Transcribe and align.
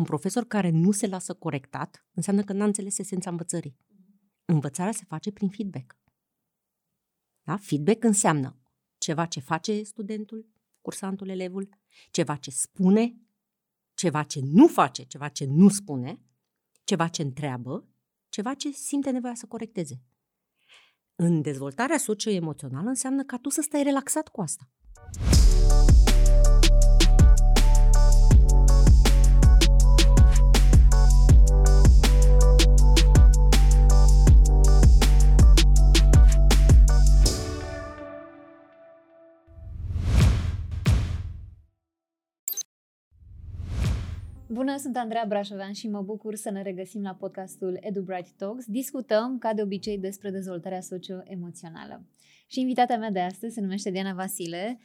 Un 0.00 0.06
profesor 0.06 0.44
care 0.44 0.70
nu 0.70 0.90
se 0.90 1.06
lasă 1.06 1.34
corectat 1.34 2.06
înseamnă 2.12 2.42
că 2.42 2.52
n-a 2.52 2.64
înțeles 2.64 2.98
esența 2.98 3.30
învățării. 3.30 3.76
Învățarea 4.44 4.92
se 4.92 5.04
face 5.06 5.32
prin 5.32 5.48
feedback. 5.48 5.96
Da? 7.42 7.56
Feedback 7.56 8.04
înseamnă 8.04 8.60
ceva 8.98 9.26
ce 9.26 9.40
face 9.40 9.82
studentul, 9.82 10.48
cursantul, 10.80 11.28
elevul, 11.28 11.68
ceva 12.10 12.36
ce 12.36 12.50
spune, 12.50 13.20
ceva 13.94 14.22
ce 14.22 14.40
nu 14.42 14.66
face, 14.66 15.02
ceva 15.02 15.28
ce 15.28 15.44
nu 15.44 15.68
spune, 15.68 16.20
ceva 16.84 17.08
ce 17.08 17.22
întreabă, 17.22 17.88
ceva 18.28 18.54
ce 18.54 18.70
simte 18.70 19.10
nevoia 19.10 19.34
să 19.34 19.46
corecteze. 19.46 20.02
În 21.14 21.42
dezvoltarea 21.42 21.98
socioemoțională 21.98 22.88
înseamnă 22.88 23.24
ca 23.24 23.38
tu 23.38 23.48
să 23.48 23.60
stai 23.60 23.82
relaxat 23.82 24.28
cu 24.28 24.40
asta. 24.40 24.70
Bună, 44.52 44.76
sunt 44.76 44.96
Andreea 44.96 45.24
Brașovean 45.28 45.72
și 45.72 45.88
mă 45.88 46.02
bucur 46.02 46.34
să 46.34 46.50
ne 46.50 46.62
regăsim 46.62 47.02
la 47.02 47.14
podcastul 47.14 47.78
Edu 47.80 48.00
Bright 48.00 48.30
Talks. 48.36 48.64
Discutăm, 48.66 49.38
ca 49.38 49.54
de 49.54 49.62
obicei, 49.62 49.98
despre 49.98 50.30
dezvoltarea 50.30 50.80
socio-emoțională. 50.80 52.04
Și 52.46 52.60
invitata 52.60 52.96
mea 52.96 53.10
de 53.10 53.20
astăzi 53.20 53.54
se 53.54 53.60
numește 53.60 53.90
Diana 53.90 54.12
Vasile 54.12 54.80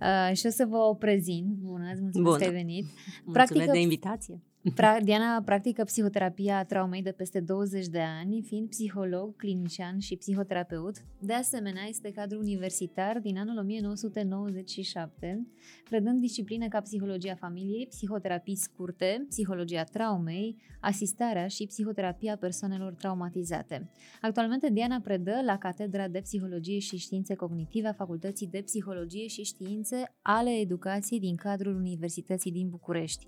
uh, 0.00 0.36
și 0.36 0.46
o 0.46 0.50
să 0.50 0.66
vă 0.66 0.76
o 0.76 0.94
prezint. 0.94 1.46
Bună, 1.46 1.90
îți 1.92 2.00
mulțumesc 2.00 2.30
Bună. 2.30 2.36
că 2.36 2.44
ai 2.44 2.62
venit. 2.62 2.84
Mulțumesc 2.84 3.32
Practică, 3.32 3.72
de 3.72 3.80
invitație. 3.80 4.42
Pra- 4.72 5.00
Diana 5.02 5.42
practică 5.44 5.84
psihoterapia 5.84 6.64
traumei 6.64 7.02
de 7.02 7.12
peste 7.12 7.40
20 7.40 7.86
de 7.86 8.00
ani, 8.00 8.42
fiind 8.42 8.68
psiholog, 8.68 9.36
clinician 9.36 9.98
și 9.98 10.16
psihoterapeut. 10.16 10.96
De 11.18 11.32
asemenea, 11.32 11.82
este 11.88 12.10
cadru 12.10 12.38
universitar 12.38 13.18
din 13.18 13.38
anul 13.38 13.58
1997, 13.58 15.46
predând 15.88 16.20
discipline 16.20 16.68
ca 16.68 16.80
psihologia 16.80 17.34
familiei, 17.34 17.86
psihoterapii 17.86 18.56
scurte, 18.56 19.26
psihologia 19.28 19.84
traumei, 19.84 20.56
asistarea 20.80 21.46
și 21.46 21.66
psihoterapia 21.66 22.36
persoanelor 22.36 22.94
traumatizate. 22.94 23.90
Actualmente, 24.20 24.70
Diana 24.72 25.00
predă 25.00 25.40
la 25.44 25.58
Catedra 25.58 26.08
de 26.08 26.20
Psihologie 26.20 26.78
și 26.78 26.96
Științe 26.96 27.34
Cognitive 27.34 27.88
a 27.88 27.92
Facultății 27.92 28.46
de 28.46 28.62
Psihologie 28.64 29.26
și 29.26 29.42
Științe 29.42 30.14
ale 30.22 30.50
Educației 30.50 31.20
din 31.20 31.36
cadrul 31.36 31.74
Universității 31.76 32.52
din 32.52 32.68
București. 32.68 33.26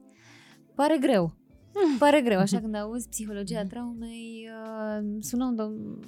Pare 0.76 0.98
greu. 0.98 1.34
Pare 1.98 2.20
greu, 2.22 2.38
așa 2.38 2.60
când 2.60 2.74
auzi 2.74 3.08
psihologia 3.08 3.66
traumei, 3.66 4.48
uh, 4.48 5.16
sună 5.20 5.44
un 5.44 5.56
dom- 5.56 6.06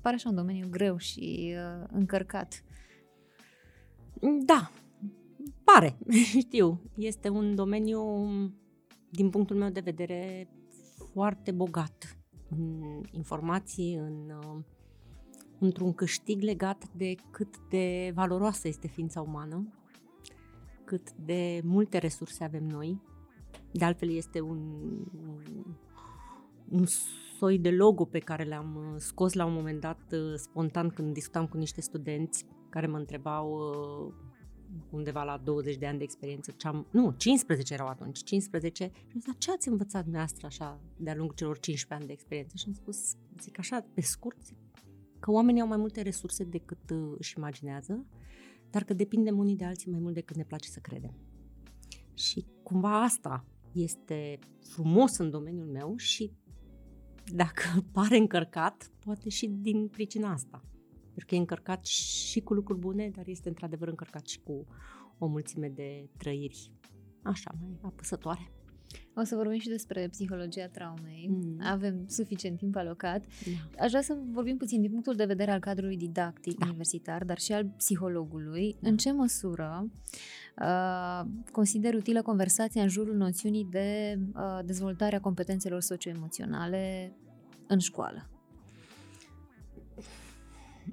pare 0.00 0.14
așa 0.14 0.28
un 0.28 0.34
domeniu 0.34 0.68
greu 0.70 0.96
și 0.96 1.54
uh, 1.54 1.86
încărcat. 1.92 2.64
Da, 4.44 4.70
pare, 5.64 5.98
știu. 6.40 6.80
Este 6.96 7.28
un 7.28 7.54
domeniu, 7.54 8.02
din 9.10 9.30
punctul 9.30 9.56
meu 9.56 9.70
de 9.70 9.80
vedere, 9.80 10.48
foarte 11.12 11.50
bogat 11.50 12.16
în 12.50 12.82
informații, 13.10 13.94
în, 13.94 14.32
uh, 14.42 14.62
într-un 15.58 15.92
câștig 15.92 16.42
legat 16.42 16.84
de 16.96 17.14
cât 17.30 17.58
de 17.68 18.12
valoroasă 18.14 18.68
este 18.68 18.86
ființa 18.86 19.20
umană, 19.20 19.68
cât 20.84 21.12
de 21.12 21.60
multe 21.64 21.98
resurse 21.98 22.44
avem 22.44 22.64
noi 22.64 23.00
de 23.72 23.84
altfel 23.84 24.10
este 24.10 24.40
un, 24.40 24.58
un 26.68 26.84
soi 27.38 27.58
de 27.58 27.70
logo 27.70 28.04
pe 28.04 28.18
care 28.18 28.42
le-am 28.42 28.76
uh, 28.76 29.00
scos 29.00 29.32
la 29.32 29.44
un 29.44 29.52
moment 29.52 29.80
dat 29.80 30.00
uh, 30.12 30.34
spontan 30.34 30.88
când 30.88 31.12
discutam 31.12 31.46
cu 31.46 31.56
niște 31.56 31.80
studenți 31.80 32.46
care 32.68 32.86
mă 32.86 32.96
întrebau 32.96 33.52
uh, 33.52 34.14
undeva 34.90 35.22
la 35.22 35.40
20 35.44 35.76
de 35.76 35.86
ani 35.86 35.98
de 35.98 36.04
experiență, 36.04 36.54
ce 36.56 36.66
am, 36.66 36.86
nu, 36.90 37.14
15 37.16 37.72
erau 37.74 37.86
atunci, 37.86 38.22
15, 38.22 38.84
și 38.84 39.12
am 39.14 39.20
zis, 39.20 39.32
ce 39.38 39.50
ați 39.50 39.68
învățat 39.68 40.02
dumneavoastră 40.02 40.46
așa 40.46 40.80
de-a 40.96 41.14
lungul 41.14 41.34
celor 41.34 41.58
15 41.58 41.94
ani 41.94 42.06
de 42.06 42.12
experiență? 42.12 42.56
Și 42.56 42.64
am 42.66 42.72
spus, 42.72 43.14
zic 43.40 43.58
așa, 43.58 43.86
pe 43.94 44.00
scurt, 44.00 44.42
zic, 44.42 44.56
că 45.20 45.30
oamenii 45.30 45.60
au 45.60 45.66
mai 45.66 45.76
multe 45.76 46.02
resurse 46.02 46.44
decât 46.44 46.92
își 47.18 47.34
imaginează, 47.36 48.06
dar 48.70 48.84
că 48.84 48.94
depindem 48.94 49.38
unii 49.38 49.56
de 49.56 49.64
alții 49.64 49.90
mai 49.90 50.00
mult 50.00 50.14
decât 50.14 50.36
ne 50.36 50.44
place 50.44 50.68
să 50.68 50.78
credem. 50.82 51.14
Și 52.18 52.46
cumva 52.62 53.02
asta 53.02 53.44
este 53.72 54.38
frumos 54.60 55.16
în 55.16 55.30
domeniul 55.30 55.66
meu 55.66 55.96
și 55.96 56.32
dacă 57.24 57.62
pare 57.92 58.16
încărcat, 58.16 58.90
poate 59.04 59.28
și 59.28 59.46
din 59.46 59.88
pricina 59.88 60.32
asta. 60.32 60.62
Pentru 61.02 61.26
că 61.26 61.34
e 61.34 61.38
încărcat 61.38 61.86
și 61.86 62.40
cu 62.40 62.54
lucruri 62.54 62.78
bune, 62.78 63.10
dar 63.10 63.26
este 63.26 63.48
într-adevăr 63.48 63.88
încărcat 63.88 64.26
și 64.26 64.40
cu 64.40 64.66
o 65.18 65.26
mulțime 65.26 65.68
de 65.68 66.08
trăiri 66.16 66.72
așa 67.22 67.50
mai 67.60 67.78
apăsătoare. 67.82 68.52
O 69.20 69.24
să 69.24 69.34
vorbim 69.34 69.58
și 69.58 69.68
despre 69.68 70.08
psihologia 70.10 70.66
traumei. 70.66 71.28
Mm. 71.30 71.60
Avem 71.62 72.04
suficient 72.08 72.58
timp 72.58 72.76
alocat. 72.76 73.24
Da. 73.24 73.82
Aș 73.84 73.88
vrea 73.88 74.02
să 74.02 74.16
vorbim 74.32 74.56
puțin 74.56 74.80
din 74.80 74.90
punctul 74.90 75.14
de 75.14 75.24
vedere 75.24 75.50
al 75.50 75.60
cadrului 75.60 75.96
didactic 75.96 76.58
da. 76.58 76.66
universitar, 76.66 77.24
dar 77.24 77.38
și 77.38 77.52
al 77.52 77.66
psihologului. 77.76 78.76
Da. 78.80 78.88
În 78.88 78.96
ce 78.96 79.12
măsură 79.12 79.90
uh, 80.60 81.26
consider 81.52 81.94
utilă 81.94 82.22
conversația 82.22 82.82
în 82.82 82.88
jurul 82.88 83.16
noțiunii 83.16 83.68
de 83.70 84.18
uh, 84.34 84.58
dezvoltarea 84.64 85.20
competențelor 85.20 85.80
socioemoționale 85.80 87.12
în 87.66 87.78
școală? 87.78 88.28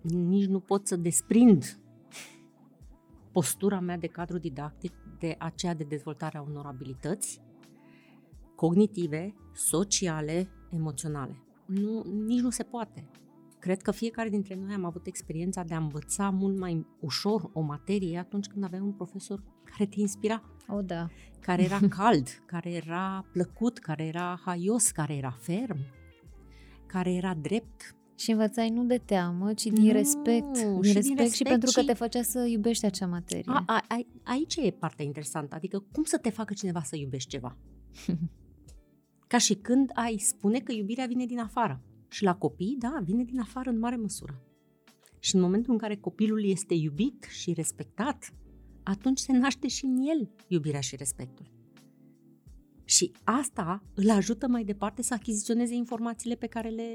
Nici 0.02 0.46
nu 0.46 0.60
pot 0.60 0.88
să 0.88 0.96
desprind 0.96 1.80
postura 3.32 3.80
mea 3.80 3.98
de 3.98 4.08
cadru 4.08 4.38
didactic 4.38 4.94
de 5.20 5.36
aceea 5.40 5.74
de 5.74 5.84
dezvoltarea 5.84 6.42
unor 6.42 6.66
abilități 6.66 7.44
cognitive, 8.56 9.36
sociale, 9.54 10.50
emoționale. 10.72 11.40
Nu, 11.66 12.04
nici 12.26 12.42
nu 12.42 12.50
se 12.50 12.64
poate. 12.64 13.10
Cred 13.60 13.82
că 13.82 13.92
fiecare 13.92 14.30
dintre 14.30 14.56
noi 14.56 14.74
am 14.74 14.86
avut 14.86 15.06
experiența 15.06 15.64
de 15.64 15.74
a 15.74 15.78
învăța 15.78 16.30
mult 16.30 16.58
mai 16.58 16.86
ușor 17.00 17.50
o 17.54 17.62
materie 17.62 18.18
atunci 18.18 18.48
când 18.48 18.64
aveai 18.64 18.82
un 18.82 18.92
profesor 18.92 19.44
care 19.64 19.90
te 19.90 20.00
inspira. 20.00 20.44
O, 20.68 20.76
oh, 20.76 20.86
da. 20.86 21.08
Care 21.40 21.64
era 21.64 21.80
cald, 21.98 22.28
care 22.46 22.72
era 22.72 23.26
plăcut, 23.32 23.78
care 23.78 24.06
era 24.06 24.42
haios, 24.46 24.92
care 24.92 25.16
era 25.16 25.38
ferm, 25.40 25.78
care 26.86 27.14
era 27.14 27.34
drept. 27.34 27.96
Și 28.18 28.32
învățai 28.32 28.70
nu 28.70 28.84
de 28.84 28.98
teamă, 28.98 29.54
ci 29.54 29.64
din 29.64 29.86
nu, 29.86 29.92
respect. 29.92 30.52
Din 30.54 30.82
și 30.82 30.94
respect, 30.94 31.06
din 31.06 31.16
respect 31.16 31.34
și 31.34 31.44
pentru 31.44 31.72
că 31.74 31.84
te 31.84 31.94
făcea 31.94 32.22
să 32.22 32.46
iubești 32.46 32.86
acea 32.86 33.08
materie. 33.08 33.44
A, 33.46 33.64
a, 33.66 33.84
a, 33.88 34.00
aici 34.24 34.56
e 34.56 34.72
partea 34.72 35.06
interesantă. 35.06 35.56
Adică 35.56 35.84
cum 35.92 36.04
să 36.04 36.18
te 36.18 36.30
facă 36.30 36.54
cineva 36.54 36.82
să 36.82 36.96
iubești 36.96 37.30
ceva? 37.30 37.58
Ca 39.28 39.38
și 39.38 39.54
când 39.54 39.90
ai 39.94 40.18
spune 40.18 40.60
că 40.60 40.72
iubirea 40.72 41.06
vine 41.06 41.26
din 41.26 41.40
afară. 41.40 41.82
Și 42.08 42.24
la 42.24 42.36
copii, 42.36 42.76
da, 42.80 43.02
vine 43.04 43.24
din 43.24 43.40
afară 43.40 43.70
în 43.70 43.80
mare 43.80 43.96
măsură. 43.96 44.42
Și 45.20 45.36
în 45.36 45.42
momentul 45.42 45.72
în 45.72 45.78
care 45.78 45.96
copilul 45.96 46.46
este 46.46 46.74
iubit 46.74 47.24
și 47.30 47.54
respectat, 47.54 48.34
atunci 48.84 49.20
se 49.20 49.32
naște 49.32 49.68
și 49.68 49.86
în 49.86 49.98
el 49.98 50.30
iubirea 50.48 50.80
și 50.80 50.96
respectul. 50.96 51.54
Și 52.84 53.12
asta 53.24 53.84
îl 53.94 54.10
ajută 54.10 54.48
mai 54.48 54.64
departe 54.64 55.02
să 55.02 55.14
achiziționeze 55.14 55.74
informațiile 55.74 56.36
pe 56.36 56.48
care 56.48 56.70
le 56.70 56.90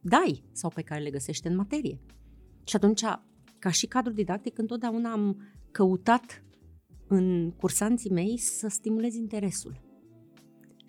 dai 0.00 0.44
sau 0.52 0.70
pe 0.74 0.82
care 0.82 1.02
le 1.02 1.10
găsește 1.10 1.48
în 1.48 1.56
materie. 1.56 2.00
Și 2.64 2.76
atunci, 2.76 3.02
ca 3.58 3.70
și 3.70 3.86
cadru 3.86 4.12
didactic, 4.12 4.58
întotdeauna 4.58 5.12
am 5.12 5.42
căutat 5.70 6.44
în 7.06 7.50
cursanții 7.50 8.10
mei 8.10 8.36
să 8.36 8.68
stimulez 8.68 9.14
interesul 9.14 9.89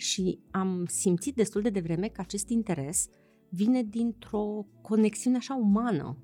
și 0.01 0.39
am 0.51 0.85
simțit 0.85 1.35
destul 1.35 1.61
de 1.61 1.69
devreme 1.69 2.07
că 2.07 2.21
acest 2.21 2.49
interes 2.49 3.07
vine 3.49 3.83
dintr-o 3.83 4.65
conexiune 4.81 5.37
așa 5.37 5.55
umană. 5.55 6.17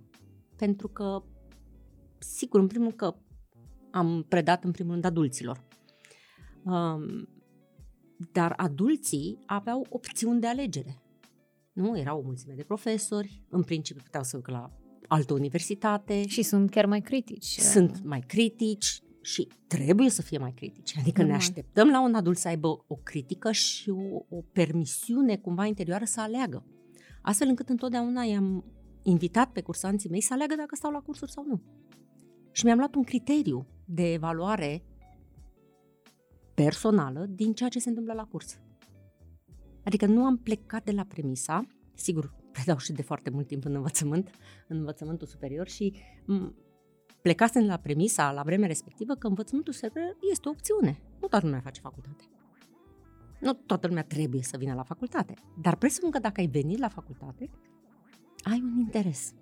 Pentru 0.56 0.88
că, 0.88 1.24
sigur, 2.18 2.60
în 2.60 2.68
primul 2.68 2.92
că 2.92 3.16
am 3.92 4.26
predat 4.28 4.64
în 4.64 4.72
primul 4.72 4.92
rând 4.92 5.06
adulților. 5.06 5.64
Um, 6.64 7.30
dar 8.32 8.54
adulții 8.58 9.40
aveau 9.46 9.86
opțiuni 9.90 10.40
de 10.40 10.48
alegere. 10.48 11.02
Nu? 11.74 11.98
Erau 11.98 12.20
o 12.20 12.24
mulțime 12.24 12.54
de 12.54 12.64
profesori, 12.64 13.44
în 13.50 13.64
principiu 13.64 14.02
puteau 14.04 14.24
să 14.24 14.36
ducă 14.36 14.52
la 14.52 14.72
altă 15.08 15.34
universitate. 15.34 16.28
Și 16.28 16.42
sunt 16.42 16.70
chiar 16.70 16.86
mai 16.86 17.02
critici. 17.02 17.58
Sunt 17.60 18.04
mai 18.04 18.20
critici, 18.20 19.02
și 19.28 19.48
trebuie 19.68 20.10
să 20.10 20.22
fie 20.22 20.38
mai 20.38 20.54
critici. 20.54 20.98
Adică 20.98 21.24
ne 21.24 21.34
așteptăm 21.34 21.90
la 21.90 22.02
un 22.02 22.16
adult 22.16 22.38
să 22.38 22.48
aibă 22.48 22.84
o 22.88 22.96
critică 22.96 23.52
și 23.52 23.90
o, 23.90 24.36
o 24.36 24.42
permisiune 24.52 25.38
cumva 25.38 25.66
interioară 25.66 26.06
să 26.06 26.22
aleagă. 26.22 26.66
Astfel 27.22 27.48
încât 27.48 27.70
întotdeauna 27.70 28.24
i-am 28.24 28.66
invitat 29.04 29.52
pe 29.52 29.62
cursanții 29.62 30.10
mei 30.10 30.22
să 30.22 30.34
aleagă 30.34 30.56
dacă 30.56 30.76
stau 30.76 30.92
la 30.92 31.00
cursuri 31.00 31.32
sau 31.32 31.46
nu. 31.48 31.62
Și 32.52 32.66
mi-am 32.66 32.78
luat 32.78 32.96
un 32.96 33.04
criteriu 33.04 33.68
de 33.86 34.14
evaluare 34.14 34.84
personală 36.54 37.26
din 37.30 37.54
ceea 37.54 37.70
ce 37.70 37.80
se 37.80 37.90
întâmplă 37.90 38.14
la 38.14 38.26
curs. 38.26 38.60
Adică 39.84 40.06
nu 40.06 40.26
am 40.26 40.38
plecat 40.38 40.84
de 40.84 40.92
la 40.92 41.04
premisa, 41.04 41.68
sigur, 41.94 42.34
predau 42.54 42.78
și 42.78 42.92
de 42.92 43.02
foarte 43.02 43.30
mult 43.30 43.48
timp 43.48 43.66
în 43.66 43.76
învățământ, 43.76 44.30
în 44.68 44.78
învățământul 44.78 45.28
superior 45.28 45.68
și 45.68 45.94
plecasem 47.22 47.66
la 47.66 47.78
premisa 47.78 48.32
la 48.32 48.42
vremea 48.42 48.68
respectivă 48.68 49.14
că 49.16 49.28
învățământul 49.28 49.74
superior 49.74 50.18
este 50.32 50.48
o 50.48 50.52
opțiune. 50.52 51.02
Nu 51.22 51.28
toată 51.28 51.46
lumea 51.46 51.62
face 51.62 51.82
facultate. 51.82 52.24
Nu 53.40 53.54
toată 53.54 53.88
lumea 53.88 54.04
trebuie 54.04 54.42
să 54.42 54.58
vină 54.58 54.74
la 54.74 54.84
facultate, 54.84 55.34
dar 55.62 55.76
presupun 55.76 56.10
că 56.10 56.20
dacă 56.20 56.40
ai 56.40 56.48
venit 56.48 56.80
la 56.80 56.88
facultate, 56.88 57.50
ai 58.44 58.62
un 58.62 58.78
interes 58.78 59.34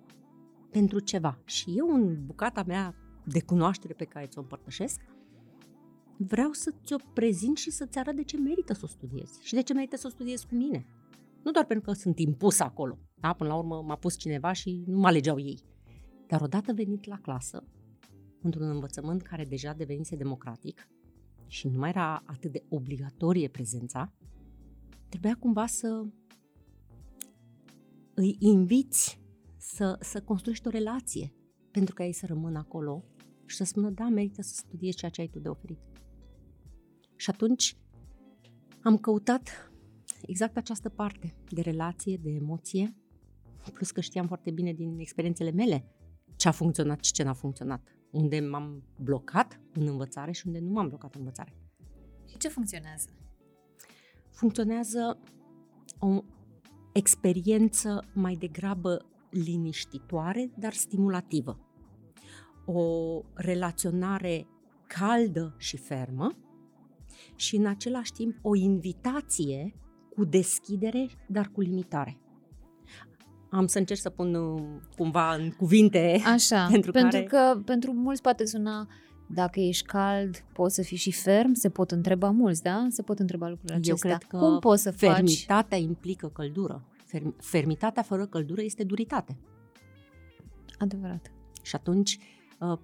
pentru 0.70 0.98
ceva. 0.98 1.38
Și 1.44 1.74
eu, 1.76 1.94
în 1.94 2.26
bucata 2.26 2.62
mea 2.66 2.94
de 3.24 3.42
cunoaștere 3.42 3.92
pe 3.92 4.04
care 4.04 4.26
ți-o 4.26 4.40
împărtășesc, 4.40 5.00
vreau 6.16 6.52
să 6.52 6.74
ți-o 6.84 6.96
prezint 7.12 7.56
și 7.56 7.70
să-ți 7.70 7.98
arăt 7.98 8.16
de 8.16 8.22
ce 8.22 8.36
merită 8.36 8.72
să 8.72 8.80
o 8.84 8.86
studiezi 8.86 9.38
și 9.42 9.54
de 9.54 9.62
ce 9.62 9.72
merită 9.72 9.96
să 9.96 10.06
o 10.06 10.10
studiezi 10.10 10.46
cu 10.46 10.54
mine. 10.54 10.86
Nu 11.42 11.50
doar 11.50 11.64
pentru 11.64 11.90
că 11.90 11.96
sunt 11.96 12.18
impus 12.18 12.60
acolo. 12.60 12.98
Da? 13.14 13.32
Până 13.32 13.50
la 13.50 13.56
urmă 13.56 13.82
m-a 13.82 13.96
pus 13.96 14.16
cineva 14.16 14.52
și 14.52 14.84
nu 14.86 14.98
mă 14.98 15.06
alegeau 15.06 15.38
ei. 15.38 15.62
Dar 16.26 16.40
odată 16.40 16.72
venit 16.72 17.04
la 17.04 17.18
clasă, 17.18 17.64
într-un 18.42 18.68
învățământ 18.68 19.22
care 19.22 19.44
deja 19.44 19.72
devenise 19.72 20.16
democratic 20.16 20.88
și 21.46 21.68
nu 21.68 21.78
mai 21.78 21.88
era 21.88 22.22
atât 22.26 22.52
de 22.52 22.64
obligatorie 22.68 23.48
prezența, 23.48 24.12
trebuia 25.08 25.34
cumva 25.34 25.66
să 25.66 26.06
îi 28.14 28.36
inviți 28.38 29.20
să, 29.56 29.98
să 30.00 30.22
construiești 30.22 30.66
o 30.66 30.70
relație 30.70 31.32
pentru 31.70 31.94
ca 31.94 32.04
ei 32.04 32.12
să 32.12 32.26
rămână 32.26 32.58
acolo 32.58 33.04
și 33.46 33.56
să 33.56 33.64
spună, 33.64 33.90
da, 33.90 34.08
merită 34.08 34.42
să 34.42 34.54
studiezi 34.54 34.96
ceea 34.96 35.10
ce 35.10 35.20
ai 35.20 35.28
tu 35.28 35.38
de 35.38 35.48
oferit. 35.48 35.78
Și 37.16 37.30
atunci 37.30 37.76
am 38.82 38.98
căutat 38.98 39.72
exact 40.22 40.56
această 40.56 40.88
parte 40.88 41.34
de 41.48 41.60
relație, 41.60 42.16
de 42.16 42.30
emoție, 42.30 42.96
plus 43.72 43.90
că 43.90 44.00
știam 44.00 44.26
foarte 44.26 44.50
bine 44.50 44.72
din 44.72 44.98
experiențele 44.98 45.50
mele 45.50 45.95
ce 46.36 46.48
a 46.48 46.50
funcționat 46.50 47.04
și 47.04 47.12
ce 47.12 47.22
n-a 47.22 47.32
funcționat. 47.32 47.96
Unde 48.10 48.40
m-am 48.40 48.82
blocat 49.00 49.60
în 49.72 49.86
învățare 49.86 50.32
și 50.32 50.46
unde 50.46 50.58
nu 50.58 50.70
m-am 50.70 50.88
blocat 50.88 51.14
în 51.14 51.20
învățare. 51.20 51.52
Și 52.28 52.36
ce 52.36 52.48
funcționează? 52.48 53.08
Funcționează 54.30 55.18
o 55.98 56.22
experiență 56.92 58.04
mai 58.14 58.34
degrabă 58.34 59.06
liniștitoare, 59.30 60.50
dar 60.58 60.72
stimulativă. 60.72 61.58
O 62.66 63.20
relaționare 63.34 64.46
caldă 64.86 65.54
și 65.58 65.76
fermă 65.76 66.36
și 67.34 67.56
în 67.56 67.66
același 67.66 68.12
timp 68.12 68.38
o 68.42 68.54
invitație 68.54 69.74
cu 70.14 70.24
deschidere, 70.24 71.08
dar 71.28 71.48
cu 71.48 71.60
limitare. 71.60 72.20
Am 73.50 73.66
să 73.66 73.78
încerc 73.78 74.00
să 74.00 74.10
pun 74.10 74.34
uh, 74.34 74.62
cumva 74.96 75.34
în 75.34 75.50
cuvinte. 75.50 76.20
Așa, 76.34 76.66
pentru, 76.70 76.90
pentru 76.90 77.22
care... 77.24 77.52
că 77.54 77.60
pentru 77.64 77.92
mulți 77.92 78.22
poate 78.22 78.46
suna 78.46 78.88
dacă 79.26 79.60
ești 79.60 79.86
cald, 79.86 80.44
poți 80.52 80.74
să 80.74 80.82
fii 80.82 80.96
și 80.96 81.12
ferm, 81.12 81.52
se 81.52 81.68
pot 81.68 81.90
întreba 81.90 82.30
mulți, 82.30 82.62
da? 82.62 82.86
Se 82.88 83.02
pot 83.02 83.18
întreba 83.18 83.48
lucrurile 83.48 83.78
acestea. 83.78 84.10
Eu 84.10 84.16
cred 84.16 84.28
că 84.28 84.36
Cum 84.38 84.58
poți 84.58 84.82
să 84.82 84.90
fermitatea 84.90 85.78
faci? 85.78 85.86
implică 85.86 86.28
căldură. 86.28 86.84
Ferm- 87.06 87.36
fermitatea 87.40 88.02
fără 88.02 88.26
căldură 88.26 88.62
este 88.62 88.84
duritate. 88.84 89.38
Adevărat. 90.78 91.32
Și 91.62 91.74
atunci, 91.74 92.18
uh, 92.58 92.78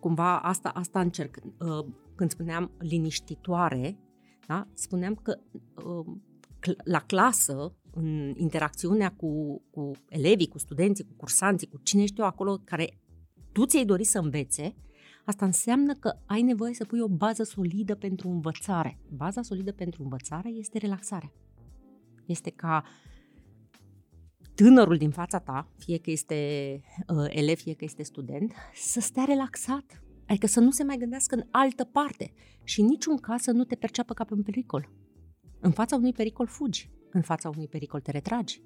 cumva 0.00 0.38
asta, 0.38 0.68
asta 0.68 1.00
încerc. 1.00 1.36
Uh, 1.58 1.86
când 2.14 2.30
spuneam 2.30 2.70
liniștitoare, 2.78 3.98
da? 4.46 4.66
spuneam 4.74 5.14
că 5.14 5.38
la 6.84 7.00
clasă, 7.00 7.74
în 7.98 8.34
interacțiunea 8.36 9.12
cu, 9.12 9.62
cu 9.70 9.90
elevii, 10.08 10.48
cu 10.48 10.58
studenții, 10.58 11.04
cu 11.04 11.14
cursanții, 11.16 11.66
cu 11.66 11.78
cine 11.82 12.02
ești 12.02 12.20
eu 12.20 12.26
acolo 12.26 12.60
care 12.64 12.98
tu 13.52 13.66
ți-ai 13.66 13.84
dorit 13.84 14.06
să 14.06 14.18
învețe, 14.18 14.74
asta 15.24 15.44
înseamnă 15.44 15.94
că 15.94 16.18
ai 16.26 16.42
nevoie 16.42 16.74
să 16.74 16.84
pui 16.84 17.00
o 17.00 17.08
bază 17.08 17.42
solidă 17.42 17.94
pentru 17.94 18.28
învățare. 18.28 18.98
Baza 19.08 19.42
solidă 19.42 19.72
pentru 19.72 20.02
învățare 20.02 20.48
este 20.48 20.78
relaxarea. 20.78 21.32
Este 22.26 22.50
ca 22.50 22.84
tânărul 24.54 24.96
din 24.96 25.10
fața 25.10 25.38
ta, 25.38 25.68
fie 25.78 25.98
că 25.98 26.10
este 26.10 26.34
uh, 27.08 27.26
elev, 27.28 27.56
fie 27.56 27.74
că 27.74 27.84
este 27.84 28.02
student, 28.02 28.52
să 28.74 29.00
stea 29.00 29.24
relaxat. 29.24 30.02
Adică 30.26 30.46
să 30.46 30.60
nu 30.60 30.70
se 30.70 30.84
mai 30.84 30.96
gândească 30.96 31.34
în 31.34 31.42
altă 31.50 31.84
parte 31.84 32.32
și 32.62 32.80
în 32.80 32.86
niciun 32.86 33.16
caz 33.16 33.42
să 33.42 33.50
nu 33.50 33.64
te 33.64 33.74
perceapă 33.74 34.14
ca 34.14 34.24
pe 34.24 34.34
un 34.34 34.42
pericol. 34.42 34.90
În 35.60 35.70
fața 35.70 35.96
unui 35.96 36.12
pericol 36.12 36.46
fugi, 36.46 36.90
în 37.10 37.22
fața 37.22 37.48
unui 37.48 37.68
pericol 37.68 38.00
te 38.00 38.10
retragi. 38.10 38.62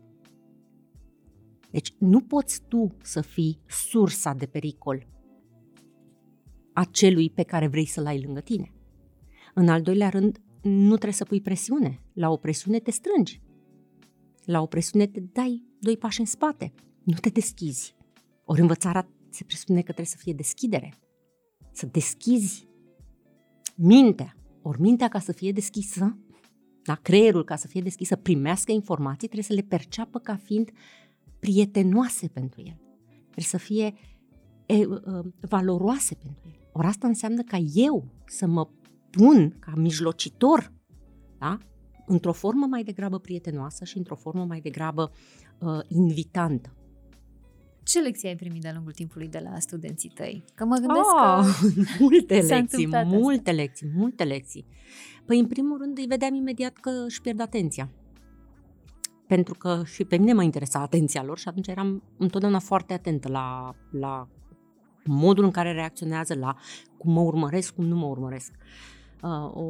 Deci 1.71 1.95
nu 1.99 2.21
poți 2.21 2.63
tu 2.69 2.97
să 3.03 3.21
fii 3.21 3.61
sursa 3.69 4.35
de 4.35 4.47
pericol 4.47 5.07
a 6.73 6.85
celui 6.85 7.31
pe 7.31 7.43
care 7.43 7.67
vrei 7.67 7.87
să-l 7.87 8.07
ai 8.07 8.23
lângă 8.23 8.41
tine. 8.41 8.73
În 9.55 9.69
al 9.69 9.83
doilea 9.83 10.09
rând, 10.09 10.41
nu 10.63 10.89
trebuie 10.89 11.13
să 11.13 11.25
pui 11.25 11.41
presiune. 11.41 12.03
La 12.13 12.31
o 12.31 12.37
presiune 12.37 12.79
te 12.79 12.91
strângi. 12.91 13.41
La 14.45 14.61
o 14.61 14.67
presiune 14.67 15.07
te 15.07 15.21
dai 15.21 15.65
doi 15.79 15.97
pași 15.97 16.21
în 16.21 16.27
spate. 16.27 16.73
Nu 17.03 17.17
te 17.21 17.29
deschizi. 17.29 17.97
Ori 18.45 18.61
învățarea 18.61 19.09
se 19.29 19.45
presupune 19.45 19.79
că 19.79 19.85
trebuie 19.85 20.07
să 20.07 20.17
fie 20.19 20.33
deschidere. 20.33 20.95
Să 21.73 21.87
deschizi 21.87 22.69
mintea. 23.77 24.37
Ori 24.63 24.81
mintea 24.81 25.09
ca 25.09 25.19
să 25.19 25.33
fie 25.33 25.53
deschisă 25.53 26.19
da? 26.85 26.95
creierul, 26.95 27.45
ca 27.45 27.57
să 27.57 27.67
fie 27.67 27.81
deschis, 27.81 28.09
să 28.09 28.17
primească 28.17 28.73
informații, 28.73 29.29
trebuie 29.29 29.43
să 29.43 29.53
le 29.53 29.63
perceapă 29.63 30.19
ca 30.19 30.37
fiind 30.37 30.71
prietenoase 31.39 32.29
pentru 32.29 32.61
el. 32.61 32.81
Trebuie 33.21 33.45
să 33.45 33.57
fie 33.57 33.95
e, 34.67 34.75
e, 34.75 34.87
valoroase 35.41 36.15
pentru 36.15 36.41
el. 36.45 36.69
Ori 36.73 36.87
asta 36.87 37.07
înseamnă 37.07 37.43
ca 37.43 37.57
eu 37.75 38.05
să 38.27 38.47
mă 38.47 38.69
pun 39.11 39.57
ca 39.59 39.73
mijlocitor 39.77 40.73
da? 41.39 41.59
într-o 42.07 42.33
formă 42.33 42.67
mai 42.67 42.83
degrabă 42.83 43.19
prietenoasă 43.19 43.85
și 43.85 43.97
într-o 43.97 44.15
formă 44.15 44.45
mai 44.45 44.61
degrabă 44.61 45.11
uh, 45.59 45.79
invitantă. 45.89 46.75
Ce 47.91 48.01
lecții 48.01 48.29
ai 48.29 48.37
primit 48.37 48.63
de-a 48.63 48.73
lungul 48.73 48.93
timpului 48.93 49.29
de 49.29 49.39
la 49.51 49.59
studenții 49.59 50.11
tăi? 50.15 50.45
Că 50.55 50.65
mă 50.65 50.77
gândesc 50.77 51.15
oh, 51.15 51.21
că 51.21 51.43
multe 52.05 52.35
lecții, 52.41 52.87
multe 52.87 53.51
asta. 53.51 53.53
lecții, 53.53 53.91
multe 53.95 54.25
lecții. 54.25 54.67
Păi, 55.27 55.39
în 55.39 55.47
primul 55.47 55.79
rând, 55.79 55.99
îi 55.99 56.07
vedeam 56.07 56.35
imediat 56.35 56.73
că 56.73 56.91
își 57.07 57.21
pierd 57.21 57.41
atenția. 57.41 57.91
Pentru 59.27 59.55
că 59.55 59.83
și 59.85 60.05
pe 60.05 60.17
mine 60.17 60.33
mă 60.33 60.43
interesa 60.43 60.81
atenția 60.81 61.23
lor 61.23 61.39
și 61.39 61.49
atunci 61.49 61.67
eram 61.67 62.03
întotdeauna 62.19 62.59
foarte 62.59 62.93
atentă 62.93 63.29
la, 63.29 63.75
la 63.91 64.29
modul 65.05 65.45
în 65.45 65.51
care 65.51 65.73
reacționează, 65.73 66.35
la 66.35 66.57
cum 66.99 67.13
mă 67.13 67.21
urmăresc, 67.21 67.75
cum 67.75 67.85
nu 67.85 67.97
mă 67.97 68.07
urmăresc. 68.07 68.53
Uh, 69.23 69.55
o, 69.55 69.65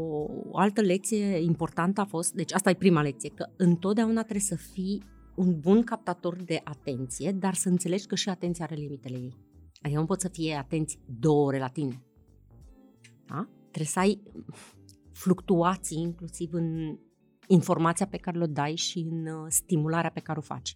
o 0.50 0.58
altă 0.58 0.80
lecție 0.80 1.42
importantă 1.42 2.00
a 2.00 2.04
fost, 2.04 2.32
deci 2.32 2.52
asta 2.52 2.70
e 2.70 2.74
prima 2.74 3.02
lecție, 3.02 3.30
că 3.34 3.46
întotdeauna 3.56 4.20
trebuie 4.20 4.40
să 4.40 4.56
fii 4.56 5.02
un 5.40 5.60
bun 5.60 5.82
captator 5.82 6.42
de 6.42 6.60
atenție, 6.64 7.32
dar 7.32 7.54
să 7.54 7.68
înțelegi 7.68 8.06
că 8.06 8.14
și 8.14 8.28
atenția 8.28 8.64
are 8.64 8.74
limitele 8.74 9.16
ei. 9.16 9.36
Adică 9.82 10.00
nu 10.00 10.06
poți 10.06 10.22
să 10.22 10.28
fie 10.28 10.54
atenți 10.54 10.98
două 11.06 11.46
ore 11.46 11.58
la 11.58 11.68
tine. 11.68 12.02
Da? 13.26 13.48
Trebuie 13.60 13.86
să 13.86 13.98
ai 13.98 14.22
fluctuații 15.12 16.00
inclusiv 16.00 16.52
în 16.52 16.98
informația 17.46 18.06
pe 18.06 18.16
care 18.16 18.42
o 18.42 18.46
dai 18.46 18.76
și 18.76 18.98
în 18.98 19.26
uh, 19.26 19.46
stimularea 19.48 20.10
pe 20.10 20.20
care 20.20 20.38
o 20.38 20.42
faci. 20.42 20.74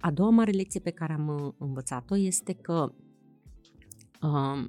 A 0.00 0.10
doua 0.10 0.30
mare 0.30 0.50
lecție 0.50 0.80
pe 0.80 0.90
care 0.90 1.12
am 1.12 1.28
uh, 1.28 1.52
învățat-o 1.58 2.16
este 2.16 2.52
că 2.52 2.92
uh, 4.22 4.68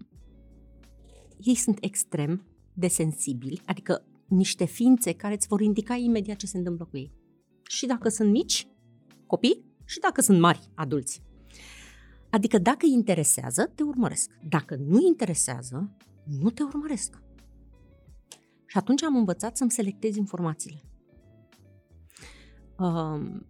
ei 1.37 1.55
sunt 1.55 1.77
extrem 1.81 2.45
de 2.73 2.87
sensibili, 2.87 3.61
adică 3.65 4.05
niște 4.27 4.65
ființe 4.65 5.13
care 5.13 5.33
îți 5.33 5.47
vor 5.47 5.61
indica 5.61 5.95
imediat 5.95 6.37
ce 6.37 6.45
se 6.45 6.57
întâmplă 6.57 6.85
cu 6.85 6.97
ei. 6.97 7.11
Și 7.63 7.85
dacă 7.85 8.09
sunt 8.09 8.31
mici, 8.31 8.67
copii, 9.27 9.65
și 9.85 9.99
dacă 9.99 10.21
sunt 10.21 10.39
mari, 10.39 10.69
adulți. 10.75 11.21
Adică 12.29 12.57
dacă 12.57 12.85
îi 12.85 12.93
interesează, 12.93 13.71
te 13.75 13.83
urmăresc. 13.83 14.31
Dacă 14.49 14.75
nu 14.75 14.99
interesează, 15.07 15.95
nu 16.41 16.49
te 16.49 16.63
urmăresc. 16.63 17.21
Și 18.65 18.77
atunci 18.77 19.03
am 19.03 19.15
învățat 19.15 19.57
să-mi 19.57 19.71
selectez 19.71 20.15
informațiile. 20.15 20.81
Uh, 22.77 23.41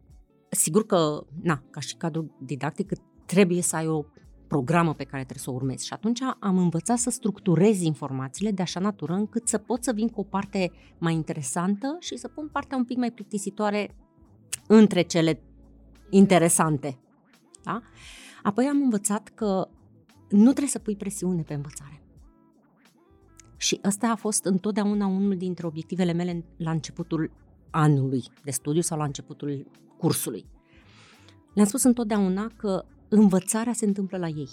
sigur 0.50 0.86
că, 0.86 1.26
na, 1.42 1.64
ca 1.70 1.80
și 1.80 1.96
cadru 1.96 2.36
didactic, 2.42 2.92
trebuie 3.26 3.62
să 3.62 3.76
ai 3.76 3.88
o 3.88 4.06
programă 4.48 4.94
pe 4.94 5.04
care 5.04 5.24
trebuie 5.24 5.44
să 5.44 5.50
o 5.50 5.54
urmezi. 5.54 5.86
Și 5.86 5.94
atunci 5.94 6.22
am 6.40 6.58
învățat 6.58 6.98
să 6.98 7.10
structurez 7.10 7.82
informațiile 7.82 8.52
de 8.52 8.62
așa 8.62 8.80
natură 8.80 9.14
încât 9.14 9.48
să 9.48 9.58
pot 9.58 9.84
să 9.84 9.92
vin 9.94 10.08
cu 10.08 10.20
o 10.20 10.24
parte 10.24 10.72
mai 10.98 11.14
interesantă 11.14 11.98
și 12.00 12.18
să 12.18 12.28
pun 12.28 12.50
partea 12.52 12.78
un 12.78 12.86
pic 12.86 12.98
mai 12.98 13.12
plictisitoare 13.12 13.96
între 14.68 15.02
cele 15.02 15.42
interesante. 16.10 17.00
Da? 17.64 17.82
Apoi 18.44 18.66
am 18.66 18.82
învățat 18.82 19.30
că 19.30 19.68
nu 20.30 20.44
trebuie 20.44 20.68
să 20.68 20.80
pui 20.80 20.96
presiune 20.96 21.42
pe 21.42 21.54
învățare 21.54 22.02
Și 23.58 23.80
ăsta 23.84 24.08
a 24.08 24.16
fost 24.16 24.46
întotdeauna 24.46 25.08
unul 25.08 25.38
dintre 25.38 25.68
obiectivele 25.68 26.14
mele 26.14 26.46
la 26.58 26.72
începutul 26.72 27.32
anului 27.70 28.24
de 28.44 28.52
studiu 28.52 28.82
sau 28.82 28.98
la 28.98 29.04
începutul 29.04 29.68
cursului. 29.98 30.46
Le-am 31.54 31.68
spus 31.68 31.84
întotdeauna 31.84 32.52
că 32.58 32.86
învățarea 33.10 33.74
se 33.74 33.86
întâmplă 33.86 34.18
la 34.18 34.28
ei. 34.28 34.50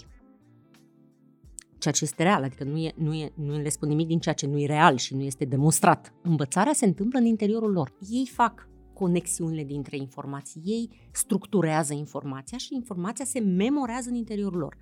Ceea 1.77 1.93
ce 1.93 2.03
este 2.03 2.23
real, 2.23 2.43
adică 2.43 2.63
nu, 2.63 2.77
e, 2.77 2.93
nu, 2.95 3.13
e, 3.13 3.31
nu 3.35 3.57
le 3.57 3.69
spun 3.69 3.87
nimic 3.87 4.07
din 4.07 4.19
ceea 4.19 4.35
ce 4.35 4.47
nu 4.47 4.59
e 4.59 4.65
real 4.65 4.97
și 4.97 5.15
nu 5.15 5.21
este 5.21 5.45
demonstrat. 5.45 6.13
Învățarea 6.21 6.73
se 6.73 6.85
întâmplă 6.85 7.19
în 7.19 7.25
interiorul 7.25 7.71
lor. 7.71 7.93
Ei 8.09 8.29
fac 8.33 8.67
conexiunile 8.93 9.63
dintre 9.63 9.97
informații, 9.97 10.61
ei 10.65 10.89
structurează 11.11 11.93
informația 11.93 12.57
și 12.57 12.75
informația 12.75 13.25
se 13.25 13.39
memorează 13.39 14.09
în 14.09 14.15
interiorul 14.15 14.59
lor. 14.59 14.77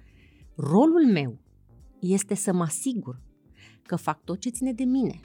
Rolul 0.56 1.12
meu 1.12 1.40
este 2.00 2.36
să 2.36 2.54
mă 2.54 2.64
asigur 2.64 3.22
că 3.84 3.96
fac 3.96 4.24
tot 4.24 4.40
ce 4.40 4.50
ține 4.50 4.74
de 4.74 4.84
mine. 4.84 5.20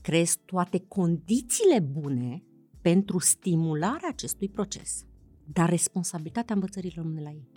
Creez 0.00 0.36
toate 0.44 0.84
condițiile 0.88 1.80
bune 1.80 2.42
pentru 2.80 3.18
stimularea 3.18 4.08
acestui 4.08 4.48
proces. 4.48 5.04
Dar 5.52 5.68
responsabilitatea 5.68 6.54
învățării 6.54 6.92
rămâne 6.94 7.22
la 7.22 7.30
ei. 7.30 7.50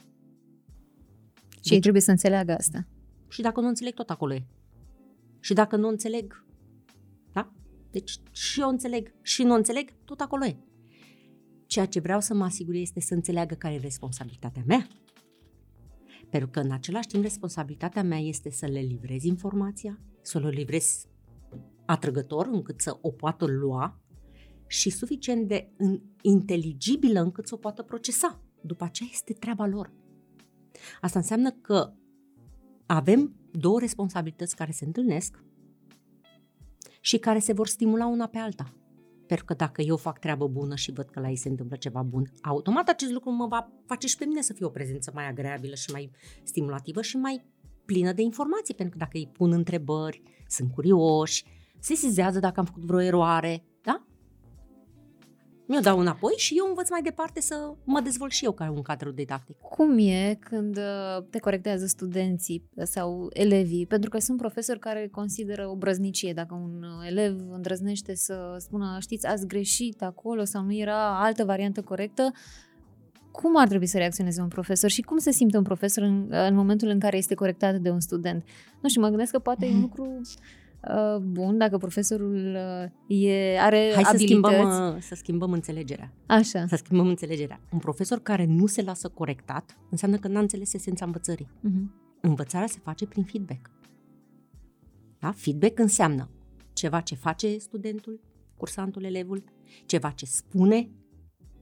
Și 1.50 1.60
deci, 1.62 1.72
ei 1.72 1.80
trebuie 1.80 2.02
să 2.02 2.12
înțeleagă 2.12 2.54
asta. 2.54 2.88
Și 3.28 3.42
dacă 3.42 3.62
nu 3.62 3.68
înțeleg, 3.68 3.94
tot 3.94 4.10
acolo 4.10 4.34
e. 4.34 4.46
Și 5.40 5.54
dacă 5.54 5.76
nu 5.76 5.88
înțeleg, 5.88 6.46
da? 7.32 7.54
Deci 7.92 8.18
și 8.32 8.62
eu 8.62 8.70
înțeleg 8.70 9.14
și 9.22 9.44
nu 9.44 9.54
înțeleg, 9.54 9.94
tot 10.06 10.20
acolo 10.20 10.46
e. 10.46 10.58
Ceea 11.66 11.86
ce 11.86 12.00
vreau 12.00 12.20
să 12.20 12.34
mă 12.34 12.44
asigur 12.44 12.74
este 12.74 13.00
să 13.00 13.14
înțeleagă 13.14 13.56
care 13.56 13.74
e 13.74 13.80
responsabilitatea 13.80 14.64
mea. 14.66 14.88
Pentru 16.30 16.50
că 16.50 16.60
în 16.60 16.72
același 16.72 17.08
timp 17.08 17.24
responsabilitatea 17.24 18.04
mea 18.04 18.20
este 18.20 18.52
să 18.52 18.66
le 18.66 18.80
livrez 18.80 19.24
informația, 19.24 20.00
să 20.22 20.40
le 20.40 20.50
livrez 20.50 21.06
atrăgător 21.86 22.48
încât 22.52 22.82
să 22.82 22.98
o 23.02 23.12
poată 23.12 23.46
lua 23.46 24.02
și 24.68 24.90
suficient 24.90 25.48
de 25.48 25.72
inteligibilă 26.22 27.20
încât 27.20 27.48
să 27.48 27.54
o 27.54 27.58
poată 27.58 27.84
procesa. 27.84 28.44
După 28.62 28.84
aceea 28.84 29.10
este 29.12 29.34
treaba 29.34 29.66
lor. 29.66 29.94
Asta 31.02 31.20
înseamnă 31.20 31.52
că 31.52 31.94
avem 32.86 33.36
două 33.52 33.80
responsabilități 33.80 34.56
care 34.56 34.72
se 34.72 34.86
întâlnesc 34.86 35.44
și 37.00 37.18
care 37.18 37.40
se 37.40 37.54
vor 37.54 37.68
stimula 37.68 38.08
una 38.08 38.28
pe 38.28 38.38
alta. 38.38 38.74
Pentru 39.28 39.46
că 39.46 39.54
dacă 39.54 39.82
eu 39.82 39.98
fac 39.98 40.20
treabă 40.20 40.48
bună 40.48 40.76
și 40.76 40.92
văd 40.92 41.10
că 41.10 41.20
la 41.20 41.30
ei 41.30 41.36
se 41.36 41.50
întâmplă 41.50 41.76
ceva 41.76 42.02
bun, 42.02 42.32
automat 42.42 42.90
acest 42.90 43.12
lucru 43.12 43.32
mă 43.32 43.48
va 43.48 43.70
face 43.86 44.08
și 44.08 44.18
pe 44.18 44.26
mine 44.26 44.42
să 44.42 44.54
fiu 44.54 44.66
o 44.66 44.70
prezență 44.70 45.12
mai 45.14 45.28
agreabilă 45.28 45.76
și 45.76 45.92
mai 45.92 46.12
stimulativă 46.44 47.02
și 47.02 47.18
mai 47.18 47.46
plină 47.86 48.14
de 48.14 48.22
informații, 48.22 48.74
pentru 48.74 48.98
că 48.98 49.04
dacă 49.04 49.18
îi 49.18 49.30
pun 49.34 49.52
întrebări, 49.52 50.22
sunt 50.48 50.72
curioși, 50.72 51.46
se 51.80 51.94
sizează 51.94 52.40
dacă 52.40 52.60
am 52.60 52.66
făcut 52.66 52.84
vreo 52.84 53.02
eroare, 53.02 53.58
da? 53.58 53.69
Mi-o 55.70 55.80
dau 55.80 56.00
înapoi 56.00 56.34
și 56.38 56.56
eu 56.58 56.66
învăț 56.68 56.90
mai 56.90 57.02
departe 57.02 57.42
să 57.42 57.74
mă 57.84 58.00
dezvolt 58.00 58.32
și 58.32 58.46
eu 58.46 58.52
ca 58.52 58.72
un 58.76 58.82
cadru 58.82 59.12
didactic. 59.12 59.58
Cum 59.58 59.98
e 59.98 60.38
când 60.40 60.78
uh, 60.78 61.24
te 61.30 61.40
corectează 61.40 61.86
studenții 61.86 62.70
sau 62.84 63.30
elevii? 63.34 63.86
Pentru 63.86 64.10
că 64.10 64.20
sunt 64.20 64.38
profesori 64.38 64.80
care 64.80 65.08
consideră 65.12 65.68
o 65.68 65.76
brăznicie 65.76 66.34
dacă 66.34 66.54
un 66.54 66.84
uh, 66.84 67.08
elev 67.08 67.52
îndrăznește 67.52 68.16
să 68.16 68.56
spună 68.60 68.98
știți, 69.00 69.26
ați 69.26 69.48
greșit 69.48 70.02
acolo 70.02 70.44
sau 70.44 70.64
nu 70.64 70.74
era 70.74 71.24
altă 71.24 71.44
variantă 71.44 71.82
corectă, 71.82 72.32
cum 73.32 73.58
ar 73.58 73.68
trebui 73.68 73.88
să 73.88 73.98
reacționeze 73.98 74.42
un 74.42 74.48
profesor 74.48 74.90
și 74.90 75.02
cum 75.02 75.18
se 75.18 75.32
simte 75.32 75.58
un 75.58 75.64
profesor 75.64 76.04
în, 76.04 76.28
în 76.30 76.56
momentul 76.56 76.88
în 76.88 77.00
care 77.00 77.18
este 77.18 77.34
corectat 77.34 77.76
de 77.76 77.90
un 77.90 78.00
student? 78.00 78.44
Nu 78.82 78.90
știu, 78.90 79.02
mă 79.02 79.08
gândesc 79.08 79.32
că 79.32 79.40
poate 79.40 79.66
e 79.66 79.74
un 79.74 79.82
lucru 79.88 80.22
Uh, 80.22 80.69
bun, 81.22 81.58
dacă 81.58 81.78
profesorul 81.78 82.58
uh, 83.08 83.18
e, 83.28 83.60
are 83.60 83.92
Hai 83.94 84.04
abilități... 84.06 84.10
să 84.10 84.18
schimbăm, 84.18 84.94
uh, 84.96 85.02
să 85.02 85.16
schimbăm 85.16 85.52
înțelegerea. 85.52 86.14
Așa. 86.26 86.66
Să 86.68 86.76
schimbăm 86.76 87.08
înțelegerea. 87.08 87.60
Un 87.72 87.80
profesor 87.80 88.20
care 88.20 88.46
nu 88.46 88.66
se 88.66 88.82
lasă 88.82 89.10
corectat 89.10 89.78
înseamnă 89.90 90.18
că 90.18 90.28
n-a 90.28 90.40
înțeles 90.40 90.74
esența 90.74 91.06
învățării. 91.06 91.48
Uh-huh. 91.48 91.84
Învățarea 92.22 92.68
se 92.68 92.80
face 92.84 93.06
prin 93.06 93.24
feedback. 93.24 93.70
Da? 95.20 95.32
Feedback 95.32 95.80
înseamnă 95.80 96.30
ceva 96.74 97.00
ce 97.00 97.16
face 97.16 97.58
studentul, 97.58 98.20
cursantul, 98.58 99.04
elevul, 99.04 99.44
ceva 99.86 100.10
ce 100.10 100.26
spune, 100.26 100.90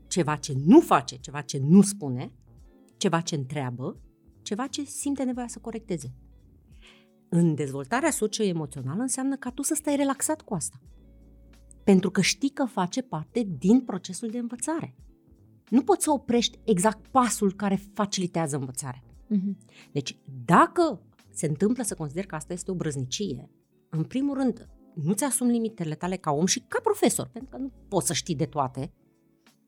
ceva 0.08 0.36
ce 0.36 0.54
nu 0.66 0.80
face, 0.80 1.16
ceva 1.16 1.42
ce 1.42 1.62
nu 1.68 1.82
spune, 1.82 2.32
ceva 2.98 3.22
ce 3.22 3.36
întreabă, 3.36 3.98
ceva 4.42 4.68
ce 4.68 4.84
simte 4.84 5.24
nevoia 5.24 5.48
să 5.48 5.60
corecteze 5.60 6.14
în 7.38 7.56
dezvoltarea 7.56 8.12
socioemoțională 8.12 9.02
înseamnă 9.02 9.36
ca 9.36 9.50
tu 9.50 9.62
să 9.62 9.74
stai 9.74 9.96
relaxat 9.96 10.42
cu 10.42 10.54
asta. 10.54 10.80
Pentru 11.84 12.12
că 12.12 12.22
știi 12.22 12.50
că 12.50 12.66
face 12.66 13.02
parte 13.02 13.48
din 13.58 13.82
procesul 13.82 14.30
de 14.30 14.38
învățare. 14.38 14.96
Nu 15.70 15.82
poți 15.82 16.04
să 16.04 16.12
oprești 16.12 16.60
exact 16.64 17.08
pasul 17.08 17.54
care 17.54 17.82
facilitează 17.94 18.56
învățarea. 18.56 19.04
Uh-huh. 19.04 19.68
Deci, 19.92 20.18
dacă 20.46 21.02
se 21.30 21.48
întâmplă 21.48 21.84
să 21.84 21.96
consider 21.96 22.26
că 22.26 22.36
asta 22.36 22.54
este 22.54 22.72
o 22.72 22.76
brăznicie, 22.76 23.50
în 23.90 24.04
primul 24.04 24.38
rând, 24.38 24.70
nu-ți 24.94 25.24
asumi 25.24 25.52
limitele 25.52 25.96
tale 25.96 26.16
ca 26.16 26.32
om 26.32 26.46
și 26.46 26.60
ca 26.68 26.80
profesor, 26.84 27.30
pentru 27.34 27.50
că 27.50 27.58
nu 27.58 27.72
poți 27.88 28.08
să 28.08 28.14
știi 28.14 28.36
de 28.36 28.46
toate. 28.46 28.94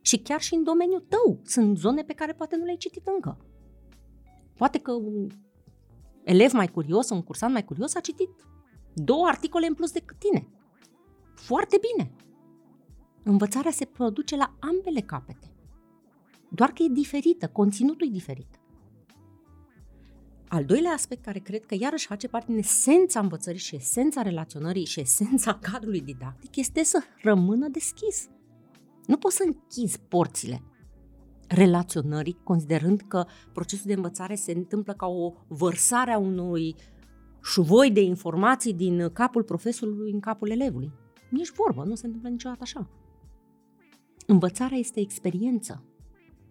Și 0.02 0.18
chiar 0.18 0.42
și 0.42 0.54
în 0.54 0.64
domeniul 0.64 1.06
tău 1.08 1.42
sunt 1.44 1.78
zone 1.78 2.04
pe 2.04 2.14
care 2.14 2.34
poate 2.34 2.56
nu 2.56 2.64
le-ai 2.64 2.78
citit 2.78 3.08
încă. 3.08 3.38
Poate 4.54 4.80
că 4.80 4.92
elev 6.30 6.52
mai 6.52 6.68
curios, 6.68 7.10
un 7.10 7.22
cursant 7.22 7.54
mai 7.54 7.66
curios, 7.66 7.96
a 7.96 8.00
citit 8.00 8.30
două 8.94 9.28
articole 9.28 9.68
în 9.68 9.74
plus 9.74 9.92
decât 9.92 10.20
tine. 10.20 10.48
Foarte 11.36 11.80
bine. 11.92 12.12
Învățarea 13.24 13.72
se 13.72 13.86
produce 13.86 14.36
la 14.36 14.56
ambele 14.60 15.00
capete. 15.02 15.54
Doar 16.50 16.72
că 16.72 16.84
e 16.84 16.88
diferită, 16.92 17.48
conținutul 17.48 18.08
e 18.08 18.12
diferit. 18.12 18.60
Al 20.48 20.66
doilea 20.66 20.92
aspect 20.92 21.24
care 21.24 21.40
cred 21.40 21.66
că 21.66 21.76
iarăși 21.80 22.08
face 22.08 22.28
parte 22.28 22.52
din 22.52 22.58
esența 22.58 23.20
învățării 23.20 23.60
și 23.60 23.76
esența 23.76 24.22
relaționării 24.22 24.86
și 24.86 25.00
esența 25.00 25.60
cadrului 25.72 26.02
didactic 26.02 26.56
este 26.56 26.84
să 26.84 27.04
rămână 27.22 27.68
deschis. 27.68 28.28
Nu 29.06 29.18
poți 29.18 29.36
să 29.36 29.44
închizi 29.46 30.00
porțile 30.00 30.64
relaționării, 31.50 32.40
considerând 32.44 33.02
că 33.08 33.26
procesul 33.54 33.86
de 33.88 33.94
învățare 33.94 34.36
se 34.36 34.52
întâmplă 34.52 34.94
ca 34.94 35.06
o 35.08 35.34
vărsare 35.48 36.12
a 36.12 36.18
unui 36.18 36.76
șuvoi 37.44 37.92
de 37.92 38.02
informații 38.02 38.74
din 38.74 39.10
capul 39.14 39.44
profesorului 39.44 40.12
în 40.12 40.20
capul 40.20 40.50
elevului. 40.50 40.92
Nici 41.30 41.52
vorbă, 41.52 41.84
nu 41.84 41.96
se 41.96 42.06
întâmplă 42.06 42.30
niciodată 42.30 42.62
așa. 42.62 42.90
Învățarea 44.28 44.78
este 44.78 45.00
experiență 45.00 45.84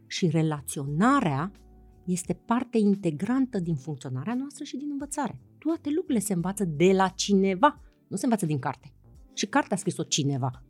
și 0.07 0.29
relaționarea 0.29 1.53
este 2.05 2.33
parte 2.33 2.79
integrantă 2.79 3.59
din 3.59 3.75
funcționarea 3.75 4.35
noastră 4.35 4.65
și 4.65 4.77
din 4.77 4.89
învățare. 4.91 5.41
Toate 5.59 5.91
lucrurile 5.91 6.19
se 6.19 6.33
învață 6.33 6.65
de 6.65 6.93
la 6.93 7.09
cineva, 7.09 7.81
nu 8.09 8.17
se 8.17 8.25
învață 8.25 8.47
din 8.47 8.59
carte. 8.59 8.93
Și 9.35 9.47
cartea 9.47 9.77
a 9.77 9.79
scris-o 9.79 10.03
cineva. 10.03 10.63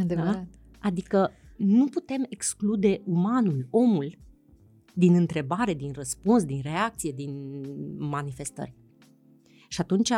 Adevărat. 0.00 0.34
Da? 0.34 0.46
Adică 0.80 1.30
nu 1.56 1.86
putem 1.86 2.26
exclude 2.28 3.02
umanul, 3.04 3.66
omul, 3.70 4.18
din 4.94 5.14
întrebare, 5.14 5.74
din 5.74 5.92
răspuns, 5.92 6.44
din 6.44 6.60
reacție, 6.62 7.12
din 7.12 7.60
manifestări. 7.98 8.74
Și 9.68 9.80
atunci 9.80 10.12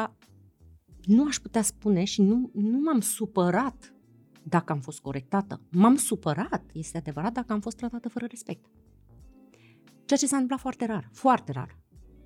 nu 1.05 1.25
aș 1.27 1.37
putea 1.37 1.63
spune 1.63 2.05
și 2.05 2.23
nu, 2.23 2.51
nu 2.55 2.79
m-am 2.79 3.01
supărat 3.01 3.95
dacă 4.43 4.73
am 4.73 4.81
fost 4.81 5.01
corectată. 5.01 5.61
M-am 5.71 5.97
supărat, 5.97 6.71
este 6.73 6.97
adevărat, 6.97 7.33
dacă 7.33 7.53
am 7.53 7.61
fost 7.61 7.77
tratată 7.77 8.09
fără 8.09 8.27
respect. 8.29 8.67
Ceea 10.05 10.19
ce 10.19 10.27
s-a 10.27 10.37
întâmplat 10.37 10.61
foarte 10.61 10.87
rar, 10.87 11.11
foarte 11.13 11.53
rar, 11.53 11.79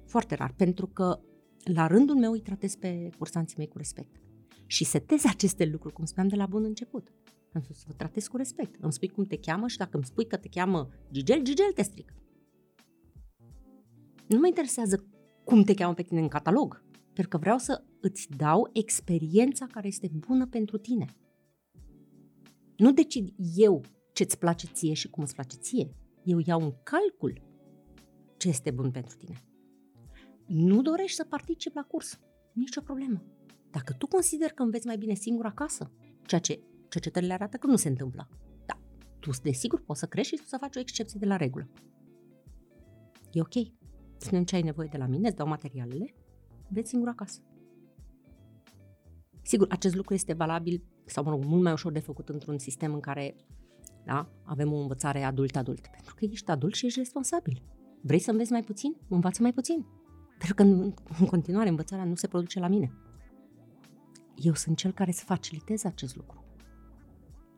foarte 0.07 0.35
rar, 0.35 0.55
pentru 0.57 0.87
că 0.87 1.21
la 1.65 1.87
rândul 1.87 2.17
meu 2.17 2.33
îi 2.33 2.41
tratez 2.41 2.75
pe 2.75 3.09
cursanții 3.19 3.57
mei 3.59 3.69
cu 3.69 3.79
respect. 3.79 4.21
Și 4.67 4.85
setez 4.85 5.25
aceste 5.25 5.65
lucruri, 5.65 5.95
cum 5.95 6.05
spuneam 6.05 6.29
de 6.29 6.37
la 6.37 6.47
bun 6.47 6.65
început. 6.65 7.13
Am 7.53 7.63
spus 7.63 7.79
să 7.79 7.85
vă 7.87 7.93
tratez 7.93 8.27
cu 8.27 8.37
respect. 8.37 8.75
Îmi 8.81 8.93
spui 8.93 9.09
cum 9.09 9.25
te 9.25 9.39
cheamă 9.39 9.69
și 9.69 9.77
dacă 9.77 9.97
îmi 9.97 10.05
spui 10.05 10.27
că 10.27 10.37
te 10.37 10.49
cheamă 10.49 10.89
Gigel, 11.11 11.43
Gigel 11.43 11.73
te 11.75 11.83
stric. 11.83 12.15
Nu 14.29 14.39
mă 14.39 14.47
interesează 14.47 15.05
cum 15.45 15.63
te 15.63 15.75
cheamă 15.75 15.95
pe 15.95 16.03
tine 16.03 16.21
în 16.21 16.29
catalog, 16.29 16.85
pentru 17.05 17.29
că 17.29 17.39
vreau 17.39 17.59
să 17.59 17.85
îți 18.01 18.29
dau 18.37 18.69
experiența 18.73 19.67
care 19.67 19.87
este 19.87 20.11
bună 20.27 20.47
pentru 20.47 20.79
tine. 20.79 21.07
Nu 22.77 22.93
decid 22.93 23.35
eu 23.57 23.81
ce-ți 24.13 24.39
place 24.39 24.67
ție 24.67 24.93
și 24.93 25.11
cum 25.11 25.23
îți 25.23 25.35
place 25.35 25.57
ție. 25.57 25.95
Eu 26.25 26.39
iau 26.47 26.61
în 26.61 26.75
calcul 26.83 27.43
ce 28.37 28.49
este 28.49 28.71
bun 28.71 28.91
pentru 28.91 29.17
tine. 29.17 29.35
Nu 30.47 30.83
dorești 30.83 31.17
să 31.17 31.25
participi 31.25 31.77
la 31.77 31.83
curs. 31.83 32.19
Nici 32.53 32.77
o 32.77 32.81
problemă. 32.81 33.23
Dacă 33.71 33.93
tu 33.93 34.07
consideri 34.07 34.55
că 34.55 34.63
înveți 34.63 34.87
mai 34.87 34.97
bine 34.97 35.15
singur 35.15 35.47
acasă, 35.47 35.93
ceea 36.27 36.41
ce 36.41 36.63
cercetările 36.91 37.33
arată 37.33 37.57
că 37.57 37.67
nu 37.67 37.77
se 37.77 37.89
întâmplă. 37.89 38.29
Da, 38.67 38.79
tu 39.21 39.31
desigur 39.43 39.81
poți 39.81 40.01
să 40.01 40.07
crești 40.07 40.37
și 40.37 40.47
să 40.47 40.57
faci 40.61 40.77
o 40.77 40.81
excepție 40.81 41.21
de 41.21 41.27
la 41.27 41.37
regulă. 41.37 41.69
E 43.33 43.41
ok. 43.41 43.55
spune 44.17 44.45
ce 44.45 44.55
ai 44.55 44.63
nevoie 44.63 44.89
de 44.91 44.99
la 44.99 45.07
mine, 45.07 45.29
îți 45.29 45.37
dau 45.37 45.47
materialele, 45.47 46.15
vezi 46.69 46.89
singur 46.89 47.09
acasă. 47.09 47.41
Sigur, 49.43 49.67
acest 49.71 49.95
lucru 49.95 50.15
este 50.15 50.33
valabil, 50.33 50.83
sau 51.05 51.25
mă 51.25 51.31
rog, 51.31 51.45
mult 51.45 51.63
mai 51.63 51.73
ușor 51.73 51.93
de 51.93 51.99
făcut 51.99 52.29
într-un 52.29 52.59
sistem 52.59 52.95
în 52.95 53.01
care 53.01 53.37
da, 54.05 54.29
avem 54.45 54.73
o 54.73 54.77
învățare 54.77 55.23
adult-adult. 55.23 55.87
Pentru 55.87 56.15
că 56.15 56.25
ești 56.25 56.51
adult 56.51 56.75
și 56.75 56.87
ești 56.87 56.99
responsabil. 56.99 57.63
Vrei 58.03 58.19
să 58.19 58.31
înveți 58.31 58.53
mai 58.53 58.63
puțin? 58.63 58.97
Învață 59.09 59.43
mai 59.43 59.53
puțin. 59.53 59.87
Pentru 60.39 60.55
că 60.55 60.63
în, 60.63 60.95
în 61.21 61.27
continuare 61.27 61.69
învățarea 61.69 62.05
nu 62.05 62.15
se 62.15 62.27
produce 62.27 62.59
la 62.59 62.69
mine. 62.69 62.93
Eu 64.37 64.55
sunt 64.55 64.77
cel 64.77 64.93
care 64.93 65.13
să 65.13 65.25
facilitez 65.25 65.85
acest 65.85 66.17
lucru. 66.17 66.40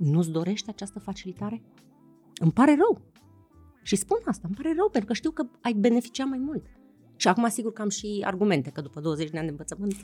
Nu-ți 0.02 0.30
dorește 0.30 0.70
această 0.70 0.98
facilitare? 0.98 1.62
Îmi 2.40 2.52
pare 2.52 2.76
rău. 2.76 3.00
Și 3.82 3.96
spun 3.96 4.18
asta, 4.24 4.42
îmi 4.46 4.56
pare 4.56 4.74
rău, 4.76 4.88
pentru 4.88 5.08
că 5.08 5.14
știu 5.14 5.30
că 5.30 5.46
ai 5.60 5.72
beneficiat 5.72 6.28
mai 6.28 6.38
mult. 6.38 6.66
Și 7.16 7.28
acum 7.28 7.48
sigur 7.48 7.72
că 7.72 7.82
am 7.82 7.88
și 7.88 8.22
argumente, 8.24 8.70
că 8.70 8.80
după 8.80 9.00
20 9.00 9.30
de 9.30 9.36
ani 9.38 9.46
de 9.46 9.50
învățământ 9.50 10.02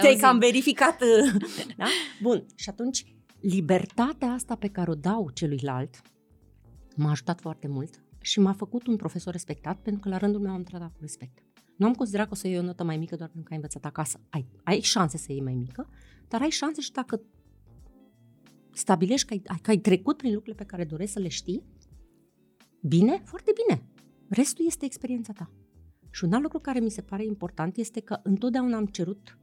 te 0.00 0.16
că 0.16 0.26
am 0.26 0.38
verificat. 0.38 0.98
da? 1.76 1.84
Bun, 2.22 2.46
și 2.54 2.68
atunci 2.68 3.14
libertatea 3.40 4.32
asta 4.32 4.54
pe 4.54 4.68
care 4.68 4.90
o 4.90 4.94
dau 4.94 5.30
celuilalt 5.30 6.00
m-a 6.96 7.10
ajutat 7.10 7.40
foarte 7.40 7.68
mult 7.68 8.02
și 8.20 8.40
m-a 8.40 8.52
făcut 8.52 8.86
un 8.86 8.96
profesor 8.96 9.32
respectat 9.32 9.78
pentru 9.78 10.00
că 10.00 10.08
la 10.08 10.16
rândul 10.16 10.40
meu 10.40 10.52
am 10.52 10.62
tratat 10.62 10.88
cu 10.88 10.98
respect. 11.00 11.38
Nu 11.76 11.86
am 11.86 11.94
considerat 11.94 12.26
că 12.26 12.32
o 12.32 12.36
să 12.36 12.48
iei 12.48 12.58
o 12.58 12.62
notă 12.62 12.84
mai 12.84 12.96
mică 12.96 13.16
doar 13.16 13.28
pentru 13.28 13.48
că 13.48 13.54
ai 13.54 13.60
învățat 13.60 13.84
acasă. 13.84 14.20
Ai, 14.30 14.46
ai 14.64 14.80
șanse 14.80 15.16
să 15.16 15.32
iei 15.32 15.42
mai 15.42 15.54
mică, 15.54 15.88
dar 16.28 16.40
ai 16.40 16.50
șanse 16.50 16.80
și 16.80 16.92
dacă 16.92 17.22
stabilești 18.72 19.26
că 19.26 19.32
ai, 19.32 19.58
că 19.62 19.70
ai 19.70 19.78
trecut 19.78 20.16
prin 20.16 20.32
lucrurile 20.32 20.62
pe 20.62 20.70
care 20.70 20.84
dorești 20.84 21.12
să 21.12 21.18
le 21.18 21.28
știi, 21.28 21.64
bine, 22.80 23.22
foarte 23.24 23.52
bine. 23.66 23.82
Restul 24.28 24.64
este 24.66 24.84
experiența 24.84 25.32
ta. 25.32 25.50
Și 26.10 26.24
un 26.24 26.32
alt 26.32 26.42
lucru 26.42 26.58
care 26.58 26.80
mi 26.80 26.90
se 26.90 27.02
pare 27.02 27.24
important 27.24 27.76
este 27.76 28.00
că 28.00 28.20
întotdeauna 28.22 28.76
am 28.76 28.86
cerut 28.86 29.38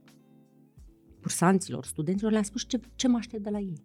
cursanților, 1.20 1.84
studenților, 1.84 2.30
le-am 2.30 2.42
spus 2.42 2.66
ce, 2.66 2.80
ce 2.94 3.08
mă 3.08 3.16
aștept 3.16 3.42
de 3.42 3.50
la 3.50 3.58
ei. 3.58 3.84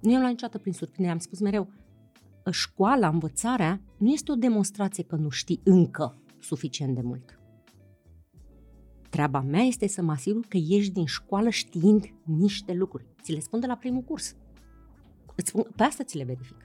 Nu 0.00 0.10
i-am 0.10 0.20
luat 0.20 0.32
niciodată 0.32 0.58
prin 0.58 0.72
surprindere, 0.72 1.12
am 1.12 1.18
spus 1.18 1.40
mereu, 1.40 1.72
școala, 2.50 3.08
învățarea, 3.08 3.80
nu 3.98 4.10
este 4.10 4.32
o 4.32 4.34
demonstrație 4.34 5.04
că 5.04 5.16
nu 5.16 5.28
știi 5.28 5.60
încă 5.64 6.22
suficient 6.38 6.94
de 6.94 7.00
mult. 7.00 7.37
Treaba 9.18 9.40
mea 9.40 9.60
este 9.60 9.86
să 9.86 10.02
mă 10.02 10.12
asigur 10.12 10.44
că 10.48 10.56
ieși 10.60 10.90
din 10.90 11.06
școală 11.06 11.48
știind 11.48 12.14
niște 12.24 12.72
lucruri. 12.72 13.06
Ți 13.22 13.32
le 13.32 13.38
spun 13.38 13.60
de 13.60 13.66
la 13.66 13.76
primul 13.76 14.02
curs. 14.02 14.36
Îți 15.34 15.48
spun, 15.48 15.66
pe 15.76 15.82
asta 15.82 16.04
ți 16.04 16.16
le 16.16 16.24
verific. 16.24 16.56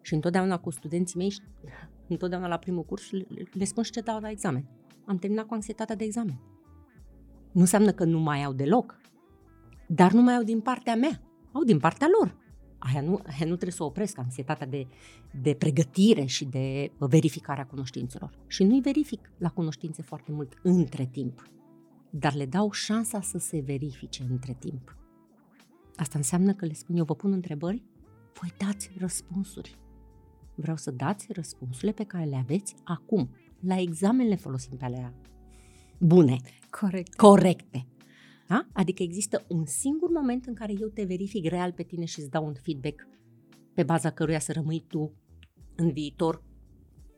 Și 0.00 0.14
întotdeauna 0.14 0.58
cu 0.58 0.70
studenții 0.70 1.18
mei, 1.18 1.34
întotdeauna 2.08 2.48
la 2.48 2.56
primul 2.56 2.84
curs, 2.84 3.10
le, 3.10 3.26
le 3.52 3.64
spun 3.64 3.82
și 3.82 3.90
ce 3.90 4.00
dau 4.00 4.20
la 4.20 4.30
examen. 4.30 4.68
Am 5.04 5.18
terminat 5.18 5.46
cu 5.46 5.54
anxietatea 5.54 5.96
de 5.96 6.04
examen. 6.04 6.40
Nu 7.52 7.60
înseamnă 7.60 7.92
că 7.92 8.04
nu 8.04 8.18
mai 8.18 8.42
au 8.42 8.52
deloc, 8.52 9.00
dar 9.88 10.12
nu 10.12 10.22
mai 10.22 10.34
au 10.34 10.42
din 10.42 10.60
partea 10.60 10.96
mea, 10.96 11.22
au 11.52 11.62
din 11.62 11.78
partea 11.78 12.08
lor. 12.18 12.36
Aia 12.86 13.00
nu, 13.00 13.20
aia 13.26 13.38
nu 13.38 13.46
trebuie 13.46 13.70
să 13.72 13.82
o 13.82 13.86
opresc, 13.86 14.18
anxietatea 14.18 14.66
de, 14.66 14.86
de 15.42 15.54
pregătire 15.54 16.24
și 16.24 16.44
de 16.44 16.92
verificare 16.98 17.60
a 17.60 17.66
cunoștințelor. 17.66 18.38
Și 18.46 18.64
nu-i 18.64 18.80
verific 18.80 19.30
la 19.38 19.50
cunoștințe 19.50 20.02
foarte 20.02 20.32
mult 20.32 20.58
între 20.62 21.06
timp, 21.06 21.50
dar 22.10 22.34
le 22.34 22.46
dau 22.46 22.70
șansa 22.70 23.20
să 23.20 23.38
se 23.38 23.60
verifice 23.60 24.26
între 24.30 24.56
timp. 24.58 24.96
Asta 25.96 26.18
înseamnă 26.18 26.54
că 26.54 26.66
le 26.66 26.72
spun 26.72 26.96
eu, 26.96 27.04
vă 27.04 27.14
pun 27.14 27.32
întrebări, 27.32 27.82
voi 28.40 28.52
dați 28.58 28.90
răspunsuri. 28.98 29.78
Vreau 30.54 30.76
să 30.76 30.90
dați 30.90 31.32
răspunsurile 31.32 31.92
pe 31.92 32.04
care 32.04 32.24
le 32.24 32.36
aveți 32.36 32.74
acum. 32.84 33.30
La 33.60 33.80
examen 33.80 34.26
le 34.26 34.36
folosim 34.36 34.76
pe 34.76 34.84
alea 34.84 35.14
bune. 35.98 36.36
Corect. 36.70 37.14
Corecte. 37.14 37.86
Da? 38.46 38.66
Adică 38.72 39.02
există 39.02 39.44
un 39.48 39.66
singur 39.66 40.10
moment 40.10 40.46
în 40.46 40.54
care 40.54 40.72
eu 40.80 40.88
te 40.88 41.04
verific 41.04 41.44
real 41.48 41.72
pe 41.72 41.82
tine 41.82 42.04
și 42.04 42.20
îți 42.20 42.30
dau 42.30 42.46
un 42.46 42.54
feedback 42.54 43.08
pe 43.74 43.82
baza 43.82 44.10
căruia 44.10 44.38
să 44.38 44.52
rămâi 44.52 44.84
tu 44.88 45.12
în 45.74 45.92
viitor 45.92 46.42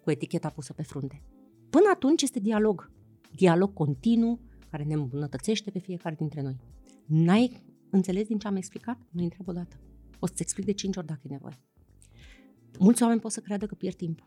cu 0.03 0.11
eticheta 0.11 0.51
pusă 0.51 0.73
pe 0.73 0.83
frunte. 0.83 1.23
Până 1.71 1.85
atunci 1.95 2.23
este 2.23 2.41
dialog. 2.41 2.91
Dialog 3.35 3.73
continuu 3.73 4.41
care 4.71 4.85
ne 4.85 4.95
îmbunătățește 4.95 5.71
pe 5.71 5.79
fiecare 5.79 6.15
dintre 6.15 6.43
noi. 6.43 6.57
N-ai 7.07 7.63
înțeles 7.91 8.27
din 8.27 8.39
ce 8.39 8.47
am 8.47 8.57
explicat? 8.57 8.99
Nu 9.11 9.23
întreabă 9.23 9.51
o 9.51 9.55
dată. 9.55 9.77
O 10.19 10.27
să-ți 10.27 10.43
explic 10.43 10.65
de 10.67 10.73
cinci 10.73 10.97
ori 10.97 11.07
dacă 11.07 11.21
e 11.23 11.29
nevoie. 11.29 11.59
Mulți 12.79 13.03
oameni 13.03 13.21
pot 13.21 13.33
să 13.33 13.41
creadă 13.41 13.67
că 13.67 13.75
pierd 13.75 13.97
timp. 13.97 14.25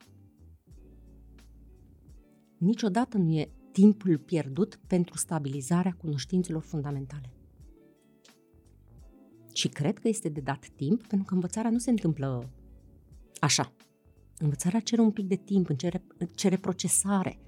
Niciodată 2.57 3.17
nu 3.17 3.31
e 3.31 3.51
timpul 3.79 4.17
pierdut 4.17 4.79
pentru 4.87 5.17
stabilizarea 5.17 5.95
cunoștințelor 6.01 6.61
fundamentale. 6.61 7.33
Și 9.53 9.67
cred 9.67 9.99
că 9.99 10.07
este 10.07 10.29
de 10.29 10.39
dat 10.39 10.67
timp, 10.75 11.07
pentru 11.07 11.27
că 11.27 11.33
învățarea 11.33 11.71
nu 11.71 11.77
se 11.77 11.89
întâmplă 11.89 12.49
așa. 13.39 13.73
Învățarea 14.37 14.79
cere 14.79 15.01
un 15.01 15.11
pic 15.11 15.27
de 15.27 15.35
timp, 15.35 15.77
cere, 15.77 16.03
cere 16.35 16.57
procesare. 16.57 17.39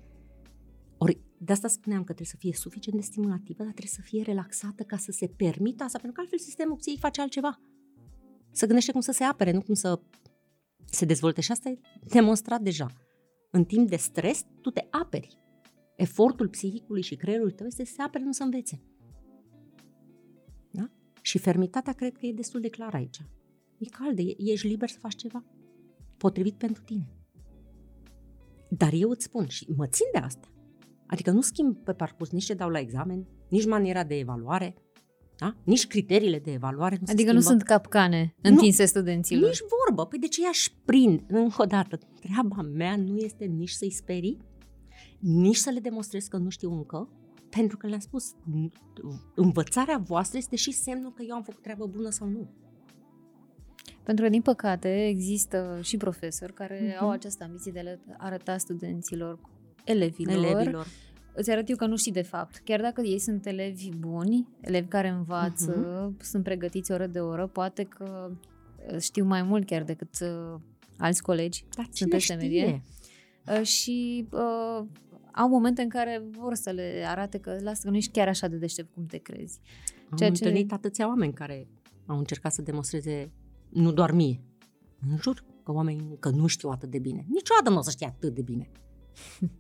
Ori 0.97 1.19
de 1.37 1.51
asta 1.51 1.67
spuneam 1.67 1.99
că 1.99 2.13
trebuie 2.13 2.27
să 2.27 2.37
fie 2.37 2.53
suficient 2.53 2.99
de 2.99 3.05
stimulativă, 3.05 3.63
dar 3.63 3.71
trebuie 3.71 3.93
să 3.93 4.01
fie 4.01 4.21
relaxată 4.21 4.83
ca 4.83 4.97
să 4.97 5.11
se 5.11 5.27
permită 5.27 5.83
asta, 5.83 5.97
pentru 5.97 6.11
că 6.11 6.21
altfel 6.21 6.39
sistemul 6.39 6.75
psihic 6.75 6.99
face 6.99 7.21
altceva. 7.21 7.59
Să 8.51 8.65
gândește 8.65 8.91
cum 8.91 9.01
să 9.01 9.11
se 9.11 9.23
apere, 9.23 9.51
nu 9.51 9.61
cum 9.61 9.73
să 9.73 10.01
se 10.85 11.05
dezvolte. 11.05 11.41
Și 11.41 11.51
asta 11.51 11.69
e 11.69 11.79
demonstrat 12.03 12.61
deja. 12.61 12.87
În 13.51 13.65
timp 13.65 13.89
de 13.89 13.95
stres, 13.95 14.45
tu 14.61 14.69
te 14.69 14.87
aperi 14.89 15.39
efortul 16.01 16.47
psihicului 16.47 17.01
și 17.01 17.15
creierului 17.15 17.53
tău 17.53 17.65
este 17.65 17.85
să 17.85 17.93
se 17.95 18.01
apere, 18.01 18.23
nu 18.23 18.31
să 18.31 18.43
învețe. 18.43 18.81
Da? 20.71 20.89
Și 21.21 21.37
fermitatea 21.37 21.93
cred 21.93 22.17
că 22.17 22.25
e 22.25 22.33
destul 22.33 22.59
de 22.59 22.69
clară 22.69 22.97
aici. 22.97 23.21
E 23.77 23.85
cald, 23.89 24.19
ești 24.37 24.67
liber 24.67 24.89
să 24.89 24.97
faci 24.99 25.15
ceva 25.15 25.43
potrivit 26.17 26.53
pentru 26.53 26.81
tine. 26.83 27.09
Dar 28.69 28.93
eu 28.93 29.09
îți 29.09 29.23
spun 29.23 29.47
și 29.47 29.67
mă 29.75 29.87
țin 29.87 30.05
de 30.11 30.17
asta. 30.17 30.47
Adică 31.07 31.31
nu 31.31 31.41
schimb 31.41 31.77
pe 31.77 31.93
parcurs 31.93 32.29
nici 32.29 32.45
ce 32.45 32.53
dau 32.53 32.69
la 32.69 32.79
examen, 32.79 33.27
nici 33.49 33.65
maniera 33.65 34.03
de 34.03 34.17
evaluare, 34.17 34.75
da? 35.37 35.55
nici 35.63 35.87
criteriile 35.87 36.39
de 36.39 36.51
evaluare 36.51 36.97
nu 36.99 37.07
Adică 37.11 37.29
se 37.29 37.35
nu 37.35 37.41
sunt 37.41 37.63
capcane 37.63 38.35
întinse 38.41 38.81
nu, 38.81 38.87
studenților. 38.87 39.49
Nici 39.49 39.61
vorbă. 39.87 40.05
Păi 40.05 40.19
de 40.19 40.27
ce 40.27 40.41
i-aș 40.41 40.67
prind? 40.85 41.21
Încă 41.27 41.61
o 41.61 41.65
dată, 41.65 41.99
treaba 42.19 42.61
mea 42.61 42.95
nu 42.95 43.17
este 43.17 43.45
nici 43.45 43.69
să-i 43.69 43.91
sperii, 43.91 44.37
nici 45.21 45.55
să 45.55 45.69
le 45.69 45.79
demonstrez 45.79 46.25
că 46.25 46.37
nu 46.37 46.49
știu 46.49 46.71
încă, 46.71 47.09
pentru 47.49 47.77
că 47.77 47.87
le-am 47.87 47.99
spus, 47.99 48.35
învățarea 49.35 49.97
voastră 49.97 50.37
este 50.37 50.55
și 50.55 50.71
semnul 50.71 51.13
că 51.13 51.23
eu 51.27 51.35
am 51.35 51.43
făcut 51.43 51.61
treabă 51.61 51.85
bună 51.85 52.09
sau 52.09 52.27
nu. 52.27 52.49
Pentru 54.03 54.23
că, 54.23 54.29
din 54.29 54.41
păcate, 54.41 55.05
există 55.07 55.79
și 55.81 55.97
profesori 55.97 56.53
care 56.53 56.93
uh-huh. 56.93 56.99
au 56.99 57.09
această 57.09 57.43
ambiție 57.43 57.71
de 57.71 57.99
a 58.17 58.25
arăta 58.25 58.57
studenților, 58.57 59.39
elevilor, 59.83 60.45
elevilor, 60.45 60.87
îți 61.33 61.51
arăt 61.51 61.69
eu 61.69 61.75
că 61.75 61.85
nu 61.85 61.97
știi 61.97 62.11
de 62.11 62.21
fapt. 62.21 62.57
Chiar 62.57 62.81
dacă 62.81 63.01
ei 63.01 63.19
sunt 63.19 63.45
elevi 63.45 63.89
buni, 63.97 64.47
elevi 64.61 64.87
care 64.87 65.07
învață, 65.07 65.73
uh-huh. 65.73 66.21
sunt 66.21 66.43
pregătiți 66.43 66.91
oră 66.91 67.07
de 67.07 67.19
oră, 67.19 67.47
poate 67.47 67.83
că 67.83 68.31
uh, 68.91 68.99
știu 68.99 69.25
mai 69.25 69.43
mult 69.43 69.65
chiar 69.65 69.83
decât 69.83 70.19
uh, 70.21 70.59
alți 70.97 71.21
colegi. 71.21 71.65
Dar 71.75 71.87
sunt 71.91 72.09
peste 72.09 72.33
medie. 72.33 72.83
Uh, 73.47 73.65
și 73.65 74.27
uh, 74.31 74.85
au 75.31 75.49
momente 75.49 75.81
în 75.81 75.89
care 75.89 76.23
vor 76.29 76.53
să 76.53 76.69
le 76.69 77.03
arate 77.07 77.37
că 77.37 77.57
lasă 77.61 77.81
că 77.83 77.89
nu 77.89 77.95
ești 77.95 78.11
chiar 78.11 78.27
așa 78.27 78.47
de 78.47 78.57
deștept 78.57 78.93
cum 78.93 79.05
te 79.05 79.17
crezi. 79.17 79.59
Am 80.09 80.17
Ceea 80.17 80.29
întâlnit 80.29 80.67
ce... 80.67 80.73
atâția 80.73 81.07
oameni 81.07 81.33
care 81.33 81.67
au 82.05 82.17
încercat 82.17 82.53
să 82.53 82.61
demonstreze, 82.61 83.31
nu 83.69 83.91
doar 83.91 84.11
mie, 84.11 84.41
în 85.09 85.17
jur, 85.21 85.45
că 85.63 85.71
oamenii 85.71 86.17
că 86.19 86.29
nu 86.29 86.47
știu 86.47 86.69
atât 86.69 86.89
de 86.89 86.99
bine. 86.99 87.25
Niciodată 87.29 87.69
nu 87.69 87.77
o 87.77 87.81
să 87.81 87.89
știe 87.89 88.07
atât 88.07 88.33
de 88.33 88.41
bine. 88.41 88.71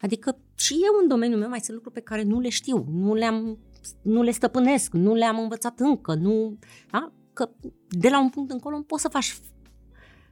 Adică 0.00 0.38
și 0.54 0.72
eu 0.72 1.02
în 1.02 1.08
domeniul 1.08 1.38
meu 1.38 1.48
mai 1.48 1.60
sunt 1.60 1.76
lucruri 1.76 1.94
pe 1.94 2.00
care 2.00 2.22
nu 2.22 2.40
le 2.40 2.48
știu, 2.48 2.86
nu, 2.90 3.14
le-am, 3.14 3.58
nu 4.02 4.22
le 4.22 4.30
stăpânesc, 4.30 4.92
nu 4.92 5.14
le-am 5.14 5.38
învățat 5.38 5.80
încă, 5.80 6.14
nu, 6.14 6.58
da? 6.90 7.12
că 7.32 7.50
de 7.88 8.08
la 8.08 8.20
un 8.20 8.30
punct 8.30 8.50
încolo 8.50 8.80
poți 8.80 9.02
să 9.02 9.08
faci 9.08 9.40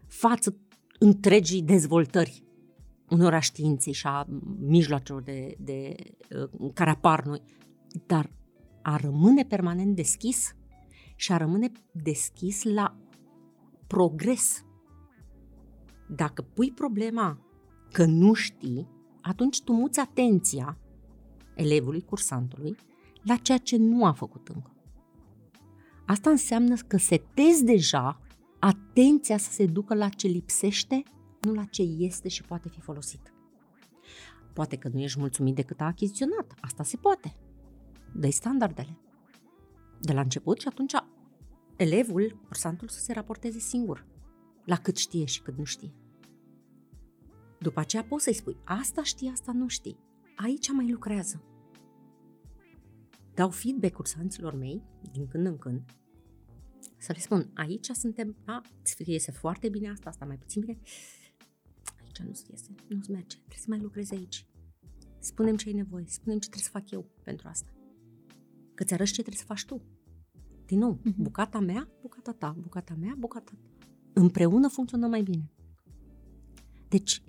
față 0.06 0.56
întregii 0.98 1.62
dezvoltări 1.62 2.45
unor 3.10 3.34
a 3.34 3.40
științei 3.40 3.92
și 3.92 4.06
a 4.06 4.26
mijloacelor 4.58 5.22
de, 5.22 5.56
de, 5.58 5.94
uh, 6.60 6.70
care 6.74 6.90
apar 6.90 7.24
noi, 7.24 7.42
dar 8.06 8.30
a 8.82 8.96
rămâne 8.96 9.44
permanent 9.44 9.96
deschis 9.96 10.56
și 11.16 11.32
a 11.32 11.36
rămâne 11.36 11.70
deschis 11.92 12.62
la 12.62 12.96
progres. 13.86 14.64
Dacă 16.08 16.42
pui 16.42 16.72
problema 16.72 17.40
că 17.92 18.04
nu 18.04 18.32
știi, 18.32 18.88
atunci 19.20 19.62
tu 19.62 19.72
muți 19.72 20.00
atenția 20.00 20.78
elevului, 21.54 22.02
cursantului, 22.02 22.76
la 23.22 23.36
ceea 23.36 23.58
ce 23.58 23.76
nu 23.76 24.04
a 24.04 24.12
făcut 24.12 24.48
încă. 24.48 24.70
Asta 26.06 26.30
înseamnă 26.30 26.74
că 26.86 26.96
setezi 26.96 27.64
deja 27.64 28.20
atenția 28.58 29.36
să 29.36 29.50
se 29.52 29.66
ducă 29.66 29.94
la 29.94 30.08
ce 30.08 30.26
lipsește 30.26 31.02
nu 31.46 31.52
la 31.52 31.64
ce 31.64 31.82
este 31.82 32.28
și 32.28 32.42
poate 32.42 32.68
fi 32.68 32.80
folosit. 32.80 33.32
Poate 34.52 34.76
că 34.76 34.88
nu 34.88 35.00
ești 35.00 35.18
mulțumit 35.18 35.54
de 35.54 35.62
cât 35.62 35.80
a 35.80 35.84
achiziționat, 35.84 36.54
asta 36.60 36.82
se 36.82 36.96
poate. 36.96 37.36
dă 38.14 38.30
standardele. 38.30 38.98
de 40.00 40.12
la 40.12 40.20
început 40.20 40.60
și 40.60 40.68
atunci 40.68 40.92
elevul, 41.76 42.40
cursantul, 42.44 42.88
să 42.88 43.00
se 43.00 43.12
raporteze 43.12 43.58
singur 43.58 44.06
la 44.64 44.76
cât 44.76 44.96
știe 44.96 45.24
și 45.24 45.42
cât 45.42 45.56
nu 45.56 45.64
știe. 45.64 45.94
După 47.58 47.80
aceea 47.80 48.04
poți 48.04 48.24
să-i 48.24 48.34
spui, 48.34 48.56
asta 48.64 49.02
știi, 49.02 49.30
asta 49.30 49.52
nu 49.52 49.68
știi. 49.68 49.98
Aici 50.36 50.72
mai 50.72 50.90
lucrează. 50.90 51.42
Dau 53.34 53.50
feedback 53.50 53.94
cursanților 53.94 54.54
mei, 54.54 54.82
din 55.12 55.28
când 55.28 55.46
în 55.46 55.58
când, 55.58 55.82
să 56.98 57.12
le 57.12 57.18
spun, 57.18 57.50
aici 57.54 57.90
suntem, 57.90 58.36
da, 58.44 58.60
îți 58.82 59.10
iese 59.10 59.30
foarte 59.30 59.68
bine 59.68 59.90
asta, 59.90 60.08
asta 60.08 60.24
mai 60.24 60.36
puțin 60.36 60.60
bine, 60.60 60.78
aici 62.20 62.28
nu-ți 62.28 62.50
iese, 62.50 62.74
nu-ți 62.88 63.10
merge, 63.10 63.36
trebuie 63.36 63.58
să 63.58 63.66
mai 63.68 63.80
lucrezi 63.80 64.14
aici. 64.14 64.46
Spunem 65.18 65.56
ce 65.56 65.68
ai 65.68 65.74
nevoie, 65.74 66.04
spunem 66.06 66.38
ce 66.38 66.48
trebuie 66.48 66.64
să 66.64 66.78
fac 66.78 66.90
eu 66.90 67.10
pentru 67.22 67.48
asta. 67.48 67.70
Că 68.74 68.84
ți 68.84 68.94
arăți 68.94 69.12
ce 69.12 69.20
trebuie 69.20 69.40
să 69.40 69.46
faci 69.46 69.64
tu. 69.64 69.82
Din 70.66 70.78
nou, 70.78 71.00
uh-huh. 71.00 71.16
bucata 71.16 71.60
mea, 71.60 71.88
bucata 72.00 72.32
ta, 72.32 72.56
bucata 72.58 72.94
mea, 72.94 73.14
bucata 73.18 73.50
ta. 73.50 73.58
Împreună 74.12 74.68
funcționăm 74.68 75.10
mai 75.10 75.22
bine. 75.22 75.50
Deci, 76.88 77.22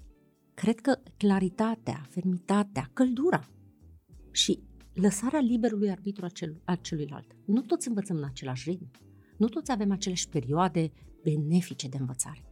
cred 0.54 0.80
că 0.80 1.00
claritatea, 1.17 2.06
fermitatea, 2.10 2.89
căldura 2.93 3.50
și 4.32 4.60
lăsarea 4.93 5.39
liberului 5.39 5.89
arbitru 5.89 6.26
a, 6.26 6.30
cel, 6.30 6.62
a 6.63 6.76
celuilalt. 6.76 7.36
Nu 7.45 7.62
toți 7.62 7.88
învățăm 7.88 8.17
în 8.17 8.23
același 8.23 8.69
ritm. 8.69 8.91
Nu 9.38 9.47
toți 9.47 9.71
avem 9.71 9.91
aceleași 9.91 10.30
perioade 10.30 10.91
benefice 11.23 11.88
de 11.88 11.97
învățare. 11.97 12.47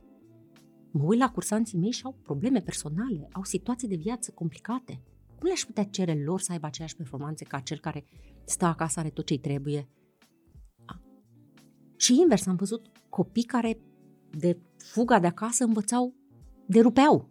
Mă 0.97 1.03
uit 1.03 1.19
la 1.19 1.31
cursanții 1.31 1.77
mei 1.77 1.91
și 1.91 2.01
au 2.03 2.15
probleme 2.23 2.59
personale, 2.59 3.27
au 3.31 3.43
situații 3.43 3.87
de 3.87 3.95
viață 3.95 4.31
complicate. 4.31 5.01
Cum 5.27 5.47
le-aș 5.47 5.61
putea 5.61 5.83
cere 5.83 6.23
lor 6.23 6.39
să 6.39 6.51
aibă 6.51 6.65
aceeași 6.65 6.95
performanțe 6.95 7.43
ca 7.43 7.59
cel 7.59 7.79
care 7.79 8.05
stă 8.45 8.65
acasă, 8.65 8.99
are 8.99 9.09
tot 9.09 9.25
ce-i 9.25 9.39
trebuie? 9.39 9.89
Și 11.97 12.19
invers, 12.19 12.45
am 12.45 12.55
văzut 12.55 12.87
copii 13.09 13.43
care 13.43 13.79
de 14.29 14.59
fuga 14.77 15.19
de 15.19 15.27
acasă 15.27 15.63
învățau, 15.63 16.13
derupeau 16.65 17.29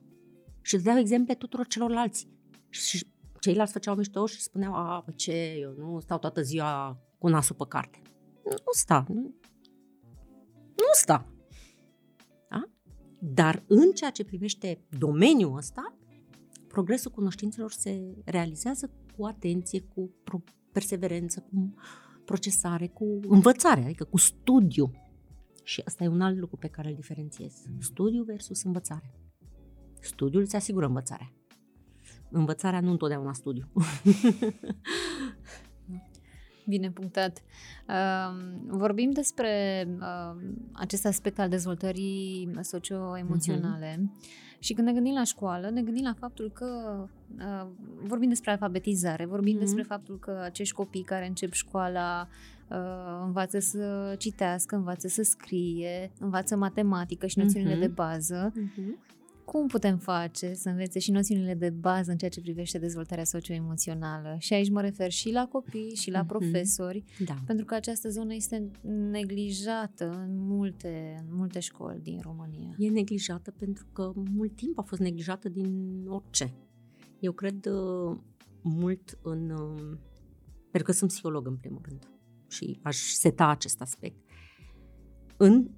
și 0.60 0.76
dădeau 0.76 0.98
exemple 0.98 1.34
tuturor 1.34 1.66
celorlalți. 1.66 2.28
Și 2.68 3.06
ceilalți 3.40 3.72
făceau 3.72 3.94
mișto 3.94 4.26
și 4.26 4.40
spuneau, 4.40 4.74
a, 4.74 5.02
bă, 5.06 5.12
ce, 5.12 5.56
eu 5.60 5.74
nu 5.78 6.00
stau 6.00 6.18
toată 6.18 6.42
ziua 6.42 7.00
cu 7.18 7.28
nasul 7.28 7.56
pe 7.56 7.64
carte. 7.68 8.02
Nu 8.44 8.72
sta, 8.72 9.04
nu, 9.08 9.34
nu 10.74 10.92
sta. 10.92 11.33
Da? 13.24 13.42
Dar 13.42 13.64
în 13.66 13.92
ceea 13.92 14.10
ce 14.10 14.24
privește 14.24 14.84
domeniul 14.98 15.56
ăsta, 15.56 15.96
progresul 16.68 17.10
cunoștințelor 17.10 17.72
se 17.72 18.22
realizează 18.24 18.90
cu 19.16 19.24
atenție, 19.24 19.80
cu 19.80 20.10
perseverență, 20.72 21.40
cu 21.40 21.74
procesare, 22.24 22.86
cu 22.86 23.20
învățare, 23.28 23.84
adică 23.84 24.04
cu 24.04 24.16
studiu. 24.16 24.90
Și 25.62 25.82
asta 25.84 26.04
e 26.04 26.08
un 26.08 26.20
alt 26.20 26.38
lucru 26.38 26.56
pe 26.56 26.68
care 26.68 26.88
îl 26.88 26.94
diferențiez. 26.94 27.52
Studiu 27.78 28.22
versus 28.22 28.62
învățare. 28.62 29.14
Studiul 30.00 30.42
îți 30.42 30.56
asigură 30.56 30.86
învățarea. 30.86 31.32
Învățarea 32.30 32.80
nu 32.80 32.90
întotdeauna 32.90 33.32
studiu. 33.32 33.70
Bine 36.66 36.90
punctat. 36.90 37.42
Uh, 37.88 38.36
vorbim 38.66 39.10
despre 39.10 39.84
uh, 40.00 40.36
acest 40.72 41.06
aspect 41.06 41.38
al 41.38 41.48
dezvoltării 41.48 42.50
socio-emoționale 42.60 43.94
uh-huh. 43.94 44.58
și 44.58 44.72
când 44.72 44.86
ne 44.86 44.92
gândim 44.92 45.14
la 45.14 45.24
școală, 45.24 45.70
ne 45.70 45.82
gândim 45.82 46.04
la 46.04 46.14
faptul 46.18 46.50
că 46.54 46.66
uh, 47.38 47.66
vorbim 48.02 48.28
despre 48.28 48.50
alfabetizare, 48.50 49.26
vorbim 49.26 49.56
uh-huh. 49.56 49.60
despre 49.60 49.82
faptul 49.82 50.18
că 50.18 50.40
acești 50.44 50.74
copii 50.74 51.02
care 51.02 51.26
încep 51.26 51.52
școala 51.52 52.28
uh, 52.68 53.22
învață 53.24 53.58
să 53.58 54.14
citească, 54.18 54.76
învață 54.76 55.08
să 55.08 55.22
scrie, 55.22 56.10
învață 56.20 56.56
matematică 56.56 57.26
și 57.26 57.38
noțiunile 57.38 57.76
uh-huh. 57.76 57.80
de 57.80 57.88
bază. 57.88 58.52
Uh-huh 58.52 59.12
cum 59.54 59.66
putem 59.66 59.98
face 59.98 60.54
să 60.54 60.68
învețe 60.68 60.98
și 60.98 61.10
noțiunile 61.10 61.54
de 61.54 61.70
bază 61.70 62.10
în 62.10 62.16
ceea 62.16 62.30
ce 62.30 62.40
privește 62.40 62.78
dezvoltarea 62.78 63.24
socioemoțională? 63.24 64.36
Și 64.38 64.54
aici 64.54 64.70
mă 64.70 64.80
refer 64.80 65.10
și 65.10 65.32
la 65.32 65.46
copii 65.46 65.94
și 65.94 66.10
la 66.10 66.22
mm-hmm. 66.22 66.26
profesori, 66.26 67.04
da. 67.24 67.34
pentru 67.46 67.64
că 67.64 67.74
această 67.74 68.08
zonă 68.08 68.34
este 68.34 68.70
neglijată 69.10 70.10
în 70.10 70.46
multe, 70.46 71.24
în 71.28 71.36
multe 71.36 71.60
școli 71.60 72.00
din 72.00 72.20
România. 72.22 72.74
E 72.78 72.88
neglijată 72.88 73.50
pentru 73.50 73.86
că 73.92 74.12
mult 74.14 74.56
timp 74.56 74.78
a 74.78 74.82
fost 74.82 75.00
neglijată 75.00 75.48
din 75.48 76.02
orice. 76.06 76.54
Eu 77.18 77.32
cred 77.32 77.66
uh, 77.66 78.16
mult 78.62 79.18
în... 79.22 79.50
Uh, 79.50 79.98
pentru 80.70 80.90
că 80.90 80.92
sunt 80.92 81.10
psiholog 81.10 81.46
în 81.46 81.56
primul 81.56 81.80
rând 81.88 82.08
și 82.48 82.78
aș 82.82 82.96
seta 82.96 83.48
acest 83.48 83.80
aspect. 83.80 84.16
În 85.36 85.70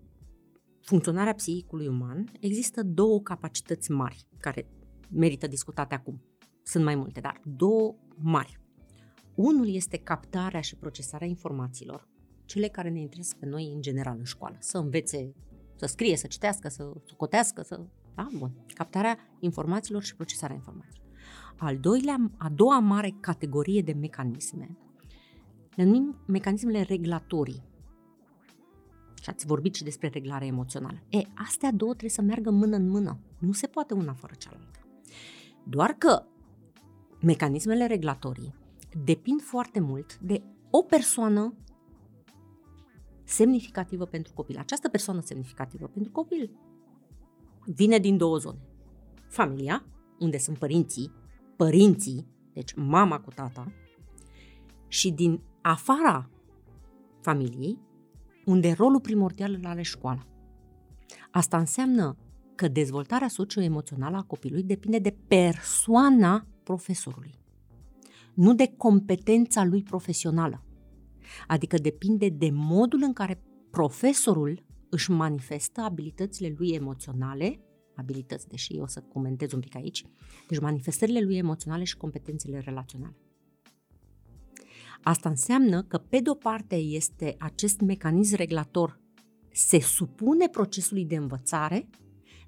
funcționarea 0.87 1.35
psihicului 1.35 1.87
uman, 1.87 2.33
există 2.41 2.83
două 2.83 3.21
capacități 3.21 3.91
mari 3.91 4.27
care 4.39 4.69
merită 5.11 5.47
discutate 5.47 5.95
acum. 5.95 6.23
Sunt 6.63 6.85
mai 6.85 6.95
multe, 6.95 7.21
dar 7.21 7.41
două 7.45 7.95
mari. 8.17 8.61
Unul 9.35 9.75
este 9.75 9.97
captarea 9.97 10.61
și 10.61 10.77
procesarea 10.77 11.27
informațiilor, 11.27 12.09
cele 12.45 12.69
care 12.69 12.89
ne 12.89 13.01
interesează 13.01 13.37
pe 13.41 13.47
noi 13.47 13.73
în 13.75 13.81
general 13.81 14.17
în 14.19 14.25
școală. 14.25 14.57
Să 14.61 14.79
învețe, 14.79 15.35
să 15.77 15.87
scrie, 15.87 16.17
să 16.17 16.27
citească, 16.27 16.69
să 16.69 16.93
socotească, 17.05 17.63
să... 17.63 17.81
Da? 18.15 18.29
Bun. 18.39 18.53
Captarea 18.75 19.19
informațiilor 19.41 20.03
și 20.03 20.17
procesarea 20.17 20.57
informațiilor. 20.57 21.07
Al 21.59 21.79
doilea, 21.79 22.31
a 22.39 22.49
doua 22.49 22.79
mare 22.79 23.17
categorie 23.21 23.83
de 23.83 23.93
mecanisme 23.93 24.77
le 25.77 25.85
numim 25.85 26.17
mecanismele 26.27 26.83
regulatorii 26.83 27.63
și 29.27 29.33
ați 29.33 29.47
vorbit 29.47 29.75
și 29.75 29.85
despre 29.85 30.09
reglarea 30.09 30.47
emoțională. 30.47 31.03
E, 31.09 31.19
astea 31.35 31.73
două 31.73 31.91
trebuie 31.91 32.11
să 32.11 32.23
meargă 32.23 32.51
mână 32.51 32.77
în 32.77 32.89
mână. 32.89 33.19
Nu 33.39 33.53
se 33.53 33.67
poate 33.67 33.95
una 33.95 34.13
fără 34.13 34.35
cealaltă. 34.39 34.79
Doar 35.65 35.91
că 35.91 36.23
mecanismele 37.21 37.87
reglatorii 37.87 38.55
depind 39.05 39.43
foarte 39.43 39.81
mult 39.81 40.19
de 40.19 40.43
o 40.71 40.83
persoană 40.83 41.55
semnificativă 43.25 44.05
pentru 44.05 44.33
copil. 44.33 44.59
Această 44.59 44.89
persoană 44.89 45.21
semnificativă 45.21 45.87
pentru 45.87 46.13
copil 46.13 46.51
vine 47.65 47.99
din 47.99 48.17
două 48.17 48.37
zone. 48.37 48.59
Familia, 49.29 49.85
unde 50.19 50.39
sunt 50.39 50.59
părinții, 50.59 51.13
părinții, 51.57 52.27
deci 52.53 52.75
mama 52.75 53.21
cu 53.21 53.31
tata, 53.31 53.73
și 54.89 55.11
din 55.11 55.43
afara 55.63 56.31
familiei, 57.21 57.86
unde 58.47 58.73
rolul 58.73 59.01
primordial 59.01 59.53
îl 59.53 59.67
are 59.67 59.83
școala. 59.83 60.27
Asta 61.31 61.59
înseamnă 61.59 62.17
că 62.55 62.69
dezvoltarea 62.69 63.29
socioemoțională 63.29 64.17
a 64.17 64.23
copilului 64.23 64.63
depinde 64.63 64.99
de 64.99 65.17
persoana 65.29 66.47
profesorului, 66.63 67.35
nu 68.35 68.55
de 68.55 68.75
competența 68.77 69.65
lui 69.65 69.83
profesională. 69.83 70.65
Adică 71.47 71.77
depinde 71.77 72.29
de 72.29 72.51
modul 72.53 73.01
în 73.03 73.13
care 73.13 73.43
profesorul 73.71 74.65
își 74.89 75.11
manifestă 75.11 75.81
abilitățile 75.81 76.55
lui 76.57 76.71
emoționale, 76.71 77.61
abilități, 77.95 78.49
deși 78.49 78.77
eu 78.77 78.83
o 78.83 78.87
să 78.87 79.01
comentez 79.01 79.53
un 79.53 79.61
pic 79.61 79.77
aici, 79.77 80.05
deci 80.49 80.61
manifestările 80.61 81.21
lui 81.21 81.37
emoționale 81.37 81.85
și 81.85 81.97
competențele 81.97 82.59
relaționale. 82.59 83.17
Asta 85.09 85.29
înseamnă 85.29 85.83
că, 85.83 85.99
pe 85.99 86.21
de 86.21 86.31
o 86.31 86.35
parte, 86.35 86.75
este 86.75 87.37
acest 87.39 87.81
mecanism 87.81 88.37
reglator 88.37 89.01
se 89.53 89.81
supune 89.81 90.49
procesului 90.49 91.05
de 91.05 91.17
învățare, 91.17 91.89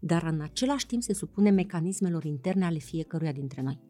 dar 0.00 0.22
în 0.22 0.40
același 0.40 0.86
timp 0.86 1.02
se 1.02 1.12
supune 1.12 1.50
mecanismelor 1.50 2.24
interne 2.24 2.64
ale 2.64 2.78
fiecăruia 2.78 3.32
dintre 3.32 3.62
noi. 3.62 3.80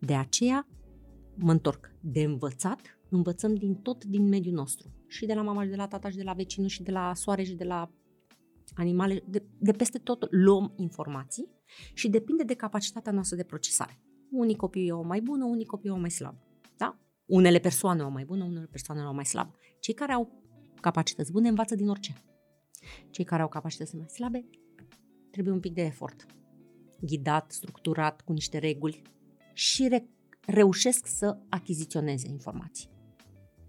De 0.00 0.14
aceea, 0.14 0.68
mă 1.34 1.52
întorc, 1.52 1.94
de 2.00 2.22
învățat, 2.22 2.80
învățăm 3.10 3.54
din 3.54 3.74
tot 3.74 4.04
din 4.04 4.28
mediul 4.28 4.54
nostru. 4.54 4.88
Și 5.06 5.26
de 5.26 5.34
la 5.34 5.42
mama, 5.42 5.62
și 5.62 5.70
de 5.70 5.76
la 5.76 5.86
tata, 5.86 6.10
și 6.10 6.16
de 6.16 6.22
la 6.22 6.32
vecinul, 6.32 6.68
și 6.68 6.82
de 6.82 6.90
la 6.90 7.14
soare, 7.14 7.42
și 7.42 7.54
de 7.54 7.64
la 7.64 7.90
animale, 8.74 9.24
de, 9.28 9.46
de 9.58 9.72
peste 9.72 9.98
tot 9.98 10.26
luăm 10.30 10.72
informații 10.76 11.48
și 11.94 12.08
depinde 12.08 12.42
de 12.42 12.54
capacitatea 12.54 13.12
noastră 13.12 13.36
de 13.36 13.44
procesare. 13.44 14.00
Unii 14.30 14.56
copii 14.56 14.90
au 14.90 15.00
o 15.00 15.06
mai 15.06 15.20
bună, 15.20 15.44
unii 15.44 15.66
copii 15.66 15.90
au 15.90 15.96
o 15.96 16.00
mai 16.00 16.10
slabă. 16.10 16.43
Da? 17.26 17.34
Unele 17.34 17.58
persoane 17.58 18.02
au 18.02 18.10
mai 18.10 18.24
bună, 18.24 18.44
unele 18.44 18.66
persoane 18.70 19.00
au 19.00 19.14
mai 19.14 19.24
slabă. 19.24 19.54
Cei 19.80 19.94
care 19.94 20.12
au 20.12 20.42
capacități 20.80 21.32
bune 21.32 21.48
învață 21.48 21.74
din 21.74 21.88
orice. 21.88 22.14
Cei 23.10 23.24
care 23.24 23.42
au 23.42 23.48
capacități 23.48 23.96
mai 23.96 24.08
slabe 24.08 24.44
trebuie 25.30 25.54
un 25.54 25.60
pic 25.60 25.74
de 25.74 25.82
efort. 25.82 26.26
Ghidat, 27.00 27.50
structurat, 27.50 28.20
cu 28.20 28.32
niște 28.32 28.58
reguli 28.58 29.02
și 29.52 29.88
re- 29.88 30.08
reușesc 30.46 31.06
să 31.06 31.38
achiziționeze 31.48 32.28
informații, 32.28 32.88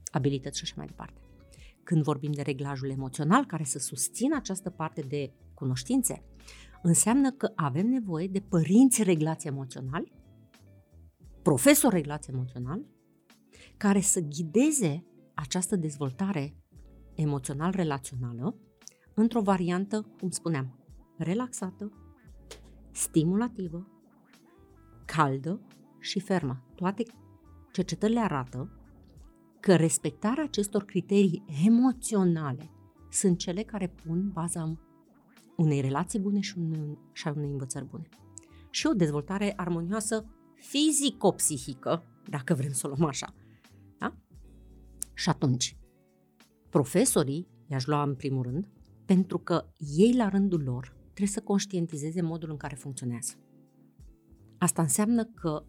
abilități 0.06 0.58
și 0.58 0.64
așa 0.64 0.74
mai 0.78 0.86
departe. 0.86 1.22
Când 1.84 2.04
vorbim 2.04 2.32
de 2.32 2.42
reglajul 2.42 2.90
emoțional 2.90 3.46
care 3.46 3.64
să 3.64 3.80
susțină 3.80 4.36
această 4.36 4.70
parte 4.70 5.02
de 5.02 5.32
cunoștințe, 5.54 6.24
înseamnă 6.82 7.32
că 7.32 7.52
avem 7.56 7.88
nevoie 7.88 8.28
de 8.28 8.40
părinți 8.40 9.04
reglați 9.04 9.48
emoționali, 9.48 10.12
profesori 11.42 11.96
reglați 11.96 12.30
emoțional, 12.30 12.86
care 13.78 14.02
să 14.02 14.20
ghideze 14.20 15.06
această 15.34 15.76
dezvoltare 15.76 16.56
emoțional-relațională 17.14 18.56
într-o 19.14 19.42
variantă, 19.42 20.02
cum 20.20 20.30
spuneam, 20.30 20.80
relaxată, 21.18 21.92
stimulativă, 22.92 23.88
caldă 25.06 25.62
și 26.00 26.20
fermă. 26.20 26.64
Toate 26.76 27.04
cercetările 27.72 28.20
arată 28.20 28.80
că 29.60 29.76
respectarea 29.76 30.44
acestor 30.44 30.84
criterii 30.84 31.44
emoționale 31.66 32.70
sunt 33.10 33.38
cele 33.38 33.64
care 33.64 33.88
pun 33.88 34.30
baza 34.34 34.80
unei 35.58 35.82
relații 35.82 36.20
bune 36.20 36.40
și, 36.40 36.58
un, 36.58 36.98
și 37.12 37.28
a 37.28 37.34
unei 37.36 37.50
învățări 37.50 37.86
bune. 37.86 38.10
Și 38.70 38.88
o 38.88 38.94
dezvoltare 38.94 39.54
armonioasă 39.56 40.26
fizico-psihică, 40.56 42.04
dacă 42.30 42.54
vrem 42.54 42.72
să 42.72 42.88
o 42.88 42.90
luăm 42.90 43.10
așa. 43.10 43.34
Da? 45.16 45.22
Și 45.22 45.30
atunci, 45.30 45.78
profesorii 46.70 47.48
i-aș 47.68 47.86
lua 47.86 48.04
în 48.04 48.16
primul 48.16 48.44
rând, 48.44 48.68
pentru 49.06 49.38
că 49.38 49.66
ei 49.78 50.14
la 50.16 50.30
rândul 50.30 50.64
lor 50.64 50.96
trebuie 51.04 51.28
să 51.28 51.42
conștientizeze 51.42 52.22
modul 52.22 52.50
în 52.50 52.58
care 52.58 52.76
funcționează. 52.76 53.34
Asta 54.58 54.82
înseamnă 54.82 55.26
că, 55.26 55.66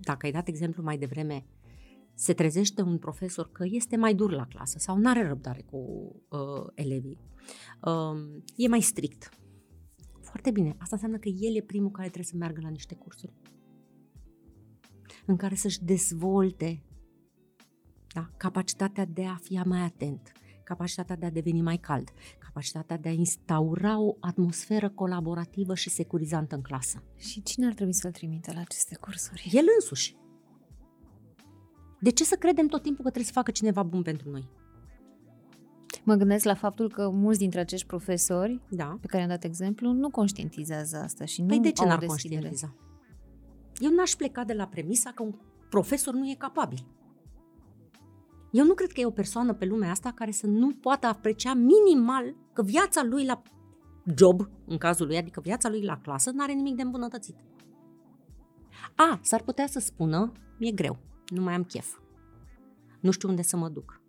dacă 0.00 0.26
ai 0.26 0.32
dat 0.32 0.48
exemplu 0.48 0.82
mai 0.82 0.98
devreme, 0.98 1.46
se 2.14 2.32
trezește 2.32 2.82
un 2.82 2.98
profesor 2.98 3.52
că 3.52 3.64
este 3.70 3.96
mai 3.96 4.14
dur 4.14 4.30
la 4.32 4.46
clasă 4.46 4.78
sau 4.78 4.98
nu 4.98 5.08
are 5.08 5.26
răbdare 5.26 5.62
cu 5.62 5.76
uh, 6.28 6.66
elevii, 6.74 7.18
uh, 7.82 8.42
e 8.56 8.68
mai 8.68 8.80
strict. 8.80 9.28
Foarte 10.20 10.50
bine, 10.50 10.68
asta 10.78 10.94
înseamnă 10.94 11.18
că 11.18 11.28
el 11.28 11.56
e 11.56 11.60
primul 11.60 11.90
care 11.90 12.06
trebuie 12.06 12.30
să 12.30 12.36
meargă 12.36 12.60
la 12.62 12.68
niște 12.68 12.94
cursuri 12.94 13.32
în 15.26 15.36
care 15.36 15.54
să-și 15.54 15.84
dezvolte 15.84 16.82
da, 18.16 18.30
capacitatea 18.36 19.04
de 19.04 19.24
a 19.24 19.34
fi 19.34 19.60
mai 19.64 19.80
atent, 19.80 20.32
capacitatea 20.64 21.16
de 21.16 21.26
a 21.26 21.30
deveni 21.30 21.60
mai 21.60 21.76
cald, 21.76 22.08
capacitatea 22.38 22.96
de 22.98 23.08
a 23.08 23.12
instaura 23.12 24.00
o 24.00 24.16
atmosferă 24.20 24.88
colaborativă 24.90 25.74
și 25.74 25.90
securizantă 25.90 26.54
în 26.54 26.62
clasă. 26.62 27.02
Și 27.16 27.42
cine 27.42 27.66
ar 27.66 27.72
trebui 27.74 27.92
să-l 27.92 28.10
trimită 28.12 28.52
la 28.54 28.60
aceste 28.60 28.96
cursuri? 29.00 29.50
El 29.52 29.64
însuși. 29.74 30.16
De 32.00 32.10
ce 32.10 32.24
să 32.24 32.34
credem 32.34 32.66
tot 32.66 32.82
timpul 32.82 33.04
că 33.04 33.10
trebuie 33.10 33.32
să 33.32 33.38
facă 33.38 33.50
cineva 33.50 33.82
bun 33.82 34.02
pentru 34.02 34.30
noi? 34.30 34.48
Mă 36.04 36.14
gândesc 36.14 36.44
la 36.44 36.54
faptul 36.54 36.88
că 36.92 37.10
mulți 37.10 37.38
dintre 37.38 37.60
acești 37.60 37.86
profesori 37.86 38.60
Da. 38.70 38.98
pe 39.00 39.06
care 39.06 39.22
am 39.22 39.28
dat 39.28 39.44
exemplu 39.44 39.92
nu 39.92 40.10
conștientizează 40.10 40.96
asta 40.96 41.24
și 41.24 41.40
nu 41.40 41.46
Păi 41.46 41.60
de 41.60 41.70
ce 41.70 41.82
au 41.82 41.88
n-ar 41.88 41.96
o 42.02 42.06
deschidere. 42.06 42.40
conștientiza? 42.40 42.76
Eu 43.78 43.90
n-aș 43.90 44.10
pleca 44.14 44.44
de 44.44 44.52
la 44.52 44.66
premisa 44.66 45.10
că 45.10 45.22
un 45.22 45.34
profesor 45.70 46.14
nu 46.14 46.30
e 46.30 46.34
capabil. 46.38 46.86
Eu 48.56 48.64
nu 48.64 48.74
cred 48.74 48.92
că 48.92 49.00
e 49.00 49.06
o 49.06 49.10
persoană 49.10 49.54
pe 49.54 49.64
lumea 49.64 49.90
asta 49.90 50.12
care 50.12 50.30
să 50.30 50.46
nu 50.46 50.70
poată 50.70 51.06
aprecia 51.06 51.54
minimal 51.54 52.34
că 52.52 52.62
viața 52.62 53.02
lui 53.02 53.24
la 53.24 53.42
job, 54.16 54.48
în 54.66 54.78
cazul 54.78 55.06
lui, 55.06 55.16
adică 55.16 55.40
viața 55.40 55.68
lui 55.68 55.84
la 55.84 56.00
clasă, 56.00 56.30
n-are 56.30 56.52
nimic 56.52 56.76
de 56.76 56.82
îmbunătățit. 56.82 57.36
A, 58.94 59.18
s-ar 59.22 59.42
putea 59.42 59.66
să 59.66 59.78
spună, 59.78 60.32
mi-e 60.58 60.70
greu, 60.72 60.98
nu 61.28 61.42
mai 61.42 61.54
am 61.54 61.64
chef. 61.64 61.98
Nu 63.00 63.10
știu 63.10 63.28
unde 63.28 63.42
să 63.42 63.56
mă 63.56 63.68
duc. 63.68 64.00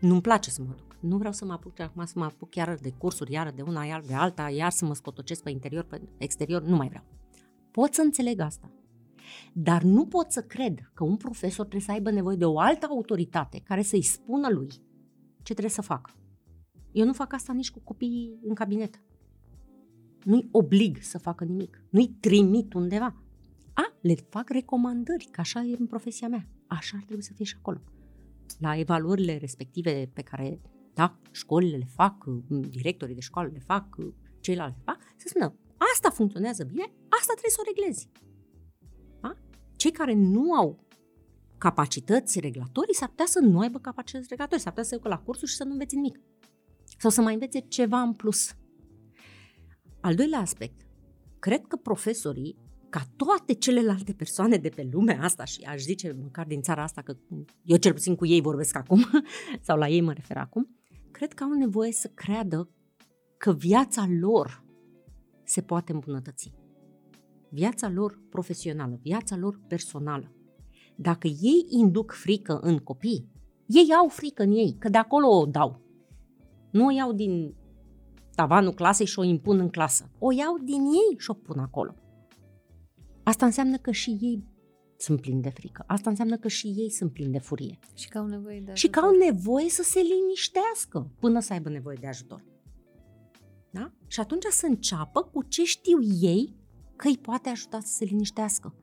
Nu-mi 0.00 0.20
place 0.20 0.50
să 0.50 0.62
mă 0.62 0.74
duc. 0.76 0.96
Nu 1.00 1.16
vreau 1.16 1.32
să 1.32 1.44
mă 1.44 1.52
apuc 1.52 1.80
acum 1.80 2.04
să 2.04 2.12
mă 2.16 2.24
apuc 2.24 2.50
chiar 2.50 2.74
de 2.74 2.90
cursuri, 2.90 3.32
iar 3.32 3.50
de 3.50 3.62
una, 3.62 3.84
iar 3.84 4.00
de 4.00 4.14
alta, 4.14 4.50
iar 4.50 4.70
să 4.70 4.84
mă 4.84 4.94
scotocesc 4.94 5.42
pe 5.42 5.50
interior, 5.50 5.84
pe 5.84 6.00
exterior, 6.18 6.62
nu 6.62 6.76
mai 6.76 6.88
vreau. 6.88 7.04
Pot 7.70 7.94
să 7.94 8.00
înțeleg 8.00 8.40
asta. 8.40 8.70
Dar 9.52 9.82
nu 9.82 10.06
pot 10.06 10.32
să 10.32 10.42
cred 10.42 10.90
că 10.94 11.04
un 11.04 11.16
profesor 11.16 11.66
trebuie 11.66 11.80
să 11.80 11.92
aibă 11.92 12.10
nevoie 12.10 12.36
de 12.36 12.44
o 12.44 12.58
altă 12.58 12.86
autoritate 12.90 13.60
care 13.64 13.82
să-i 13.82 14.02
spună 14.02 14.48
lui 14.48 14.68
ce 15.42 15.52
trebuie 15.52 15.70
să 15.70 15.82
facă. 15.82 16.10
Eu 16.92 17.04
nu 17.04 17.12
fac 17.12 17.32
asta 17.32 17.52
nici 17.52 17.70
cu 17.70 17.80
copiii 17.80 18.38
în 18.42 18.54
cabinet. 18.54 19.02
Nu-i 20.24 20.48
oblig 20.50 21.02
să 21.02 21.18
facă 21.18 21.44
nimic. 21.44 21.84
Nu-i 21.90 22.16
trimit 22.20 22.72
undeva. 22.72 23.22
A, 23.72 23.94
le 24.00 24.14
fac 24.14 24.48
recomandări, 24.48 25.28
că 25.30 25.40
așa 25.40 25.60
e 25.60 25.76
în 25.78 25.86
profesia 25.86 26.28
mea. 26.28 26.48
Așa 26.66 26.96
ar 26.96 27.02
trebui 27.04 27.22
să 27.22 27.32
fie 27.32 27.44
și 27.44 27.54
acolo. 27.58 27.80
La 28.58 28.78
evaluările 28.78 29.36
respective 29.36 30.10
pe 30.12 30.22
care, 30.22 30.60
da, 30.94 31.18
școlile 31.30 31.76
le 31.76 31.86
fac, 31.94 32.24
directorii 32.48 33.14
de 33.14 33.20
școală 33.20 33.50
le 33.52 33.58
fac, 33.58 33.96
ceilalți 34.40 34.76
le 34.76 34.82
fac, 34.84 34.98
să 35.16 35.28
spună, 35.28 35.54
asta 35.94 36.10
funcționează 36.10 36.64
bine, 36.64 36.92
asta 37.08 37.32
trebuie 37.32 37.50
să 37.50 37.60
o 37.60 37.68
reglezi. 37.74 38.08
Da? 39.80 39.88
Cei 39.88 39.90
care 39.90 40.14
nu 40.14 40.52
au 40.52 40.78
capacități 41.58 42.40
reglatorii 42.40 42.94
s-ar 42.94 43.08
putea 43.08 43.26
să 43.26 43.40
nu 43.40 43.58
aibă 43.58 43.78
capacități 43.78 44.26
reglatorii, 44.28 44.62
s-ar 44.62 44.72
putea 44.72 44.88
să 44.88 44.96
ducă 44.96 45.08
la 45.08 45.18
cursuri 45.18 45.50
și 45.50 45.56
să 45.56 45.64
nu 45.64 45.72
înveți 45.72 45.94
nimic. 45.94 46.20
Sau 46.98 47.10
să 47.10 47.20
mai 47.20 47.32
învețe 47.32 47.58
ceva 47.58 48.00
în 48.00 48.12
plus. 48.12 48.54
Al 50.00 50.14
doilea 50.14 50.38
aspect, 50.38 50.80
cred 51.38 51.66
că 51.66 51.76
profesorii, 51.76 52.56
ca 52.88 53.02
toate 53.16 53.54
celelalte 53.54 54.12
persoane 54.12 54.56
de 54.56 54.68
pe 54.68 54.88
lumea 54.92 55.22
asta, 55.22 55.44
și 55.44 55.62
aș 55.62 55.80
zice 55.80 56.16
măcar 56.22 56.46
din 56.46 56.62
țara 56.62 56.82
asta, 56.82 57.02
că 57.02 57.16
eu 57.64 57.76
cel 57.76 57.92
puțin 57.92 58.14
cu 58.14 58.26
ei 58.26 58.40
vorbesc 58.40 58.76
acum, 58.76 59.04
sau 59.66 59.78
la 59.78 59.88
ei 59.88 60.00
mă 60.00 60.12
refer 60.12 60.36
acum, 60.36 60.76
cred 61.10 61.32
că 61.32 61.44
au 61.44 61.52
nevoie 61.52 61.92
să 61.92 62.08
creadă 62.08 62.70
că 63.36 63.52
viața 63.52 64.06
lor 64.20 64.64
se 65.44 65.62
poate 65.62 65.92
îmbunătăți. 65.92 66.59
Viața 67.50 67.88
lor 67.88 68.20
profesională, 68.30 68.98
viața 69.02 69.36
lor 69.36 69.60
personală. 69.68 70.32
Dacă 70.96 71.26
ei 71.26 71.66
induc 71.68 72.12
frică 72.12 72.58
în 72.62 72.78
copii, 72.78 73.28
ei 73.66 73.86
au 74.00 74.08
frică 74.08 74.42
în 74.42 74.50
ei, 74.50 74.76
că 74.78 74.88
de 74.88 74.98
acolo 74.98 75.28
o 75.28 75.46
dau. 75.46 75.80
Nu 76.70 76.86
o 76.86 76.90
iau 76.90 77.12
din 77.12 77.54
tavanul 78.34 78.72
clasei 78.72 79.06
și 79.06 79.18
o 79.18 79.22
impun 79.22 79.58
în 79.58 79.68
clasă. 79.68 80.10
O 80.18 80.32
iau 80.32 80.58
din 80.58 80.80
ei 80.84 81.18
și 81.18 81.30
o 81.30 81.34
pun 81.34 81.58
acolo. 81.58 81.94
Asta 83.22 83.46
înseamnă 83.46 83.76
că 83.76 83.90
și 83.90 84.10
ei 84.20 84.44
sunt 84.96 85.20
plini 85.20 85.42
de 85.42 85.48
frică. 85.48 85.84
Asta 85.86 86.10
înseamnă 86.10 86.36
că 86.36 86.48
și 86.48 86.66
ei 86.66 86.90
sunt 86.90 87.12
plini 87.12 87.32
de 87.32 87.38
furie. 87.38 87.78
Și 87.94 88.08
că 88.08 88.18
au 88.18 88.26
nevoie 88.26 88.60
de 88.60 88.74
Și 88.74 88.88
că 88.88 88.98
au 88.98 89.08
ajutor. 89.08 89.30
nevoie 89.32 89.68
să 89.68 89.82
se 89.82 90.00
liniștească 90.00 91.10
până 91.18 91.40
să 91.40 91.52
aibă 91.52 91.68
nevoie 91.68 91.96
de 92.00 92.06
ajutor. 92.06 92.44
Da? 93.70 93.92
Și 94.06 94.20
atunci 94.20 94.44
să 94.50 94.66
înceapă 94.66 95.22
cu 95.22 95.42
ce 95.42 95.64
știu 95.64 95.98
ei 96.20 96.59
că 97.00 97.08
îi 97.08 97.18
poate 97.18 97.48
ajuta 97.48 97.80
să 97.80 97.92
se 97.92 98.04
liniștească. 98.04 98.74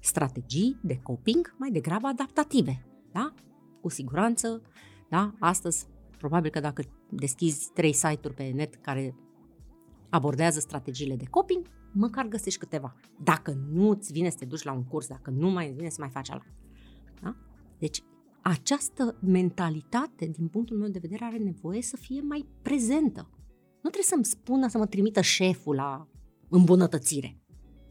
Strategii 0.00 0.78
de 0.82 0.96
coping 1.02 1.54
mai 1.58 1.70
degrabă 1.70 2.06
adaptative. 2.06 2.86
Da? 3.12 3.34
Cu 3.80 3.88
siguranță, 3.88 4.62
da? 5.08 5.34
astăzi, 5.38 5.86
probabil 6.18 6.50
că 6.50 6.60
dacă 6.60 6.82
deschizi 7.10 7.70
trei 7.72 7.92
site-uri 7.92 8.34
pe 8.34 8.48
net 8.48 8.74
care 8.74 9.16
abordează 10.10 10.60
strategiile 10.60 11.16
de 11.16 11.24
coping, 11.30 11.66
măcar 11.92 12.26
găsești 12.26 12.58
câteva. 12.58 12.94
Dacă 13.22 13.52
nu 13.72 13.88
îți 13.88 14.12
vine 14.12 14.30
să 14.30 14.36
te 14.36 14.44
duci 14.44 14.62
la 14.62 14.72
un 14.72 14.84
curs, 14.84 15.06
dacă 15.06 15.30
nu 15.30 15.50
mai 15.50 15.72
vine 15.72 15.88
să 15.88 15.96
mai 16.00 16.10
faci 16.10 16.30
ala. 16.30 16.44
Da? 17.22 17.36
Deci, 17.78 18.02
această 18.42 19.18
mentalitate, 19.20 20.26
din 20.26 20.48
punctul 20.48 20.76
meu 20.76 20.88
de 20.88 20.98
vedere, 20.98 21.24
are 21.24 21.36
nevoie 21.36 21.82
să 21.82 21.96
fie 21.96 22.20
mai 22.20 22.46
prezentă. 22.62 23.30
Nu 23.82 23.90
trebuie 23.90 24.02
să-mi 24.02 24.24
spună 24.24 24.68
să 24.68 24.78
mă 24.78 24.86
trimită 24.86 25.20
șeful 25.20 25.74
la 25.74 26.08
îmbunătățire. 26.48 27.38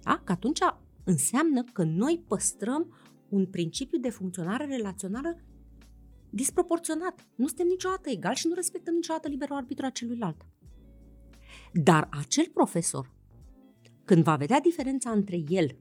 Da? 0.02 0.22
Că 0.24 0.32
atunci 0.32 0.60
înseamnă 1.04 1.64
că 1.74 1.84
noi 1.84 2.24
păstrăm 2.28 2.96
un 3.30 3.46
principiu 3.46 4.00
de 4.00 4.10
funcționare 4.10 4.66
relațională 4.66 5.38
disproporționat. 6.30 7.28
Nu 7.36 7.48
suntem 7.48 7.68
niciodată 7.68 8.10
egali 8.10 8.36
și 8.36 8.48
nu 8.48 8.54
respectăm 8.54 8.94
niciodată 8.94 9.28
liberul 9.28 9.56
arbitru 9.56 9.86
a 9.86 9.90
celuilalt. 9.90 10.46
Dar 11.74 12.08
acel 12.12 12.46
profesor, 12.54 13.14
când 14.06 14.24
va 14.24 14.36
vedea 14.36 14.60
diferența 14.60 15.10
între 15.12 15.44
el 15.48 15.78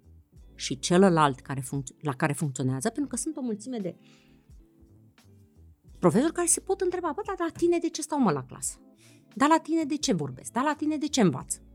și 0.55 0.79
celălalt 0.79 1.41
care 1.41 1.61
func- 1.61 2.01
la 2.01 2.13
care 2.13 2.33
funcționează, 2.33 2.89
pentru 2.89 3.07
că 3.07 3.17
sunt 3.17 3.37
o 3.37 3.41
mulțime 3.41 3.79
de 3.79 3.97
profesori 5.99 6.33
care 6.33 6.47
se 6.47 6.61
pot 6.61 6.81
întreba, 6.81 7.13
bă, 7.15 7.23
dar 7.27 7.37
la 7.39 7.53
tine 7.57 7.79
de 7.79 7.89
ce 7.89 8.03
stau 8.03 8.21
mă 8.21 8.31
la 8.31 8.45
clasă? 8.45 8.81
Dar 9.35 9.49
la 9.49 9.59
tine 9.59 9.85
de 9.85 9.97
ce 9.97 10.13
vorbesc? 10.13 10.53
Dar 10.53 10.65
la 10.65 10.75
tine 10.75 10.97
de 10.97 11.07
ce 11.07 11.21
învață? 11.21 11.66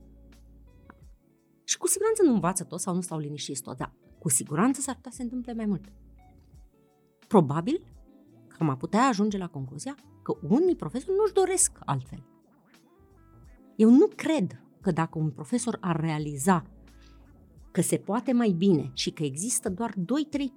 Și 1.63 1.78
cu 1.78 1.88
siguranță 1.88 2.24
nu 2.24 2.34
învață 2.34 2.63
tot 2.63 2.80
sau 2.80 2.95
nu 2.95 3.02
stau 3.02 3.19
liniștiți 3.19 3.62
tot, 3.62 3.78
dar 3.78 3.93
cu 4.19 4.30
siguranță 4.30 4.82
s-ar 4.82 4.95
putea 4.95 5.12
să 5.12 5.17
se 5.17 5.24
întâmple 5.24 5.54
mai 5.54 5.65
mult. 5.65 5.91
Probabil 7.28 7.86
că 8.47 8.56
am 8.60 8.78
putea 8.78 9.04
ajunge 9.04 9.38
la 9.38 9.47
concluzia 9.47 9.95
că 10.24 10.38
unii 10.47 10.76
profesori 10.76 11.17
nu-și 11.17 11.34
doresc 11.34 11.80
altfel. 11.86 12.26
Eu 13.76 13.89
nu 13.89 14.08
cred 14.15 14.62
că 14.82 14.91
dacă 14.91 15.19
un 15.19 15.30
profesor 15.30 15.78
ar 15.82 16.00
realiza 16.00 16.65
că 17.71 17.82
se 17.82 17.97
poate 17.97 18.32
mai 18.32 18.50
bine 18.50 18.91
și 18.93 19.12
că 19.12 19.24
există 19.24 19.69
doar 19.69 19.93
2-3 19.93 19.95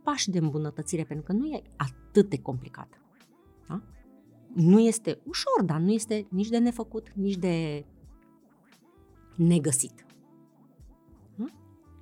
pași 0.02 0.30
de 0.30 0.38
îmbunătățire, 0.38 1.04
pentru 1.04 1.26
că 1.26 1.32
nu 1.32 1.46
e 1.46 1.62
atât 1.76 2.28
de 2.28 2.38
complicat. 2.38 3.00
Da? 3.68 3.82
Nu 4.54 4.80
este 4.80 5.20
ușor, 5.24 5.62
dar 5.64 5.80
nu 5.80 5.92
este 5.92 6.26
nici 6.30 6.48
de 6.48 6.58
nefăcut, 6.58 7.12
nici 7.14 7.36
de 7.36 7.84
negăsit. 9.36 10.03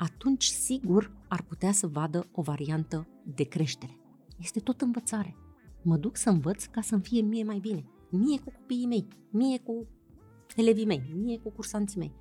Da? 0.03 0.09
Atunci, 0.09 0.45
sigur, 0.45 1.13
ar 1.29 1.43
putea 1.43 1.73
să 1.73 1.87
vadă 1.87 2.29
o 2.33 2.43
variantă 2.43 3.09
de 3.35 3.45
creștere. 3.45 3.99
Este 4.39 4.61
tot 4.61 4.81
învățare. 4.81 5.37
Mă 5.83 5.97
duc 5.97 6.17
să 6.17 6.31
învăț 6.31 6.65
ca 6.65 6.81
să-mi 6.81 7.03
fie 7.03 7.21
mie 7.21 7.45
mai 7.45 7.59
bine. 7.59 7.85
Mie 8.11 8.41
cu 8.41 8.51
copiii 8.51 8.87
mei, 8.87 9.09
mie 9.31 9.59
cu 9.59 9.87
elevii 10.57 10.87
mei, 10.87 11.15
mie 11.15 11.39
cu 11.39 11.51
cursanții 11.51 11.99
mei. 11.99 12.13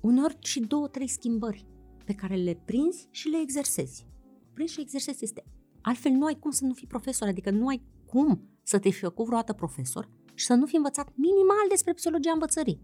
Uneori 0.00 0.36
și 0.40 0.60
două, 0.60 0.88
trei 0.88 1.08
schimbări 1.08 1.66
pe 2.04 2.14
care 2.14 2.34
le 2.34 2.62
prinzi 2.64 3.08
și 3.10 3.28
le 3.28 3.38
exersezi. 3.42 4.06
Prinzi 4.52 4.72
și 4.72 4.80
exersezi 4.80 5.24
este. 5.24 5.44
Altfel 5.80 6.12
nu 6.12 6.26
ai 6.26 6.38
cum 6.38 6.50
să 6.50 6.64
nu 6.64 6.72
fii 6.72 6.86
profesor, 6.86 7.28
adică 7.28 7.50
nu 7.50 7.66
ai 7.66 7.82
cum 8.06 8.48
să 8.62 8.78
te 8.78 8.90
fi 8.90 9.00
făcut 9.00 9.24
vreodată 9.24 9.52
profesor 9.52 10.08
și 10.34 10.46
să 10.46 10.54
nu 10.54 10.66
fi 10.66 10.76
învățat 10.76 11.12
minimal 11.16 11.66
despre 11.68 11.92
psihologia 11.92 12.32
învățării. 12.32 12.80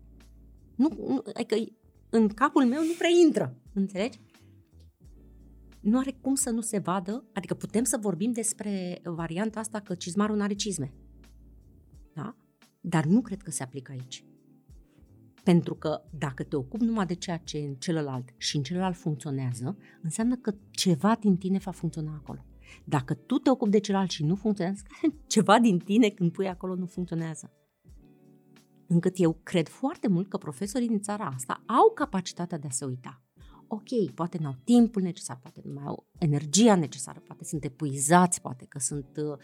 Nu, 0.80 0.88
nu, 1.08 1.22
adică 1.34 1.56
în 2.10 2.28
capul 2.28 2.64
meu 2.64 2.82
nu 2.82 2.92
prea 2.98 3.10
intră, 3.24 3.56
înțelegi? 3.72 4.20
Nu 5.80 5.98
are 5.98 6.16
cum 6.20 6.34
să 6.34 6.50
nu 6.50 6.60
se 6.60 6.78
vadă, 6.78 7.24
adică 7.32 7.54
putem 7.54 7.84
să 7.84 7.98
vorbim 8.00 8.32
despre 8.32 9.00
varianta 9.04 9.60
asta 9.60 9.80
că 9.80 9.94
cizmarul 9.94 10.36
nu 10.36 10.42
are 10.42 10.54
cizme. 10.54 10.92
Da? 12.14 12.36
Dar 12.80 13.04
nu 13.04 13.20
cred 13.20 13.42
că 13.42 13.50
se 13.50 13.62
aplică 13.62 13.92
aici. 13.92 14.24
Pentru 15.44 15.74
că 15.74 16.02
dacă 16.18 16.42
te 16.42 16.56
ocupi 16.56 16.84
numai 16.84 17.06
de 17.06 17.14
ceea 17.14 17.36
ce 17.36 17.58
în 17.58 17.74
celălalt 17.74 18.34
și 18.36 18.56
în 18.56 18.62
celălalt 18.62 18.96
funcționează, 18.96 19.76
înseamnă 20.02 20.36
că 20.36 20.54
ceva 20.70 21.16
din 21.20 21.36
tine 21.36 21.58
va 21.58 21.70
funcționa 21.70 22.14
acolo. 22.14 22.44
Dacă 22.84 23.14
tu 23.14 23.38
te 23.38 23.50
ocupi 23.50 23.70
de 23.70 23.78
celălalt 23.78 24.10
și 24.10 24.24
nu 24.24 24.34
funcționează, 24.34 24.82
ceva 25.26 25.58
din 25.58 25.78
tine 25.78 26.08
când 26.08 26.32
pui 26.32 26.48
acolo 26.48 26.74
nu 26.74 26.86
funcționează. 26.86 27.54
Încât 28.92 29.14
eu 29.16 29.40
cred 29.42 29.68
foarte 29.68 30.08
mult 30.08 30.28
că 30.28 30.36
profesorii 30.36 30.88
din 30.88 31.00
țara 31.00 31.24
asta 31.24 31.62
au 31.66 31.90
capacitatea 31.94 32.58
de 32.58 32.66
a 32.66 32.70
se 32.70 32.84
uita. 32.84 33.22
Ok, 33.66 34.14
poate 34.14 34.38
nu 34.40 34.46
au 34.46 34.56
timpul 34.64 35.02
necesar, 35.02 35.38
poate 35.42 35.60
nu 35.64 35.72
mai 35.72 35.84
au 35.86 36.06
energia 36.18 36.74
necesară, 36.74 37.20
poate 37.20 37.44
sunt 37.44 37.64
epuizați, 37.64 38.40
poate 38.40 38.64
că 38.68 38.78
sunt 38.78 39.06
uh, 39.16 39.38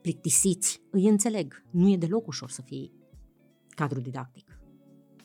plictisiți. 0.00 0.82
Îi 0.90 1.08
înțeleg, 1.08 1.64
nu 1.70 1.90
e 1.90 1.96
deloc 1.96 2.26
ușor 2.26 2.50
să 2.50 2.62
fii 2.62 2.92
cadru 3.68 4.00
didactic. 4.00 4.60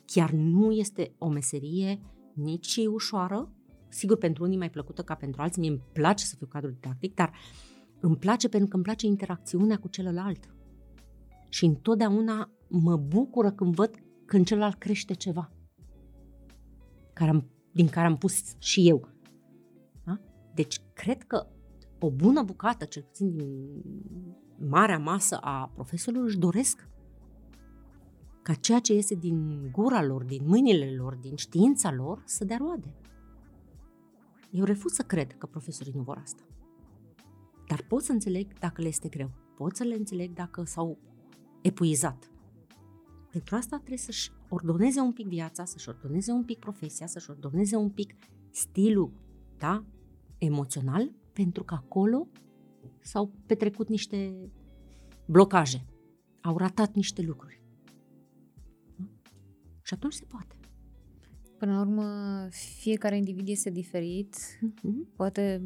Chiar 0.05 0.31
nu 0.31 0.71
este 0.71 1.15
o 1.17 1.29
meserie 1.29 2.01
nici 2.33 2.79
ușoară, 2.88 3.51
sigur 3.89 4.17
pentru 4.17 4.43
unii 4.43 4.57
mai 4.57 4.69
plăcută 4.69 5.01
ca 5.01 5.15
pentru 5.15 5.41
alții, 5.41 5.62
mie 5.62 5.69
îmi 5.69 5.83
place 5.93 6.25
să 6.25 6.36
fiu 6.36 6.47
cadru 6.47 6.69
didactic, 6.69 7.13
dar 7.13 7.33
îmi 7.99 8.17
place 8.17 8.49
pentru 8.49 8.69
că 8.69 8.75
îmi 8.75 8.83
place 8.83 9.05
interacțiunea 9.05 9.79
cu 9.79 9.88
celălalt. 9.88 10.55
Și 11.49 11.65
întotdeauna 11.65 12.51
mă 12.79 12.95
bucură 12.95 13.51
când 13.51 13.75
văd 13.75 13.95
când 14.25 14.45
celălalt 14.45 14.75
crește 14.75 15.13
ceva 15.13 15.51
care 17.13 17.29
am, 17.29 17.49
din 17.71 17.88
care 17.88 18.07
am 18.07 18.17
pus 18.17 18.55
și 18.57 18.88
eu. 18.88 19.07
Da? 20.03 20.19
Deci 20.53 20.79
cred 20.93 21.23
că 21.23 21.47
o 21.99 22.12
bună 22.12 22.43
bucată, 22.43 22.86
cel 22.86 23.01
puțin 23.01 23.31
din 23.31 23.67
marea 24.69 24.99
masă 24.99 25.38
a 25.38 25.71
profesorilor, 25.73 26.25
își 26.25 26.38
doresc 26.38 26.88
ca 28.41 28.53
ceea 28.53 28.79
ce 28.79 28.93
iese 28.93 29.15
din 29.15 29.69
gura 29.71 30.03
lor, 30.03 30.23
din 30.23 30.41
mâinile 30.45 30.95
lor, 30.95 31.15
din 31.15 31.36
știința 31.36 31.91
lor, 31.91 32.21
să 32.25 32.45
dea 32.45 32.57
roade. 32.57 32.95
Eu 34.51 34.63
refuz 34.63 34.91
să 34.91 35.01
cred 35.01 35.38
că 35.38 35.45
profesorii 35.45 35.93
nu 35.95 36.01
vor 36.01 36.17
asta. 36.17 36.43
Dar 37.67 37.81
pot 37.88 38.03
să 38.03 38.12
înțeleg 38.12 38.57
dacă 38.59 38.81
le 38.81 38.88
este 38.88 39.07
greu. 39.07 39.31
Pot 39.55 39.75
să 39.75 39.83
le 39.83 39.95
înțeleg 39.95 40.33
dacă 40.33 40.63
s-au 40.63 40.97
epuizat. 41.62 42.31
Pentru 43.34 43.56
asta 43.56 43.76
trebuie 43.76 43.98
să-și 43.98 44.32
ordoneze 44.50 45.00
un 45.00 45.12
pic 45.12 45.28
viața, 45.28 45.65
să-și 45.65 45.89
ordoneze 45.89 46.32
un 46.32 46.43
pic 46.43 46.60
profesia, 46.60 47.08
să-și 47.08 47.30
ordoneze 47.30 47.76
un 47.76 47.89
pic 47.89 48.15
stilul, 48.52 49.13
da, 49.58 49.86
emoțional, 50.38 51.12
pentru 51.34 51.63
că 51.63 51.74
acolo 51.74 52.28
s-au 53.02 53.32
petrecut 53.46 53.89
niște 53.89 54.50
blocaje, 55.26 55.86
au 56.41 56.58
ratat 56.58 56.96
niște 56.96 57.22
lucruri. 57.22 57.62
Da? 58.96 59.06
Și 59.82 59.93
atunci 59.93 60.13
se 60.13 60.26
poate. 60.26 60.56
Până 61.58 61.74
la 61.74 61.80
urmă, 61.80 62.48
fiecare 62.80 63.17
individ 63.17 63.48
este 63.48 63.69
diferit, 63.69 64.36
uh-huh. 64.36 65.15
poate 65.15 65.62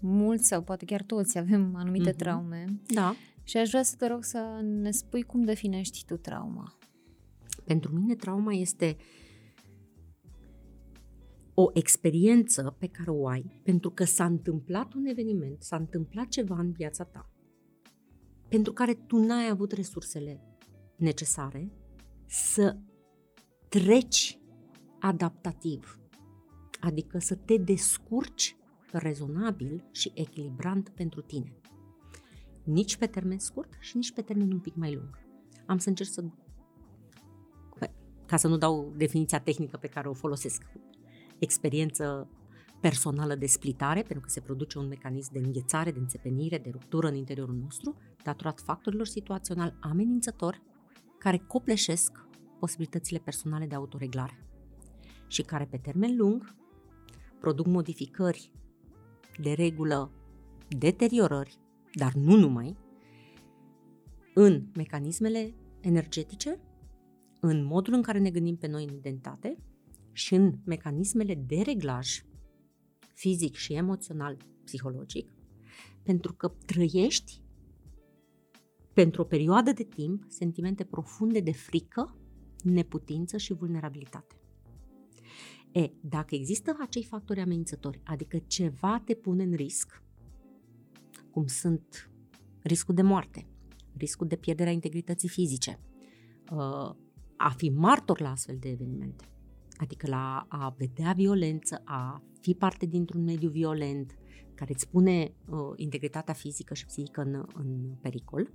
mulți 0.00 0.46
sau 0.46 0.62
poate 0.62 0.84
chiar 0.84 1.02
toți 1.02 1.38
avem 1.38 1.74
anumite 1.74 2.12
uh-huh. 2.12 2.16
traume. 2.16 2.64
Da. 2.94 3.14
Și 3.42 3.56
aș 3.56 3.68
vrea 3.68 3.82
să 3.82 3.96
te 3.96 4.06
rog 4.06 4.24
să 4.24 4.60
ne 4.62 4.90
spui 4.90 5.22
cum 5.22 5.44
definești 5.44 6.04
tu 6.04 6.16
trauma. 6.16 6.74
Pentru 7.70 7.94
mine 7.94 8.14
trauma 8.14 8.52
este 8.52 8.96
o 11.54 11.70
experiență 11.72 12.76
pe 12.78 12.86
care 12.86 13.10
o 13.10 13.26
ai 13.26 13.60
pentru 13.62 13.90
că 13.90 14.04
s-a 14.04 14.24
întâmplat 14.24 14.94
un 14.94 15.04
eveniment, 15.04 15.62
s-a 15.62 15.76
întâmplat 15.76 16.28
ceva 16.28 16.58
în 16.58 16.72
viața 16.72 17.04
ta 17.04 17.30
pentru 18.48 18.72
care 18.72 18.94
tu 18.94 19.16
n-ai 19.16 19.48
avut 19.48 19.72
resursele 19.72 20.40
necesare 20.96 21.72
să 22.26 22.76
treci 23.68 24.38
adaptativ, 25.00 25.98
adică 26.80 27.18
să 27.18 27.34
te 27.34 27.56
descurci 27.56 28.56
rezonabil 28.92 29.88
și 29.90 30.12
echilibrant 30.14 30.88
pentru 30.88 31.20
tine. 31.20 31.60
Nici 32.64 32.96
pe 32.96 33.06
termen 33.06 33.38
scurt 33.38 33.76
și 33.80 33.96
nici 33.96 34.12
pe 34.12 34.22
termen 34.22 34.52
un 34.52 34.60
pic 34.60 34.74
mai 34.74 34.94
lung. 34.94 35.18
Am 35.66 35.78
să 35.78 35.88
încerc 35.88 36.08
să 36.08 36.24
ca 38.30 38.36
să 38.36 38.48
nu 38.48 38.56
dau 38.56 38.92
definiția 38.96 39.40
tehnică 39.40 39.76
pe 39.76 39.86
care 39.86 40.08
o 40.08 40.12
folosesc. 40.12 40.62
Experiență 41.38 42.28
personală 42.80 43.34
de 43.34 43.46
splitare, 43.46 44.02
pentru 44.02 44.20
că 44.20 44.28
se 44.28 44.40
produce 44.40 44.78
un 44.78 44.88
mecanism 44.88 45.32
de 45.32 45.38
înghețare, 45.38 45.90
de 45.90 45.98
înțepenire, 45.98 46.58
de 46.58 46.70
ruptură 46.72 47.06
în 47.06 47.14
interiorul 47.14 47.54
nostru, 47.54 47.96
datorat 48.24 48.60
factorilor 48.60 49.06
situațional 49.06 49.76
amenințători 49.80 50.62
care 51.18 51.36
copleșesc 51.36 52.26
posibilitățile 52.58 53.18
personale 53.18 53.66
de 53.66 53.74
autoreglare 53.74 54.46
și 55.26 55.42
care 55.42 55.64
pe 55.64 55.76
termen 55.76 56.16
lung 56.16 56.54
produc 57.40 57.66
modificări 57.66 58.52
de 59.40 59.52
regulă, 59.52 60.12
deteriorări, 60.68 61.58
dar 61.92 62.12
nu 62.12 62.36
numai, 62.36 62.76
în 64.34 64.66
mecanismele 64.74 65.54
energetice, 65.80 66.60
în 67.40 67.64
modul 67.64 67.94
în 67.94 68.02
care 68.02 68.18
ne 68.18 68.30
gândim 68.30 68.56
pe 68.56 68.66
noi 68.66 68.84
în 68.84 68.94
identitate 68.94 69.56
și 70.12 70.34
în 70.34 70.54
mecanismele 70.64 71.34
de 71.34 71.60
reglaj 71.64 72.24
fizic 73.14 73.54
și 73.54 73.72
emoțional, 73.72 74.36
psihologic, 74.64 75.32
pentru 76.02 76.34
că 76.34 76.52
trăiești 76.66 77.42
pentru 78.92 79.22
o 79.22 79.24
perioadă 79.24 79.72
de 79.72 79.82
timp 79.82 80.24
sentimente 80.28 80.84
profunde 80.84 81.40
de 81.40 81.52
frică, 81.52 82.16
neputință 82.64 83.36
și 83.36 83.52
vulnerabilitate. 83.52 84.34
E, 85.72 85.90
dacă 86.00 86.34
există 86.34 86.76
acei 86.80 87.04
factori 87.04 87.40
amenințători, 87.40 88.00
adică 88.04 88.38
ceva 88.46 89.02
te 89.04 89.14
pune 89.14 89.42
în 89.42 89.52
risc, 89.52 90.02
cum 91.30 91.46
sunt 91.46 92.10
riscul 92.62 92.94
de 92.94 93.02
moarte, 93.02 93.46
riscul 93.96 94.26
de 94.26 94.36
pierderea 94.36 94.72
integrității 94.72 95.28
fizice, 95.28 95.80
uh, 96.52 96.94
a 97.42 97.50
fi 97.50 97.68
martor 97.68 98.20
la 98.20 98.30
astfel 98.30 98.56
de 98.60 98.68
evenimente, 98.68 99.28
adică 99.76 100.06
la 100.08 100.46
a 100.48 100.74
vedea 100.78 101.12
violență, 101.12 101.82
a 101.84 102.22
fi 102.40 102.54
parte 102.54 102.86
dintr-un 102.86 103.22
mediu 103.22 103.50
violent 103.50 104.16
care 104.54 104.72
îți 104.72 104.88
pune 104.88 105.34
uh, 105.48 105.58
integritatea 105.76 106.34
fizică 106.34 106.74
și 106.74 106.86
psihică 106.86 107.20
în, 107.20 107.44
în 107.54 107.94
pericol, 108.00 108.50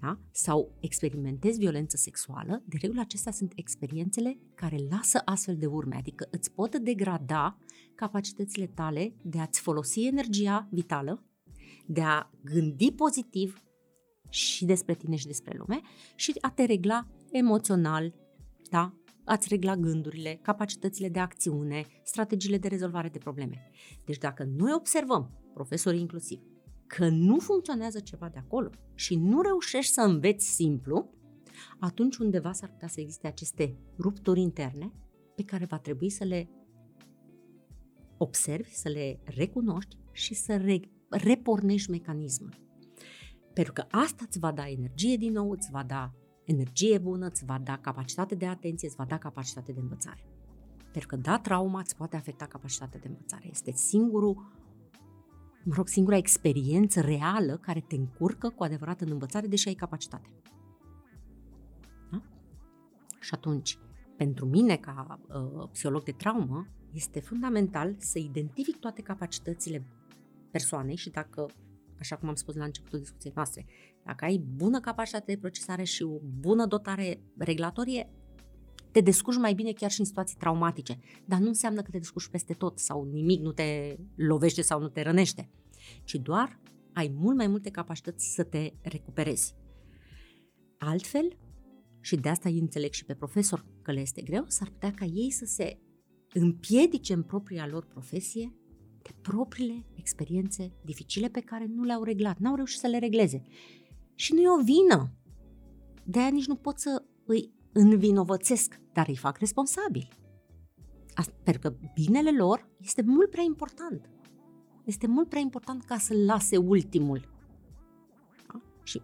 da? 0.00 0.18
sau 0.30 0.76
experimentezi 0.80 1.58
violență 1.58 1.96
sexuală, 1.96 2.62
de 2.64 2.76
regulă 2.80 3.00
acestea 3.00 3.32
sunt 3.32 3.52
experiențele 3.54 4.38
care 4.54 4.76
lasă 4.90 5.22
astfel 5.24 5.56
de 5.56 5.66
urme, 5.66 5.96
adică 5.96 6.28
îți 6.30 6.52
pot 6.52 6.76
degrada 6.76 7.58
capacitățile 7.94 8.66
tale 8.66 9.14
de 9.22 9.38
a-ți 9.38 9.60
folosi 9.60 10.06
energia 10.06 10.68
vitală, 10.70 11.24
de 11.86 12.02
a 12.02 12.30
gândi 12.44 12.92
pozitiv 12.92 13.60
și 14.28 14.64
despre 14.64 14.94
tine 14.94 15.16
și 15.16 15.26
despre 15.26 15.56
lume 15.58 15.80
și 16.14 16.34
a 16.40 16.50
te 16.50 16.64
regla 16.64 17.06
emoțional, 17.30 18.14
da? 18.68 18.94
ați 19.26 19.48
regla 19.48 19.76
gândurile, 19.76 20.38
capacitățile 20.42 21.08
de 21.08 21.18
acțiune, 21.18 21.86
strategiile 22.02 22.58
de 22.58 22.68
rezolvare 22.68 23.08
de 23.08 23.18
probleme. 23.18 23.70
Deci 24.04 24.18
dacă 24.18 24.44
noi 24.44 24.72
observăm, 24.74 25.50
profesorii 25.54 26.00
inclusiv, 26.00 26.40
că 26.86 27.08
nu 27.08 27.38
funcționează 27.38 28.00
ceva 28.00 28.28
de 28.28 28.38
acolo 28.38 28.70
și 28.94 29.16
nu 29.16 29.40
reușești 29.40 29.92
să 29.92 30.00
înveți 30.00 30.46
simplu, 30.46 31.10
atunci 31.78 32.16
undeva 32.16 32.52
s-ar 32.52 32.68
putea 32.68 32.88
să 32.88 33.00
existe 33.00 33.26
aceste 33.26 33.76
rupturi 33.98 34.40
interne 34.40 34.92
pe 35.36 35.44
care 35.44 35.64
va 35.64 35.78
trebui 35.78 36.10
să 36.10 36.24
le 36.24 36.48
observi, 38.16 38.74
să 38.74 38.88
le 38.88 39.20
recunoști 39.24 39.96
și 40.12 40.34
să 40.34 40.56
re- 40.56 40.90
repornești 41.08 41.90
mecanismul. 41.90 42.54
Pentru 43.52 43.72
că 43.72 43.84
asta 43.90 44.24
îți 44.26 44.38
va 44.38 44.52
da 44.52 44.68
energie 44.68 45.16
din 45.16 45.32
nou, 45.32 45.50
îți 45.50 45.70
va 45.70 45.82
da 45.82 46.14
energie 46.46 46.98
bună, 46.98 47.26
îți 47.26 47.44
va 47.44 47.58
da 47.58 47.78
capacitate 47.78 48.34
de 48.34 48.46
atenție, 48.46 48.88
îți 48.88 48.96
va 48.96 49.04
da 49.04 49.18
capacitate 49.18 49.72
de 49.72 49.80
învățare. 49.80 50.24
Pentru 50.92 51.06
că, 51.06 51.16
da, 51.16 51.38
trauma 51.38 51.80
îți 51.80 51.96
poate 51.96 52.16
afecta 52.16 52.46
capacitatea 52.46 53.00
de 53.00 53.08
învățare. 53.08 53.48
Este 53.50 53.72
singurul 53.72 54.64
mă 55.66 55.74
rog, 55.74 55.88
singura 55.88 56.16
experiență 56.16 57.00
reală 57.00 57.56
care 57.56 57.80
te 57.80 57.94
încurcă 57.94 58.48
cu 58.48 58.62
adevărat 58.62 59.00
în 59.00 59.10
învățare, 59.10 59.46
deși 59.46 59.68
ai 59.68 59.74
capacitate. 59.74 60.28
Da? 62.10 62.22
Și 63.20 63.34
atunci, 63.34 63.78
pentru 64.16 64.46
mine, 64.46 64.76
ca 64.76 65.20
uh, 65.28 65.68
psiholog 65.72 66.02
de 66.02 66.12
traumă, 66.12 66.66
este 66.92 67.20
fundamental 67.20 67.94
să 67.98 68.18
identific 68.18 68.76
toate 68.76 69.02
capacitățile 69.02 69.86
persoanei 70.50 70.96
și 70.96 71.10
dacă, 71.10 71.46
așa 71.98 72.16
cum 72.16 72.28
am 72.28 72.34
spus 72.34 72.54
la 72.54 72.64
începutul 72.64 72.98
discuției 72.98 73.32
noastre, 73.34 73.66
dacă 74.06 74.24
ai 74.24 74.44
bună 74.56 74.80
capacitate 74.80 75.32
de 75.32 75.38
procesare 75.38 75.82
și 75.82 76.02
o 76.02 76.18
bună 76.40 76.66
dotare 76.66 77.20
regulatorie, 77.36 78.10
te 78.90 79.00
descurci 79.00 79.38
mai 79.38 79.54
bine 79.54 79.72
chiar 79.72 79.90
și 79.90 80.00
în 80.00 80.06
situații 80.06 80.36
traumatice. 80.38 80.98
Dar 81.24 81.38
nu 81.38 81.46
înseamnă 81.46 81.82
că 81.82 81.90
te 81.90 81.98
descurci 81.98 82.28
peste 82.28 82.54
tot 82.54 82.78
sau 82.78 83.04
nimic 83.04 83.40
nu 83.40 83.52
te 83.52 83.96
lovește 84.14 84.62
sau 84.62 84.80
nu 84.80 84.88
te 84.88 85.02
rănește, 85.02 85.50
ci 86.04 86.14
doar 86.14 86.60
ai 86.92 87.14
mult 87.14 87.36
mai 87.36 87.46
multe 87.46 87.70
capacități 87.70 88.34
să 88.34 88.42
te 88.42 88.72
recuperezi. 88.82 89.54
Altfel, 90.78 91.36
și 92.00 92.16
de 92.16 92.28
asta 92.28 92.48
îi 92.48 92.58
înțeleg 92.58 92.92
și 92.92 93.04
pe 93.04 93.14
profesor 93.14 93.66
că 93.82 93.92
le 93.92 94.00
este 94.00 94.22
greu, 94.22 94.44
s-ar 94.46 94.68
putea 94.68 94.92
ca 94.92 95.04
ei 95.04 95.30
să 95.30 95.44
se 95.44 95.78
împiedice 96.32 97.12
în 97.12 97.22
propria 97.22 97.66
lor 97.66 97.84
profesie 97.84 98.54
de 99.02 99.10
propriile 99.20 99.84
experiențe 99.94 100.72
dificile 100.84 101.28
pe 101.28 101.40
care 101.40 101.66
nu 101.66 101.82
le-au 101.82 102.02
reglat, 102.02 102.38
n-au 102.38 102.54
reușit 102.54 102.78
să 102.78 102.86
le 102.86 102.98
regleze. 102.98 103.42
Și 104.16 104.34
nu 104.34 104.40
e 104.40 104.50
o 104.60 104.62
vină. 104.62 105.10
De 106.04 106.18
aia 106.18 106.28
nici 106.28 106.46
nu 106.46 106.54
pot 106.54 106.78
să 106.78 107.02
îi 107.26 107.52
învinovățesc, 107.72 108.80
dar 108.92 109.08
îi 109.08 109.16
fac 109.16 109.38
responsabili. 109.38 110.08
Pentru 111.42 111.62
că 111.62 111.76
binele 111.94 112.30
lor 112.30 112.68
este 112.80 113.02
mult 113.02 113.30
prea 113.30 113.42
important. 113.42 114.10
Este 114.84 115.06
mult 115.06 115.28
prea 115.28 115.40
important 115.40 115.84
ca 115.84 115.96
să-l 115.96 116.24
lase 116.24 116.56
ultimul. 116.56 117.20
Da? 118.46 118.60
Și 118.82 119.02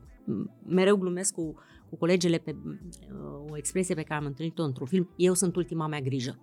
mereu 0.66 0.96
glumesc 0.96 1.34
cu, 1.34 1.54
cu 1.88 1.96
colegele 1.96 2.38
pe 2.38 2.56
uh, 2.64 3.50
o 3.50 3.56
expresie 3.56 3.94
pe 3.94 4.02
care 4.02 4.20
am 4.20 4.26
întâlnit-o 4.26 4.62
într-un 4.62 4.86
film, 4.86 5.08
eu 5.16 5.34
sunt 5.34 5.56
ultima 5.56 5.86
mea 5.86 6.00
grijă. 6.00 6.38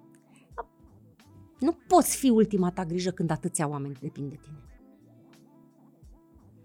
Nu 1.59 1.77
poți 1.87 2.17
fi 2.17 2.29
ultima 2.29 2.71
ta 2.71 2.85
grijă 2.85 3.11
când 3.11 3.29
atâția 3.31 3.67
oameni 3.67 3.93
depind 3.93 4.29
de 4.29 4.39
tine. 4.41 4.63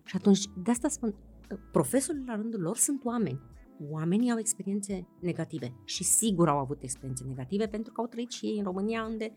Și 0.05 0.17
atunci, 0.17 0.47
de 0.65 0.71
asta 0.71 0.89
spun, 0.89 1.15
profesorii 1.73 2.25
la 2.27 2.35
rândul 2.37 2.61
lor 2.61 2.77
sunt 2.77 3.05
oameni. 3.05 3.41
Oamenii 3.91 4.31
au 4.31 4.39
experiențe 4.39 5.07
negative 5.21 5.75
și 5.85 6.05
sigur 6.05 6.49
au 6.49 6.59
avut 6.59 6.83
experiențe 6.83 7.25
negative 7.25 7.67
pentru 7.67 7.93
că 7.93 8.01
au 8.01 8.07
trăit 8.07 8.31
și 8.31 8.47
ei 8.47 8.59
în 8.59 8.65
România 8.65 9.05
unde 9.05 9.33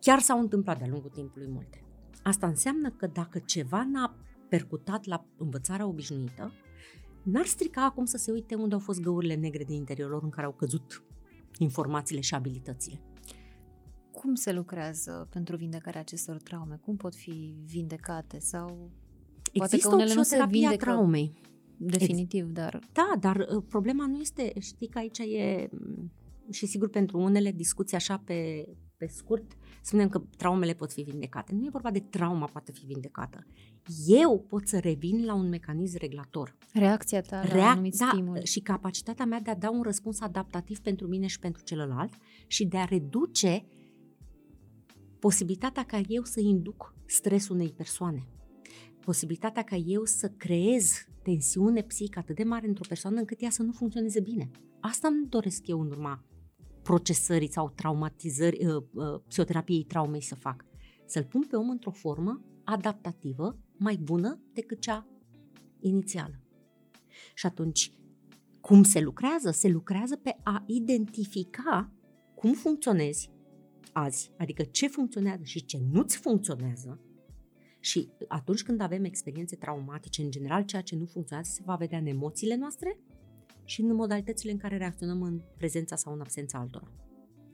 chiar 0.00 0.18
s-au 0.18 0.40
întâmplat 0.40 0.78
de-a 0.78 0.88
lungul 0.88 1.10
timpului 1.10 1.48
multe. 1.48 1.84
Asta 2.22 2.46
înseamnă 2.46 2.90
că 2.90 3.06
dacă 3.06 3.38
ceva 3.38 3.84
n-a 3.84 4.16
percutat 4.48 5.04
la 5.04 5.26
învățarea 5.36 5.86
obișnuită, 5.86 6.52
n-ar 7.22 7.46
strica 7.46 7.84
acum 7.84 8.04
să 8.04 8.16
se 8.16 8.32
uite 8.32 8.54
unde 8.54 8.74
au 8.74 8.80
fost 8.80 9.00
găurile 9.00 9.34
negre 9.34 9.64
din 9.64 9.76
interiorul 9.76 10.12
lor 10.12 10.22
în 10.22 10.30
care 10.30 10.46
au 10.46 10.52
căzut 10.52 11.04
informațiile 11.58 12.20
și 12.20 12.34
abilitățile. 12.34 13.00
Cum 14.12 14.34
se 14.34 14.52
lucrează 14.52 15.28
pentru 15.30 15.56
vindecarea 15.56 16.00
acestor 16.00 16.36
traume? 16.36 16.80
Cum 16.84 16.96
pot 16.96 17.14
fi 17.14 17.54
vindecate? 17.64 18.38
Sau 18.38 18.90
poate 19.52 19.74
Există 19.74 19.88
că 19.88 19.94
unele 19.94 20.14
nu 20.14 20.22
se 20.22 20.44
vindecă 20.48 20.76
traumei. 20.76 21.32
Definitiv, 21.76 22.44
Ex- 22.44 22.52
dar... 22.52 22.78
Da, 22.92 23.12
dar 23.20 23.36
uh, 23.36 23.62
problema 23.68 24.06
nu 24.06 24.20
este, 24.20 24.52
știi 24.60 24.88
că 24.88 24.98
aici 24.98 25.18
e, 25.18 25.68
mm, 25.70 26.12
și 26.50 26.66
sigur 26.66 26.88
pentru 26.88 27.18
unele 27.18 27.52
discuții 27.52 27.96
așa 27.96 28.22
pe, 28.24 28.68
pe 28.96 29.06
scurt, 29.06 29.56
spunem 29.82 30.08
că 30.08 30.22
traumele 30.36 30.72
pot 30.72 30.92
fi 30.92 31.02
vindecate. 31.02 31.54
Nu 31.54 31.64
e 31.64 31.68
vorba 31.72 31.90
de 31.90 32.00
trauma 32.00 32.46
poate 32.46 32.72
fi 32.72 32.84
vindecată. 32.84 33.46
Eu 34.06 34.44
pot 34.48 34.68
să 34.68 34.78
revin 34.78 35.24
la 35.24 35.34
un 35.34 35.48
mecanism 35.48 35.98
reglator. 35.98 36.56
Reacția 36.72 37.20
ta 37.20 37.42
la 37.42 37.54
Reac- 37.54 37.72
anumit 37.72 37.96
da, 37.96 38.08
stimul. 38.12 38.40
Și 38.42 38.60
capacitatea 38.60 39.24
mea 39.24 39.40
de 39.40 39.50
a 39.50 39.56
da 39.56 39.70
un 39.70 39.82
răspuns 39.82 40.20
adaptativ 40.20 40.78
pentru 40.78 41.06
mine 41.06 41.26
și 41.26 41.38
pentru 41.38 41.62
celălalt 41.62 42.12
și 42.46 42.64
de 42.64 42.76
a 42.76 42.84
reduce 42.84 43.64
posibilitatea 45.18 45.84
ca 45.84 46.00
eu 46.08 46.24
să 46.24 46.40
induc 46.40 46.94
stresul 47.06 47.54
unei 47.54 47.72
persoane, 47.76 48.26
posibilitatea 49.04 49.62
ca 49.62 49.76
eu 49.76 50.04
să 50.04 50.28
creez 50.28 50.92
tensiune 51.22 51.82
psihică 51.82 52.18
atât 52.18 52.36
de 52.36 52.42
mare 52.42 52.66
într-o 52.66 52.84
persoană 52.88 53.18
încât 53.18 53.42
ea 53.42 53.50
să 53.50 53.62
nu 53.62 53.72
funcționeze 53.72 54.20
bine. 54.20 54.50
Asta 54.80 55.08
îmi 55.08 55.26
doresc 55.28 55.66
eu 55.66 55.80
în 55.80 55.90
urma 55.90 56.24
procesării 56.82 57.52
sau 57.52 57.70
traumatizări, 57.74 58.66
uh, 58.66 58.82
uh, 58.92 59.20
psihoterapiei 59.28 59.84
traumei 59.84 60.22
să 60.22 60.34
fac. 60.34 60.64
Să-l 61.06 61.24
pun 61.24 61.42
pe 61.42 61.56
om 61.56 61.70
într-o 61.70 61.90
formă 61.90 62.44
adaptativă 62.64 63.58
mai 63.76 63.96
bună 63.96 64.40
decât 64.52 64.80
cea 64.80 65.06
inițială. 65.80 66.40
Și 67.34 67.46
atunci, 67.46 67.92
cum 68.60 68.82
se 68.82 69.00
lucrează? 69.00 69.50
Se 69.50 69.68
lucrează 69.68 70.16
pe 70.16 70.36
a 70.42 70.64
identifica 70.66 71.92
cum 72.34 72.52
funcționezi, 72.52 73.30
azi, 73.92 74.32
adică 74.38 74.62
ce 74.62 74.86
funcționează 74.86 75.42
și 75.44 75.64
ce 75.64 75.80
nu-ți 75.92 76.16
funcționează. 76.16 77.00
Și 77.80 78.10
atunci 78.28 78.62
când 78.62 78.80
avem 78.80 79.04
experiențe 79.04 79.56
traumatice, 79.56 80.22
în 80.22 80.30
general, 80.30 80.62
ceea 80.64 80.82
ce 80.82 80.96
nu 80.96 81.04
funcționează 81.04 81.50
se 81.52 81.62
va 81.64 81.74
vedea 81.74 81.98
în 81.98 82.06
emoțiile 82.06 82.56
noastre 82.56 82.98
și 83.64 83.80
în 83.80 83.94
modalitățile 83.94 84.52
în 84.52 84.58
care 84.58 84.76
reacționăm 84.76 85.22
în 85.22 85.40
prezența 85.56 85.96
sau 85.96 86.12
în 86.12 86.20
absența 86.20 86.58
altora. 86.58 86.92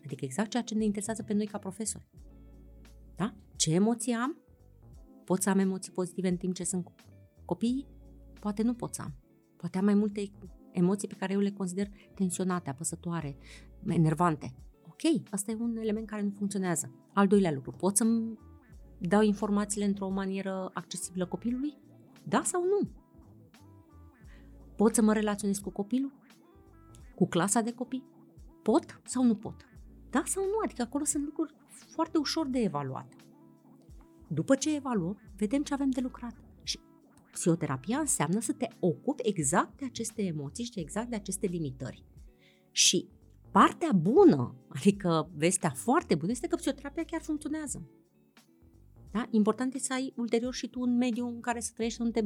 Adică 0.05 0.25
exact 0.25 0.51
ceea 0.51 0.63
ce 0.63 0.75
ne 0.75 0.85
interesează 0.85 1.23
pe 1.23 1.33
noi 1.33 1.47
ca 1.47 1.59
profesori. 1.59 2.09
Da? 3.17 3.35
Ce 3.57 3.75
emoții 3.75 4.13
am? 4.13 4.41
Pot 5.25 5.43
să 5.43 5.51
am 5.51 5.59
emoții 5.59 5.93
pozitive 5.93 6.29
în 6.29 6.37
timp 6.37 6.55
ce 6.55 6.65
sunt 6.65 6.89
copiii? 7.45 7.87
Poate 8.41 8.63
nu 8.63 8.75
pot 8.75 8.95
să 8.95 9.03
am. 9.03 9.15
Poate 9.57 9.79
am 9.79 9.85
mai 9.85 9.95
multe 9.95 10.31
emoții 10.73 11.09
pe 11.09 11.15
care 11.15 11.33
eu 11.33 11.41
le 11.41 11.51
consider 11.51 11.89
tensionate, 12.15 12.71
apăsătoare, 12.71 13.37
enervante. 13.87 14.55
Ok, 14.87 15.31
asta 15.31 15.51
e 15.51 15.57
un 15.59 15.77
element 15.77 16.07
care 16.07 16.23
nu 16.23 16.31
funcționează. 16.31 17.09
Al 17.13 17.27
doilea 17.27 17.53
lucru, 17.53 17.71
pot 17.71 17.97
să-mi 17.97 18.39
dau 18.99 19.23
informațiile 19.23 19.87
într-o 19.87 20.09
manieră 20.09 20.71
accesibilă 20.75 21.27
copilului? 21.27 21.75
Da 22.23 22.43
sau 22.43 22.65
nu? 22.65 22.89
Pot 24.77 24.95
să 24.95 25.03
mă 25.03 25.13
relaționez 25.13 25.59
cu 25.59 25.71
copilul? 25.71 26.13
Cu 27.15 27.27
clasa 27.27 27.61
de 27.61 27.73
copii? 27.73 28.05
Pot 28.63 29.01
sau 29.05 29.23
nu 29.23 29.35
pot? 29.35 29.69
Da 30.11 30.23
sau 30.25 30.45
nu? 30.45 30.59
Adică 30.65 30.83
acolo 30.83 31.05
sunt 31.05 31.25
lucruri 31.25 31.55
foarte 31.89 32.19
ușor 32.19 32.47
de 32.47 32.59
evaluat. 32.59 33.13
După 34.29 34.55
ce 34.55 34.75
evaluăm, 34.75 35.21
vedem 35.37 35.63
ce 35.63 35.75
avem 35.75 35.91
de 35.91 36.01
lucrat. 36.01 36.35
Și 36.63 36.81
psihoterapia 37.33 37.99
înseamnă 37.99 38.41
să 38.41 38.53
te 38.53 38.69
ocupi 38.81 39.29
exact 39.29 39.79
de 39.79 39.85
aceste 39.85 40.23
emoții 40.23 40.65
și 40.65 40.81
exact 40.81 41.09
de 41.09 41.17
aceste 41.17 41.47
limitări. 41.47 42.05
Și 42.71 43.09
Partea 43.57 43.93
bună, 43.93 44.55
adică 44.69 45.31
vestea 45.37 45.71
foarte 45.71 46.15
bună, 46.15 46.31
este 46.31 46.47
că 46.47 46.57
psihoterapia 46.57 47.05
chiar 47.05 47.21
funcționează. 47.21 47.89
Da? 49.17 49.27
Important 49.31 49.75
este 49.75 49.87
să 49.87 49.93
ai 49.93 50.13
ulterior 50.17 50.55
și 50.55 50.69
tu 50.69 50.81
un 50.81 50.97
mediu 50.97 51.27
în 51.27 51.41
care 51.41 51.61
să 51.61 51.71
trăiești, 51.75 51.99
să 51.99 52.05
nu 52.05 52.11
te 52.11 52.25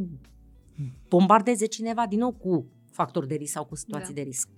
bombardeze 1.09 1.67
cineva 1.67 2.07
din 2.07 2.19
nou 2.19 2.33
cu 2.33 2.67
factori 2.91 3.29
de 3.29 3.35
risc 3.35 3.53
sau 3.53 3.65
cu 3.65 3.75
situații 3.75 4.15
da. 4.15 4.21
de 4.21 4.27
risc. 4.27 4.49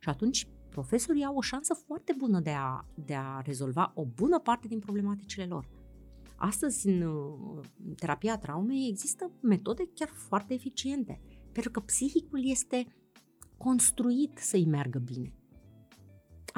Și 0.00 0.08
atunci 0.08 0.48
profesorii 0.68 1.24
au 1.24 1.36
o 1.36 1.40
șansă 1.40 1.74
foarte 1.74 2.14
bună 2.18 2.40
de 2.40 2.50
a, 2.50 2.84
de 2.94 3.14
a 3.14 3.40
rezolva 3.40 3.92
o 3.94 4.04
bună 4.04 4.38
parte 4.38 4.68
din 4.68 4.78
problematicile 4.78 5.44
lor. 5.44 5.68
Astăzi, 6.36 6.88
în 6.88 7.94
terapia 7.96 8.38
traumei, 8.38 8.88
există 8.88 9.30
metode 9.40 9.88
chiar 9.94 10.08
foarte 10.08 10.54
eficiente, 10.54 11.20
pentru 11.52 11.70
că 11.70 11.80
psihicul 11.80 12.50
este 12.50 12.86
construit 13.56 14.38
să-i 14.38 14.66
meargă 14.66 14.98
bine 14.98 15.32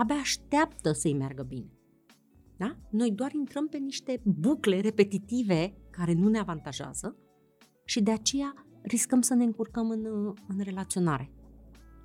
abia 0.00 0.14
așteaptă 0.14 0.92
să-i 0.92 1.14
meargă 1.14 1.42
bine. 1.42 1.70
Da? 2.60 2.76
Noi 2.90 3.10
doar 3.10 3.32
intrăm 3.32 3.68
pe 3.68 3.78
niște 3.78 4.20
bucle 4.24 4.80
repetitive 4.80 5.74
care 5.90 6.12
nu 6.12 6.28
ne 6.28 6.38
avantajează 6.38 7.16
și 7.84 8.02
de 8.02 8.10
aceea 8.10 8.54
riscăm 8.82 9.20
să 9.20 9.34
ne 9.34 9.44
încurcăm 9.44 9.90
în, 9.90 10.04
în 10.48 10.60
relaționare 10.62 11.30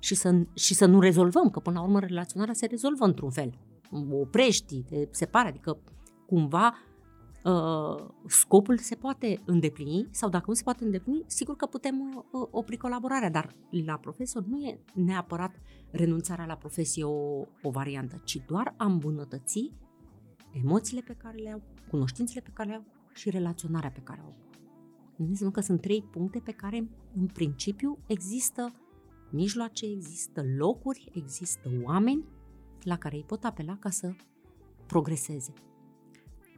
și 0.00 0.14
să, 0.14 0.46
și 0.54 0.74
să 0.74 0.86
nu 0.86 1.00
rezolvăm, 1.00 1.50
că 1.50 1.60
până 1.60 1.78
la 1.78 1.84
urmă 1.84 2.00
relaționarea 2.00 2.54
se 2.54 2.66
rezolvă 2.66 3.04
într-un 3.04 3.30
fel. 3.30 3.58
O 3.90 4.16
oprești, 4.16 4.82
te 4.82 5.08
separi, 5.10 5.48
adică 5.48 5.78
cumva 6.26 6.74
uh, 7.44 8.08
scopul 8.26 8.78
se 8.78 8.94
poate 8.94 9.42
îndeplini 9.44 10.08
sau 10.10 10.28
dacă 10.28 10.44
nu 10.46 10.54
se 10.54 10.62
poate 10.62 10.84
îndeplini, 10.84 11.24
sigur 11.26 11.56
că 11.56 11.66
putem 11.66 12.24
uh, 12.32 12.48
opri 12.50 12.76
colaborarea, 12.76 13.30
dar 13.30 13.56
la 13.84 13.96
profesor 13.96 14.44
nu 14.44 14.58
e 14.58 14.80
neapărat 14.94 15.60
renunțarea 15.90 16.46
la 16.46 16.54
profesie 16.54 17.04
o, 17.04 17.40
o 17.62 17.70
variantă, 17.70 18.20
ci 18.24 18.42
doar 18.46 18.74
a 18.76 18.84
îmbunătăți 18.84 19.72
emoțiile 20.64 21.02
pe 21.06 21.14
care 21.14 21.36
le 21.36 21.52
au, 21.52 21.62
cunoștințele 21.90 22.40
pe 22.40 22.50
care 22.52 22.68
le 22.68 22.74
au 22.74 22.84
și 23.14 23.30
relaționarea 23.30 23.90
pe 23.90 24.00
care 24.00 24.20
o 24.24 24.26
au. 24.26 24.36
Înseamnă 25.16 25.54
că 25.54 25.60
sunt 25.60 25.80
trei 25.80 26.02
puncte 26.02 26.38
pe 26.38 26.52
care, 26.52 26.88
în 27.16 27.26
principiu, 27.26 27.98
există 28.06 28.72
mijloace, 29.30 29.86
există 29.86 30.42
locuri, 30.56 31.10
există 31.12 31.70
oameni 31.82 32.24
la 32.82 32.98
care 32.98 33.16
îi 33.16 33.24
pot 33.26 33.44
apela 33.44 33.76
ca 33.76 33.90
să 33.90 34.14
progreseze 34.86 35.52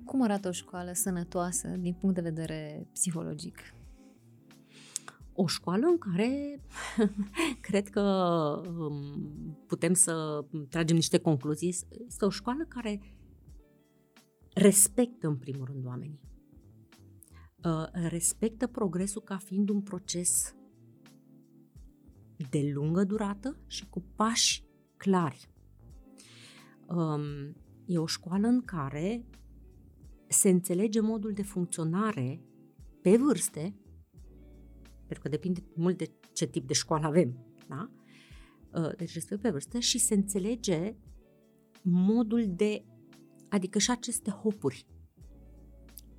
Cum 0.05 0.23
arată 0.23 0.49
o 0.49 0.53
școală 0.53 0.93
sănătoasă 0.93 1.69
din 1.69 1.95
punct 1.95 2.15
de 2.15 2.21
vedere 2.21 2.89
psihologic? 2.93 3.59
O 5.33 5.47
școală 5.47 5.87
în 5.87 5.99
care 5.99 6.61
cred 7.69 7.89
că 7.89 8.03
um, 8.79 9.59
putem 9.67 9.93
să 9.93 10.45
tragem 10.69 10.97
niște 10.97 11.19
concluzii. 11.19 11.77
Este 12.07 12.25
o 12.25 12.31
școală 12.31 12.65
care 12.69 13.01
respectă 14.59 15.27
în 15.27 15.37
primul 15.37 15.67
rând 15.67 15.87
oamenii. 15.87 16.21
Uh, 17.65 17.87
respectă 17.93 18.67
progresul 18.67 19.23
ca 19.23 19.37
fiind 19.37 19.69
un 19.69 19.83
proces 19.83 20.55
de 22.51 22.71
lungă 22.75 23.05
durată 23.05 23.57
și 23.67 23.89
cu 23.89 24.05
pași 24.17 24.65
clari. 24.97 25.51
Um, 26.89 27.57
e 27.87 27.99
o 27.99 28.07
școală 28.07 28.47
în 28.47 28.61
care 28.61 29.25
se 30.29 30.49
înțelege 30.49 31.01
modul 31.01 31.33
de 31.33 31.43
funcționare 31.43 32.43
pe 33.03 33.17
vârste, 33.17 33.79
pentru 34.97 35.21
că 35.21 35.29
depinde 35.29 35.63
mult 35.75 35.99
de 35.99 36.11
ce 36.33 36.47
tip 36.47 36.67
de 36.67 36.73
școală 36.73 37.07
avem, 37.07 37.57
da? 37.69 37.91
Uh, 38.75 38.97
deci 38.97 39.15
respect 39.15 39.41
pe 39.41 39.51
vârstă 39.51 39.79
și 39.79 39.99
se 39.99 40.15
înțelege 40.15 40.97
modul 41.83 42.45
de, 42.57 42.85
adică 43.49 43.79
și 43.79 43.91
aceste 43.91 44.31
hopuri. 44.31 44.87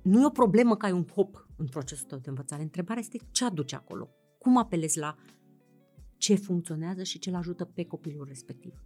Nu 0.02 0.20
e 0.20 0.26
o 0.26 0.30
problemă 0.30 0.76
că 0.76 0.86
ai 0.86 0.92
un 0.92 1.06
hop 1.06 1.48
în 1.56 1.66
procesul 1.66 2.06
tău 2.06 2.18
de 2.18 2.28
învățare. 2.28 2.62
Întrebarea 2.62 3.02
este 3.02 3.18
ce 3.30 3.44
aduce 3.44 3.74
acolo. 3.74 4.08
Cum 4.38 4.56
apelezi 4.56 4.98
la 4.98 5.16
ce 6.16 6.34
funcționează 6.34 7.02
și 7.02 7.18
ce-l 7.18 7.34
ajută 7.34 7.64
pe 7.64 7.84
copilul 7.84 8.24
respectiv. 8.26 8.84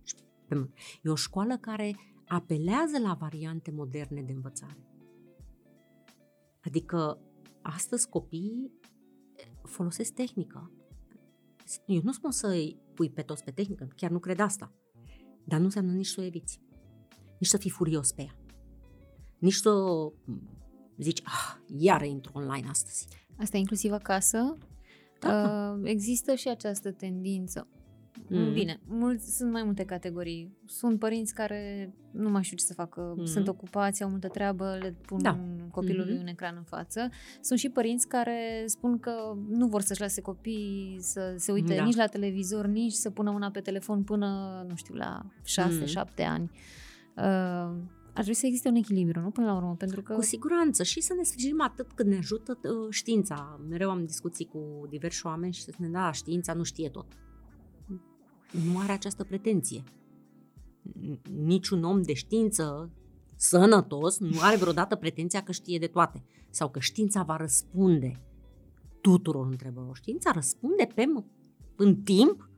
E 1.02 1.10
o 1.10 1.14
școală 1.14 1.58
care 1.58 1.96
apelează 2.26 2.98
la 2.98 3.14
variante 3.14 3.70
moderne 3.70 4.22
de 4.22 4.32
învățare. 4.32 4.88
Adică 6.60 7.18
astăzi 7.62 8.08
copiii 8.08 8.72
folosesc 9.62 10.12
tehnică. 10.12 10.72
Eu 11.86 12.00
nu 12.02 12.12
spun 12.12 12.30
să 12.30 12.46
îi 12.46 12.80
pui 12.94 13.10
pe 13.10 13.22
toți 13.22 13.44
pe 13.44 13.50
tehnică, 13.50 13.88
chiar 13.96 14.10
nu 14.10 14.18
cred 14.18 14.38
asta. 14.38 14.72
Dar 15.44 15.58
nu 15.58 15.64
înseamnă 15.64 15.92
nici 15.92 16.06
să 16.06 16.20
o 16.20 16.24
eviți. 16.24 16.60
Nici 17.44 17.52
să 17.52 17.58
fii 17.58 17.70
furios 17.70 18.12
pe 18.12 18.22
ea. 18.22 18.36
Nici 19.38 19.54
să 19.54 19.72
zici, 20.98 21.20
ah, 21.24 21.56
iară 21.78 22.04
intru 22.04 22.32
online 22.34 22.68
astăzi. 22.68 23.06
Asta 23.36 23.56
inclusiv 23.56 23.92
acasă? 23.92 24.58
Da. 25.20 25.74
Uh, 25.74 25.80
există 25.90 26.34
și 26.34 26.48
această 26.48 26.90
tendință. 26.90 27.68
Mm. 28.28 28.52
Bine, 28.52 28.80
mulți, 28.86 29.36
sunt 29.36 29.52
mai 29.52 29.62
multe 29.62 29.84
categorii. 29.84 30.56
Sunt 30.66 30.98
părinți 30.98 31.34
care 31.34 31.94
nu 32.10 32.30
mai 32.30 32.42
știu 32.42 32.56
ce 32.56 32.64
să 32.64 32.74
facă, 32.74 33.14
mm. 33.16 33.24
sunt 33.24 33.48
ocupați, 33.48 34.02
au 34.02 34.10
multă 34.10 34.28
treabă, 34.28 34.78
le 34.80 34.94
pun 35.06 35.22
da. 35.22 35.38
copilului 35.70 36.16
mm-hmm. 36.16 36.20
un 36.20 36.26
ecran 36.26 36.54
în 36.56 36.64
față. 36.64 37.08
Sunt 37.40 37.58
și 37.58 37.68
părinți 37.68 38.08
care 38.08 38.64
spun 38.66 38.98
că 38.98 39.36
nu 39.48 39.66
vor 39.66 39.80
să-și 39.80 40.00
lase 40.00 40.20
copiii 40.20 40.96
să 41.00 41.34
se 41.36 41.52
uite 41.52 41.74
da. 41.74 41.84
nici 41.84 41.96
la 41.96 42.06
televizor, 42.06 42.66
nici 42.66 42.92
să 42.92 43.10
pună 43.10 43.30
una 43.30 43.50
pe 43.50 43.60
telefon 43.60 44.02
până, 44.02 44.64
nu 44.68 44.74
știu, 44.74 44.94
la 44.94 45.26
6-7 45.42 45.44
mm. 46.16 46.24
ani. 46.24 46.50
Uh, 46.52 46.82
ar 48.14 48.22
trebui 48.22 48.34
să 48.34 48.46
existe 48.46 48.68
un 48.68 48.74
echilibru, 48.74 49.20
nu? 49.20 49.30
Până 49.30 49.46
la 49.46 49.56
urmă, 49.56 49.74
pentru 49.74 50.02
că... 50.02 50.14
Cu 50.14 50.22
siguranță 50.22 50.82
și 50.82 51.00
să 51.00 51.14
ne 51.14 51.22
sprijinim 51.22 51.60
atât 51.60 51.92
cât 51.92 52.06
ne 52.06 52.16
ajută 52.16 52.58
uh, 52.62 52.90
știința. 52.90 53.60
Mereu 53.68 53.90
am 53.90 54.04
discuții 54.04 54.44
cu 54.44 54.86
diversi 54.88 55.26
oameni 55.26 55.52
și 55.52 55.62
să 55.62 55.70
spunem, 55.72 55.90
da, 55.90 56.12
știința 56.12 56.52
nu 56.52 56.62
știe 56.62 56.88
tot. 56.88 57.06
Nu 58.72 58.78
are 58.78 58.92
această 58.92 59.24
pretenție. 59.24 59.82
Niciun 61.32 61.84
om 61.84 62.02
de 62.02 62.12
știință 62.12 62.90
sănătos 63.36 64.18
nu 64.18 64.40
are 64.40 64.56
vreodată 64.56 64.96
pretenția 64.96 65.42
că 65.42 65.52
știe 65.52 65.78
de 65.78 65.86
toate 65.86 66.24
sau 66.50 66.70
că 66.70 66.78
știința 66.80 67.22
va 67.22 67.36
răspunde 67.36 68.20
tuturor 69.00 69.46
întrebărilor. 69.46 69.96
Știința 69.96 70.30
răspunde 70.30 70.88
pe, 70.94 71.04
în 71.76 71.96
timp 71.96 72.48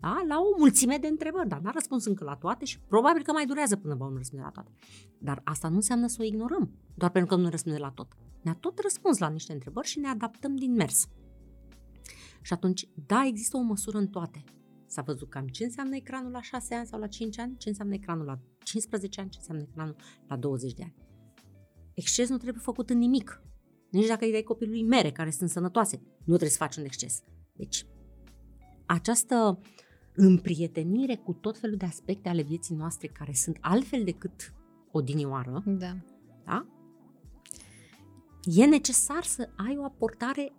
da? 0.00 0.24
la 0.28 0.38
o 0.38 0.58
mulțime 0.58 0.96
de 0.98 1.06
întrebări, 1.06 1.48
dar 1.48 1.60
n-a 1.60 1.70
răspuns 1.70 2.04
încă 2.04 2.24
la 2.24 2.34
toate 2.34 2.64
și 2.64 2.80
probabil 2.80 3.22
că 3.22 3.32
mai 3.32 3.46
durează 3.46 3.76
până 3.76 3.94
va 3.94 4.12
răspunde 4.16 4.44
la 4.44 4.50
toate. 4.50 4.70
Dar 5.18 5.40
asta 5.44 5.68
nu 5.68 5.74
înseamnă 5.74 6.06
să 6.06 6.16
o 6.20 6.24
ignorăm, 6.24 6.70
doar 6.94 7.10
pentru 7.10 7.34
că 7.34 7.42
nu 7.42 7.48
răspunde 7.48 7.78
la 7.78 7.90
tot. 7.90 8.12
Ne-a 8.42 8.56
tot 8.60 8.78
răspuns 8.78 9.18
la 9.18 9.28
niște 9.28 9.52
întrebări 9.52 9.86
și 9.86 9.98
ne 9.98 10.08
adaptăm 10.08 10.56
din 10.56 10.72
mers. 10.72 11.08
Și 12.42 12.52
atunci, 12.52 12.88
da, 13.06 13.24
există 13.26 13.56
o 13.56 13.60
măsură 13.60 13.98
în 13.98 14.08
toate. 14.08 14.44
S-a 14.86 15.02
văzut 15.02 15.30
cam 15.30 15.46
ce 15.46 15.64
înseamnă 15.64 15.96
ecranul 15.96 16.30
la 16.30 16.42
6 16.42 16.74
ani 16.74 16.86
sau 16.86 17.00
la 17.00 17.06
5 17.06 17.38
ani, 17.38 17.56
ce 17.56 17.68
înseamnă 17.68 17.94
ecranul 17.94 18.24
la 18.24 18.38
15 18.58 19.20
ani, 19.20 19.30
ce 19.30 19.38
înseamnă 19.38 19.62
ecranul 19.70 19.96
la 20.28 20.36
20 20.36 20.72
de 20.72 20.82
ani. 20.82 20.94
Exces 21.94 22.28
nu 22.28 22.36
trebuie 22.36 22.62
făcut 22.62 22.90
în 22.90 22.98
nimic. 22.98 23.42
Nici 23.90 24.06
dacă 24.06 24.24
îi 24.24 24.30
dai 24.30 24.42
copilului 24.42 24.82
mere 24.82 25.12
care 25.12 25.30
sunt 25.30 25.50
sănătoase, 25.50 25.96
nu 26.18 26.24
trebuie 26.24 26.50
să 26.50 26.56
faci 26.56 26.76
un 26.76 26.84
exces. 26.84 27.20
Deci, 27.52 27.86
această 28.86 29.58
uh, 29.60 29.85
împrietenire 30.16 31.16
cu 31.16 31.32
tot 31.32 31.58
felul 31.58 31.76
de 31.76 31.84
aspecte 31.84 32.28
ale 32.28 32.42
vieții 32.42 32.74
noastre 32.74 33.06
care 33.06 33.32
sunt 33.32 33.58
altfel 33.60 34.04
decât 34.04 34.54
odinioară, 34.92 35.62
da. 35.66 35.96
da? 36.44 36.66
e 38.46 38.64
necesar 38.64 39.22
să 39.22 39.48
ai 39.56 39.76
o 39.78 39.84
aportare, 39.84 40.52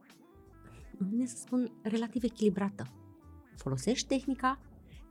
nu 0.97 1.25
să 1.25 1.35
spun, 1.37 1.71
relativ 1.81 2.23
echilibrată. 2.23 2.87
Folosești 3.55 4.07
tehnica, 4.07 4.59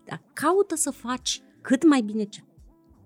dar 0.04 0.22
caută 0.32 0.74
să 0.74 0.90
faci 0.90 1.42
cât 1.60 1.88
mai 1.88 2.00
bine 2.02 2.24
ce, 2.24 2.42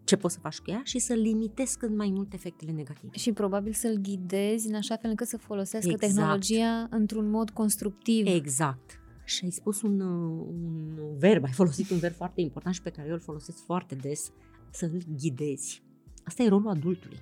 ce 0.04 0.16
poți 0.16 0.34
să 0.34 0.40
faci 0.40 0.58
cu 0.58 0.70
ea 0.70 0.80
și 0.84 0.98
să 0.98 1.14
limitezi 1.14 1.78
cât 1.78 1.96
mai 1.96 2.10
mult 2.14 2.32
efectele 2.32 2.72
negative. 2.72 3.16
Și 3.16 3.32
probabil 3.32 3.72
să-l 3.72 3.96
ghidezi 3.96 4.68
în 4.68 4.74
așa 4.74 4.96
fel 4.96 5.10
încât 5.10 5.26
să 5.26 5.36
folosească 5.36 5.90
exact. 5.90 6.14
tehnologia 6.14 6.86
într-un 6.90 7.30
mod 7.30 7.50
constructiv. 7.50 8.26
Exact 8.26 8.99
și 9.30 9.44
ai 9.44 9.50
spus 9.50 9.82
un, 9.82 10.00
uh, 10.00 10.46
un 10.48 11.18
verb, 11.18 11.44
ai 11.44 11.52
folosit 11.52 11.90
un 11.90 11.98
verb 11.98 12.14
foarte 12.14 12.40
important 12.40 12.74
și 12.74 12.82
pe 12.82 12.90
care 12.90 13.08
eu 13.08 13.14
îl 13.14 13.20
folosesc 13.20 13.64
foarte 13.64 13.94
des, 13.94 14.32
să 14.70 14.84
îl 14.84 15.02
ghidezi. 15.16 15.82
Asta 16.24 16.42
e 16.42 16.48
rolul 16.48 16.68
adultului. 16.68 17.18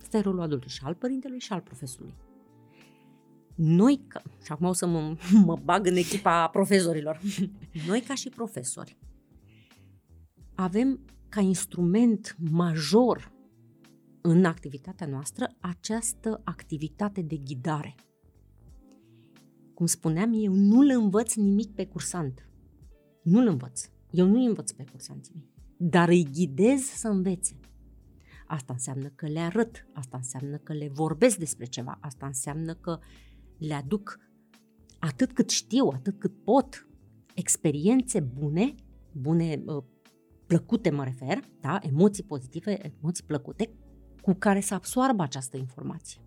Asta 0.00 0.16
e 0.16 0.20
rolul 0.20 0.40
adultului 0.40 0.74
și 0.74 0.80
al 0.84 0.94
părintelui 0.94 1.40
și 1.40 1.52
al 1.52 1.60
profesorului. 1.60 2.14
Noi, 3.54 4.04
ca, 4.08 4.22
și 4.44 4.52
acum 4.52 4.66
o 4.66 4.72
să 4.72 4.86
mă, 4.86 5.16
mă 5.46 5.58
bag 5.64 5.86
în 5.86 5.96
echipa 5.96 6.48
profesorilor, 6.48 7.20
noi 7.88 8.00
ca 8.00 8.14
și 8.14 8.28
profesori 8.28 8.96
avem 10.54 11.00
ca 11.28 11.40
instrument 11.40 12.36
major 12.50 13.32
în 14.20 14.44
activitatea 14.44 15.06
noastră 15.06 15.56
această 15.60 16.40
activitate 16.44 17.22
de 17.22 17.36
ghidare– 17.36 17.94
cum 19.82 19.90
spuneam, 19.90 20.32
eu 20.34 20.54
nu-l 20.54 20.90
învăț 20.90 21.34
nimic 21.34 21.74
pe 21.74 21.86
cursant. 21.86 22.48
Nu-l 23.22 23.46
învăț. 23.46 23.88
Eu 24.10 24.26
nu-i 24.26 24.46
învăț 24.46 24.70
pe 24.70 24.84
cursanții 24.90 25.32
mei. 25.34 25.52
Dar 25.76 26.08
îi 26.08 26.24
ghidez 26.32 26.80
să 26.80 27.08
învețe. 27.08 27.60
Asta 28.46 28.72
înseamnă 28.72 29.08
că 29.08 29.26
le 29.26 29.38
arăt, 29.38 29.86
asta 29.92 30.16
înseamnă 30.16 30.56
că 30.56 30.72
le 30.72 30.88
vorbesc 30.88 31.36
despre 31.36 31.64
ceva, 31.64 31.98
asta 32.00 32.26
înseamnă 32.26 32.74
că 32.74 32.98
le 33.58 33.74
aduc 33.74 34.18
atât 34.98 35.32
cât 35.32 35.50
știu, 35.50 35.86
atât 35.86 36.18
cât 36.18 36.44
pot, 36.44 36.88
experiențe 37.34 38.20
bune, 38.20 38.74
bune, 39.12 39.62
ă, 39.66 39.84
plăcute 40.46 40.90
mă 40.90 41.04
refer, 41.04 41.40
da? 41.60 41.78
emoții 41.80 42.24
pozitive, 42.24 42.94
emoții 42.98 43.24
plăcute, 43.24 43.74
cu 44.20 44.32
care 44.32 44.60
să 44.60 44.74
absoarbă 44.74 45.22
această 45.22 45.56
informație. 45.56 46.20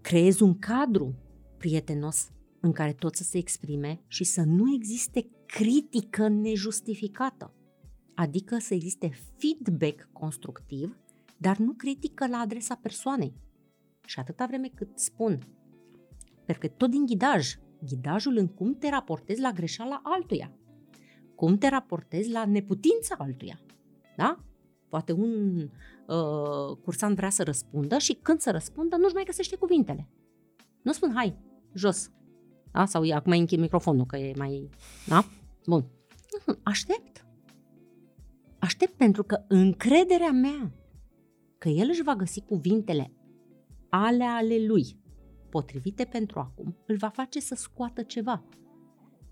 Creez 0.00 0.40
un 0.40 0.58
cadru 0.58 1.14
prietenos 1.62 2.30
în 2.60 2.72
care 2.72 2.92
tot 2.92 3.14
să 3.14 3.22
se 3.22 3.38
exprime 3.38 4.02
și 4.06 4.24
să 4.24 4.42
nu 4.46 4.74
existe 4.74 5.30
critică 5.46 6.28
nejustificată. 6.28 7.54
Adică 8.14 8.58
să 8.58 8.74
existe 8.74 9.10
feedback 9.36 10.08
constructiv, 10.12 10.98
dar 11.38 11.56
nu 11.56 11.72
critică 11.72 12.26
la 12.26 12.36
adresa 12.36 12.74
persoanei. 12.74 13.34
Și 14.06 14.18
atâta 14.18 14.46
vreme 14.46 14.70
cât 14.74 14.98
spun, 14.98 15.38
pentru 16.44 16.68
că 16.68 16.74
tot 16.76 16.90
din 16.90 17.06
ghidaj, 17.06 17.54
ghidajul 17.86 18.36
în 18.36 18.46
cum 18.48 18.74
te 18.74 18.88
raportezi 18.88 19.40
la 19.40 19.50
greșeala 19.50 20.00
altuia, 20.02 20.52
cum 21.34 21.58
te 21.58 21.68
raportezi 21.68 22.30
la 22.30 22.44
neputința 22.44 23.14
altuia. 23.18 23.60
Da? 24.16 24.44
Poate 24.88 25.12
un 25.12 25.56
uh, 26.06 26.76
cursant 26.82 27.16
vrea 27.16 27.30
să 27.30 27.42
răspundă 27.42 27.98
și 27.98 28.18
când 28.22 28.40
să 28.40 28.50
răspundă 28.50 28.96
nu-și 28.96 29.14
mai 29.14 29.24
găsește 29.24 29.56
cuvintele. 29.56 30.08
Nu 30.82 30.92
spun, 30.92 31.12
hai, 31.14 31.50
jos. 31.74 32.10
Da? 32.72 32.84
Sau 32.84 33.02
acum 33.14 33.32
închid 33.32 33.58
microfonul, 33.58 34.06
că 34.06 34.16
e 34.16 34.32
mai... 34.36 34.68
Da? 35.06 35.24
Bun. 35.66 35.84
Aștept. 36.62 37.26
Aștept 38.58 38.92
pentru 38.92 39.22
că 39.22 39.44
încrederea 39.48 40.30
mea 40.30 40.72
că 41.58 41.68
el 41.68 41.88
își 41.88 42.02
va 42.02 42.14
găsi 42.14 42.40
cuvintele 42.40 43.12
ale 43.88 44.24
ale 44.24 44.66
lui, 44.66 44.96
potrivite 45.50 46.04
pentru 46.04 46.38
acum, 46.38 46.76
îl 46.86 46.96
va 46.96 47.08
face 47.08 47.40
să 47.40 47.54
scoată 47.54 48.02
ceva. 48.02 48.44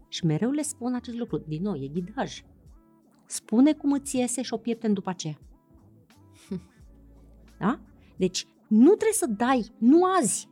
Și 0.09 0.25
mereu 0.25 0.51
le 0.51 0.63
spun 0.63 0.95
acest 0.95 1.17
lucru. 1.17 1.39
Din 1.39 1.63
nou, 1.63 1.75
e 1.75 1.89
ghidaj. 1.89 2.43
Spune 3.27 3.73
cum 3.73 3.93
îți 3.93 4.17
iese 4.17 4.43
și 4.43 4.53
o 4.55 4.57
pieptem 4.57 4.93
după 4.93 5.11
aceea. 5.11 5.39
Da? 7.59 7.81
Deci 8.17 8.47
nu 8.69 8.87
trebuie 8.87 9.13
să 9.13 9.27
dai, 9.27 9.73
nu 9.79 10.05
azi. 10.05 10.49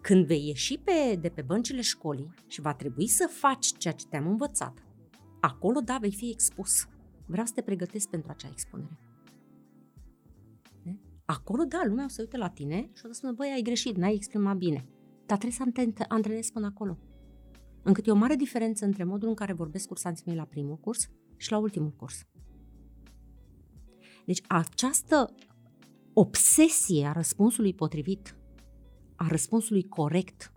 Când 0.00 0.26
vei 0.26 0.46
ieși 0.46 0.78
pe, 0.78 1.18
de 1.20 1.28
pe 1.28 1.42
băncile 1.42 1.80
școlii 1.80 2.34
și 2.46 2.60
va 2.60 2.74
trebui 2.74 3.06
să 3.06 3.30
faci 3.32 3.66
ceea 3.76 3.94
ce 3.94 4.06
te-am 4.06 4.26
învățat, 4.26 4.84
acolo, 5.40 5.80
da, 5.80 5.98
vei 6.00 6.12
fi 6.12 6.30
expus. 6.30 6.88
Vreau 7.26 7.46
să 7.46 7.52
te 7.54 7.62
pregătesc 7.62 8.08
pentru 8.08 8.30
acea 8.30 8.48
expunere. 8.50 8.98
Acolo, 11.24 11.64
da, 11.64 11.82
lumea 11.86 12.04
o 12.04 12.08
să 12.08 12.22
uite 12.22 12.36
la 12.36 12.48
tine 12.48 12.90
și 12.92 13.04
o 13.04 13.08
să 13.08 13.12
spună, 13.12 13.32
băi, 13.32 13.50
ai 13.54 13.62
greșit, 13.62 13.96
n-ai 13.96 14.14
exprimat 14.14 14.56
bine. 14.56 14.88
Dar 15.26 15.38
trebuie 15.38 15.58
să 15.74 15.90
te 15.94 16.04
antrenezi 16.08 16.52
până 16.52 16.66
acolo. 16.66 16.98
Încât 17.82 18.06
e 18.06 18.10
o 18.10 18.14
mare 18.14 18.36
diferență 18.36 18.84
între 18.84 19.04
modul 19.04 19.28
în 19.28 19.34
care 19.34 19.52
vorbesc 19.52 19.86
cursanții 19.86 20.24
mei 20.26 20.36
la 20.36 20.44
primul 20.44 20.76
curs 20.76 21.08
și 21.36 21.50
la 21.50 21.58
ultimul 21.58 21.90
curs. 21.90 22.24
Deci 24.26 24.42
această 24.48 25.34
obsesie 26.12 27.06
a 27.06 27.12
răspunsului 27.12 27.74
potrivit, 27.74 28.36
a 29.22 29.26
răspunsului 29.28 29.88
corect, 29.88 30.52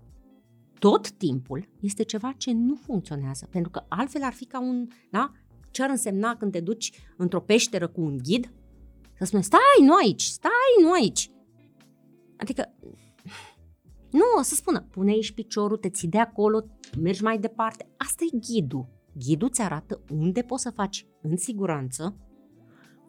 tot 0.80 1.12
timpul, 1.12 1.70
este 1.80 2.04
ceva 2.04 2.32
ce 2.38 2.52
nu 2.52 2.76
funcționează. 2.76 3.48
Pentru 3.52 3.72
că 3.72 3.84
altfel 3.88 4.24
ar 4.24 4.34
fi 4.34 4.46
ca 4.46 4.60
un, 4.60 4.88
da? 5.12 5.32
Ce 5.72 5.84
ar 5.84 5.90
însemna 5.90 6.36
când 6.36 6.52
te 6.52 6.60
duci 6.60 6.92
într-o 7.18 7.42
peșteră 7.42 7.88
cu 7.88 8.02
un 8.02 8.18
ghid? 8.18 8.54
Să 9.18 9.26
spune, 9.26 9.42
stai, 9.42 9.60
nu 9.82 9.96
aici, 9.96 10.22
stai, 10.22 10.52
nu 10.82 10.92
aici. 10.92 11.32
Adică, 12.38 12.74
nu, 14.12 14.24
o 14.40 14.42
să 14.42 14.56
spună, 14.56 14.82
pune 14.82 15.12
aici 15.12 15.32
piciorul, 15.32 15.78
te 15.78 15.90
ții 15.90 16.08
de 16.08 16.20
acolo, 16.20 16.66
mergi 17.00 17.24
mai 17.24 17.40
departe. 17.40 17.90
Asta 17.98 18.24
e 18.32 18.38
ghidul. 18.38 18.88
Ghidul 19.18 19.48
îți 19.48 19.62
arată 19.62 20.02
unde 20.12 20.42
poți 20.42 20.64
să 20.64 20.70
faci 20.70 21.08
în 21.22 21.38
siguranță, 21.38 22.18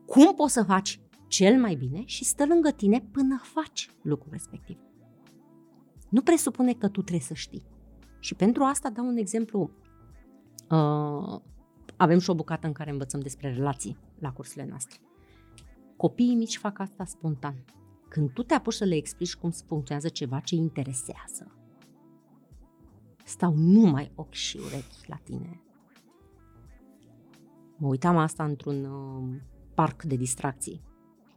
cum 0.07 0.35
poți 0.35 0.53
să 0.53 0.63
faci 0.63 1.01
cel 1.29 1.61
mai 1.61 1.75
bine 1.75 2.03
și 2.05 2.25
stă 2.25 2.47
lângă 2.47 2.71
tine 2.71 3.09
până 3.13 3.41
faci 3.43 3.91
lucrul 4.03 4.33
respectiv. 4.33 4.79
Nu 6.15 6.23
presupune 6.23 6.73
că 6.73 6.89
tu 6.89 7.01
trebuie 7.01 7.21
să 7.21 7.35
știi. 7.35 7.67
Și 8.19 8.35
pentru 8.35 8.63
asta 8.63 8.91
dau 8.91 9.07
un 9.07 9.17
exemplu. 9.17 9.71
Uh, 10.71 11.41
avem 11.97 12.19
și 12.19 12.31
o 12.31 12.35
bucată 12.35 12.67
în 12.67 12.73
care 12.73 12.91
învățăm 12.91 13.21
despre 13.21 13.53
relații 13.53 13.97
la 14.19 14.33
cursurile 14.33 14.67
noastre. 14.69 15.01
Copiii 15.97 16.35
mici 16.35 16.57
fac 16.57 16.79
asta 16.79 17.05
spontan. 17.05 17.65
Când 18.09 18.33
tu 18.33 18.43
te 18.43 18.55
apuci 18.55 18.75
să 18.75 18.85
le 18.85 18.95
explici 18.95 19.35
cum 19.35 19.51
funcționează 19.51 20.09
ceva 20.09 20.41
ce 20.41 20.55
interesează, 20.55 21.57
stau 23.25 23.55
numai 23.57 24.13
ochi 24.15 24.33
și 24.33 24.57
urechi 24.57 25.07
la 25.09 25.17
tine. 25.17 25.63
Mă 27.77 27.87
uitam 27.87 28.17
asta 28.17 28.45
într-un 28.45 28.85
uh, 28.85 29.41
parc 29.75 30.03
de 30.03 30.17
distracții. 30.17 30.81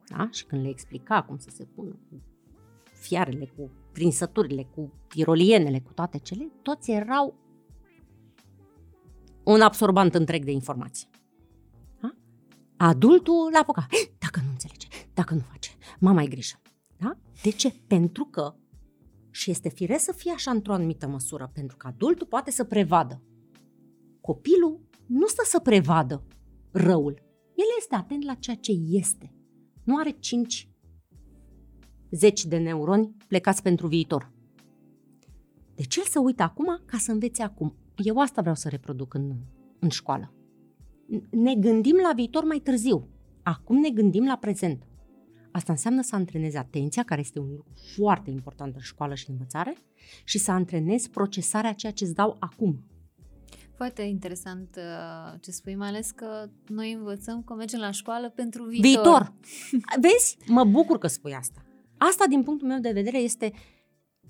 Da? 0.07 0.29
Și 0.31 0.45
când 0.45 0.61
le 0.61 0.69
explica 0.69 1.23
cum 1.23 1.37
să 1.37 1.49
se 1.49 1.63
pună 1.63 1.99
cu 2.09 2.21
fiarele, 2.99 3.45
cu 3.55 3.71
prinsăturile, 3.91 4.63
cu 4.75 4.93
tirolienele, 5.07 5.79
cu 5.79 5.93
toate 5.93 6.17
cele, 6.17 6.51
toți 6.61 6.91
erau 6.91 7.35
un 9.43 9.61
absorbant 9.61 10.15
întreg 10.15 10.43
de 10.43 10.51
informații. 10.51 11.09
Da? 12.01 12.15
Adultul 12.77 13.49
l-a 13.51 13.59
apucat. 13.59 13.85
Dacă 14.23 14.39
nu 14.43 14.49
înțelege, 14.49 14.87
dacă 15.13 15.33
nu 15.33 15.39
face, 15.39 15.71
mama 15.99 16.19
ai 16.19 16.27
grijă. 16.27 16.61
Da? 16.97 17.17
De 17.41 17.49
ce? 17.49 17.73
Pentru 17.87 18.25
că 18.25 18.55
și 19.31 19.51
este 19.51 19.69
firesc 19.69 20.03
să 20.03 20.11
fie 20.11 20.31
așa 20.31 20.51
într-o 20.51 20.73
anumită 20.73 21.07
măsură, 21.07 21.49
pentru 21.53 21.77
că 21.77 21.87
adultul 21.87 22.27
poate 22.27 22.51
să 22.51 22.63
prevadă. 22.63 23.21
Copilul 24.21 24.87
nu 25.05 25.27
stă 25.27 25.41
să 25.45 25.59
prevadă 25.59 26.23
răul. 26.71 27.21
El 27.55 27.65
este 27.77 27.95
atent 27.95 28.23
la 28.23 28.33
ceea 28.33 28.55
ce 28.55 28.71
este. 28.89 29.33
Nu 29.83 29.97
are 29.97 30.09
cinci 30.09 30.69
zeci 32.11 32.45
de 32.45 32.57
neuroni 32.57 33.15
plecați 33.27 33.61
pentru 33.61 33.87
viitor. 33.87 34.31
Deci 35.75 35.95
el 35.95 36.03
să 36.03 36.19
uită 36.19 36.43
acum 36.43 36.81
ca 36.85 36.97
să 36.97 37.11
învețe 37.11 37.43
acum. 37.43 37.75
Eu 37.95 38.19
asta 38.19 38.41
vreau 38.41 38.55
să 38.55 38.69
reproduc 38.69 39.13
în, 39.13 39.31
în 39.79 39.89
școală. 39.89 40.33
Ne 41.29 41.55
gândim 41.55 41.95
la 41.95 42.11
viitor 42.15 42.43
mai 42.43 42.59
târziu. 42.59 43.07
Acum 43.43 43.79
ne 43.79 43.89
gândim 43.89 44.25
la 44.25 44.35
prezent. 44.35 44.83
Asta 45.51 45.71
înseamnă 45.71 46.01
să 46.01 46.15
antrenezi 46.15 46.57
atenția, 46.57 47.03
care 47.03 47.21
este 47.21 47.39
un 47.39 47.49
lucru 47.49 47.73
foarte 47.95 48.29
important 48.29 48.75
în 48.75 48.81
școală 48.81 49.15
și 49.15 49.29
în 49.29 49.35
învățare, 49.37 49.77
și 50.23 50.37
să 50.37 50.51
antrenezi 50.51 51.09
procesarea 51.09 51.73
ceea 51.73 51.91
ce 51.91 52.03
îți 52.03 52.13
dau 52.13 52.35
acum. 52.39 52.83
Foarte 53.73 54.01
interesant 54.01 54.75
uh, 54.77 55.39
ce 55.41 55.51
spui, 55.51 55.75
mai 55.75 55.87
ales 55.87 56.11
că 56.11 56.49
noi 56.67 56.93
învățăm 56.93 57.43
că 57.43 57.53
mergem 57.53 57.79
la 57.79 57.91
școală 57.91 58.29
pentru 58.29 58.63
viitor. 58.63 58.81
Viitor! 58.81 59.33
Vezi? 60.01 60.37
Mă 60.47 60.63
bucur 60.63 60.97
că 60.97 61.07
spui 61.07 61.33
asta. 61.33 61.61
Asta, 61.97 62.27
din 62.27 62.43
punctul 62.43 62.67
meu 62.67 62.79
de 62.79 62.91
vedere, 62.91 63.17
este, 63.17 63.53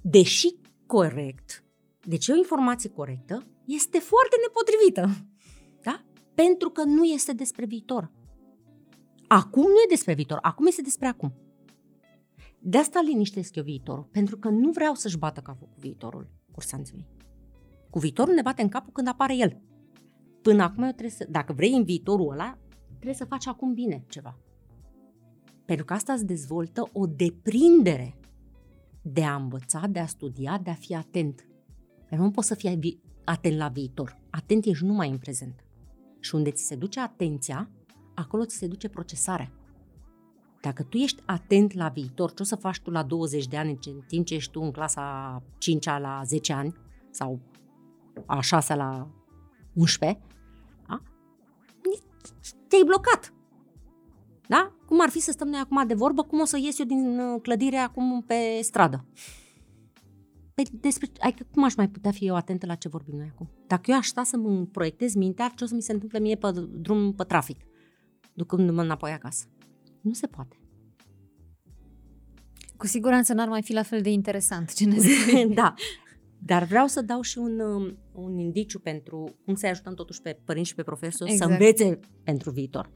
deși 0.02 0.56
corect, 0.86 1.64
deci 2.06 2.28
o 2.28 2.36
informație 2.36 2.90
corectă, 2.90 3.48
este 3.66 4.00
foarte 4.00 4.36
nepotrivită. 4.42 5.26
Da? 5.82 6.06
Pentru 6.34 6.70
că 6.70 6.84
nu 6.84 7.04
este 7.04 7.34
despre 7.34 7.66
viitor. 7.66 8.12
Acum 9.28 9.62
nu 9.62 9.78
e 9.86 9.90
despre 9.90 10.14
viitor, 10.14 10.38
acum 10.42 10.66
este 10.66 10.82
despre 10.82 11.08
acum. 11.08 11.34
De 12.60 12.78
asta 12.78 13.02
liniștesc 13.02 13.56
eu 13.56 13.64
viitorul, 13.64 14.04
pentru 14.12 14.38
că 14.38 14.50
nu 14.50 14.72
vreau 14.72 14.94
să-și 14.94 15.18
bată 15.18 15.40
capul 15.40 15.68
cu 15.68 15.80
viitorul 15.80 16.30
cursanții 16.52 16.96
mei. 16.96 17.08
Cu 17.90 18.00
viitorul 18.00 18.34
ne 18.34 18.42
bate 18.42 18.62
în 18.62 18.70
capul 18.70 18.92
când 18.94 19.08
apare 19.08 19.36
el. 19.36 19.62
Până 20.42 20.64
acum 20.64 20.84
eu 20.84 20.90
trebuie 20.90 21.10
să, 21.10 21.28
dacă 21.30 21.54
vrei 21.54 21.74
în 21.74 21.84
viitorul 21.84 22.32
ăla, 22.32 22.58
trebuie 22.94 23.14
să 23.14 23.26
faci 23.26 23.48
acum 23.48 23.74
bine 23.74 24.06
ceva. 24.10 24.40
Pentru 25.68 25.86
că 25.86 25.94
asta 25.94 26.14
îți 26.14 26.26
dezvoltă 26.26 26.90
o 26.94 27.06
deprindere 27.06 28.16
de 29.02 29.24
a 29.24 29.36
învăța, 29.36 29.88
de 29.88 30.00
a 30.00 30.06
studia, 30.06 30.60
de 30.64 30.70
a 30.70 30.74
fi 30.74 30.96
atent. 30.96 31.48
Pentru 32.08 32.26
nu 32.26 32.32
poți 32.32 32.48
să 32.48 32.56
fii 32.56 33.02
atent 33.24 33.58
la 33.58 33.68
viitor. 33.68 34.18
Atent 34.30 34.66
ești 34.66 34.86
numai 34.86 35.10
în 35.10 35.18
prezent. 35.18 35.64
Și 36.20 36.36
unde 36.36 36.52
ți 36.52 36.64
se 36.64 36.76
duce 36.76 37.00
atenția, 37.00 37.70
acolo 38.16 38.46
ți 38.46 38.58
se 38.58 38.68
duce 38.68 38.90
procesarea. 38.90 39.52
Dacă 40.62 40.84
tu 40.84 40.98
ești 40.98 41.24
atent 41.26 41.74
la 41.74 41.90
viitor, 41.90 42.34
ce 42.34 42.42
o 42.42 42.46
să 42.46 42.56
faci 42.56 42.80
tu 42.80 42.90
la 42.90 43.04
20 43.04 43.48
de 43.48 43.58
ani, 43.58 43.80
în 43.86 44.02
timp 44.08 44.26
ce 44.26 44.34
ești 44.34 44.52
tu 44.52 44.62
în 44.62 44.72
clasa 44.72 45.44
5 45.58 45.86
la 45.86 46.22
10 46.26 46.54
ani, 46.54 46.76
sau 47.12 47.40
a 48.26 48.40
6 48.42 48.76
la 48.76 49.10
11, 49.74 50.20
da? 50.88 51.02
te-ai 52.68 52.84
blocat. 52.86 53.34
Da? 54.48 54.77
Cum 54.88 55.02
ar 55.02 55.10
fi 55.10 55.20
să 55.20 55.32
stăm 55.32 55.48
noi 55.48 55.60
acum 55.60 55.88
de 55.88 55.94
vorbă, 55.94 56.24
cum 56.24 56.40
o 56.40 56.46
să 56.46 56.58
ies 56.58 56.80
eu 56.80 56.86
din 56.86 57.20
uh, 57.20 57.42
clădire 57.42 57.78
acum 57.78 58.24
pe 58.28 58.60
stradă? 58.62 59.06
Pe, 60.54 60.62
păi 60.62 60.80
despre, 60.80 61.10
adică 61.20 61.48
cum 61.52 61.64
aș 61.64 61.76
mai 61.76 61.90
putea 61.90 62.12
fi 62.12 62.26
eu 62.26 62.36
atentă 62.36 62.66
la 62.66 62.76
ce 62.76 62.88
vorbim 62.88 63.16
noi 63.18 63.30
acum? 63.34 63.50
Dacă 63.68 63.92
eu 63.92 63.98
aș 63.98 64.08
sta 64.08 64.24
să 64.24 64.38
mă 64.38 64.66
proiectez 64.72 65.14
mintea, 65.14 65.52
ce 65.56 65.64
o 65.64 65.68
să 65.68 65.76
mi 65.76 65.82
se 65.82 65.92
întâmple 65.92 66.20
mie 66.20 66.36
pe 66.36 66.52
drum 66.72 67.14
pe 67.14 67.24
trafic, 67.24 67.60
ducându-mă 68.34 68.82
înapoi 68.82 69.12
acasă? 69.12 69.46
Nu 70.02 70.14
se 70.14 70.28
poate. 70.28 70.60
Cu 72.78 72.88
siguranță 72.88 73.34
n-ar 73.34 73.48
mai 73.48 73.62
fi 73.62 73.74
la 73.74 73.84
fel 73.84 74.02
de 74.02 74.10
interesant 74.10 74.74
ce 74.74 74.86
ne 74.86 74.98
Da, 75.62 75.74
dar 76.40 76.64
vreau 76.64 76.88
să 76.88 77.02
dau 77.02 77.22
și 77.22 77.38
un, 77.38 77.60
um, 77.60 77.98
un 78.12 78.38
indiciu 78.38 78.80
pentru 78.80 79.36
cum 79.46 79.56
să-i 79.56 79.70
ajutăm 79.70 79.94
totuși 79.94 80.22
pe 80.22 80.40
părinți 80.46 80.70
și 80.70 80.76
pe 80.76 80.84
profesori 80.84 81.32
exact. 81.32 81.52
să 81.52 81.58
învețe 81.58 82.00
pentru 82.24 82.52
viitor 82.52 82.92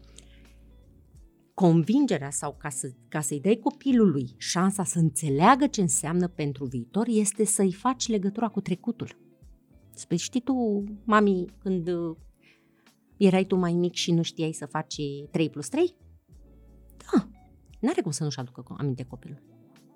convingerea 1.62 2.30
sau 2.30 2.56
ca, 2.60 2.70
să, 2.70 2.92
ca 3.08 3.22
să-i 3.22 3.40
dai 3.40 3.56
copilului 3.56 4.36
șansa 4.38 4.84
să 4.84 5.00
înțeleagă 5.00 5.68
ce 5.68 5.82
înseamnă 5.82 6.28
pentru 6.28 6.66
viitor 6.66 7.06
este 7.08 7.46
să-i 7.46 7.74
faci 7.74 8.08
legătura 8.08 8.48
cu 8.48 8.62
trecutul. 8.62 9.18
Spui, 9.94 10.18
știi 10.18 10.42
tu, 10.42 10.84
mami, 11.04 11.46
când 11.58 11.88
uh, 11.88 12.16
erai 13.18 13.46
tu 13.46 13.56
mai 13.56 13.74
mic 13.74 13.94
și 13.94 14.12
nu 14.12 14.22
știai 14.22 14.52
să 14.52 14.66
faci 14.66 14.96
3 15.32 15.50
plus 15.50 15.68
3? 15.70 15.96
Da, 16.98 17.28
n-are 17.80 18.02
cum 18.02 18.12
să 18.12 18.24
nu-și 18.24 18.40
aducă 18.40 18.64
aminte 18.78 19.04
copilul. 19.04 19.44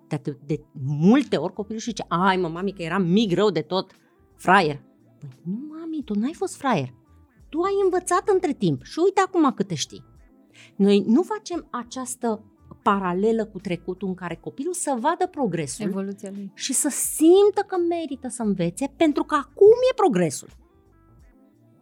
De, 0.08 0.22
de, 0.24 0.38
de 0.46 0.62
multe 0.82 1.38
ori 1.38 1.54
copilul 1.54 1.80
și 1.80 1.90
zice, 1.90 2.06
ai 2.08 2.38
mă, 2.38 2.48
mami, 2.48 2.74
că 2.74 2.82
eram 2.82 3.06
mic 3.06 3.34
rău 3.34 3.50
de 3.50 3.62
tot, 3.62 3.92
fraier. 4.36 4.84
Păi, 5.20 5.30
nu, 5.44 5.78
mami, 5.80 6.04
tu 6.04 6.14
n-ai 6.14 6.34
fost 6.34 6.56
fraier. 6.56 6.94
Tu 7.50 7.62
ai 7.62 7.74
învățat 7.84 8.28
între 8.28 8.54
timp 8.54 8.84
și 8.84 9.00
uite 9.04 9.22
acum 9.26 9.54
câte 9.54 9.76
știi. 9.76 10.14
Noi 10.76 11.04
nu 11.08 11.22
facem 11.24 11.68
această 11.70 12.44
paralelă 12.82 13.46
cu 13.46 13.60
trecutul 13.60 14.08
în 14.08 14.14
care 14.14 14.36
copilul 14.36 14.74
să 14.74 14.98
vadă 15.00 15.28
progresul 15.28 15.86
Evoluția 15.86 16.30
lui. 16.34 16.52
și 16.54 16.74
să 16.74 16.90
simtă 16.90 17.62
că 17.68 17.76
merită 17.90 18.28
să 18.28 18.44
învețe 18.44 18.94
pentru 18.96 19.24
că 19.24 19.36
acum 19.36 19.78
e 19.92 19.94
progresul. 19.96 20.50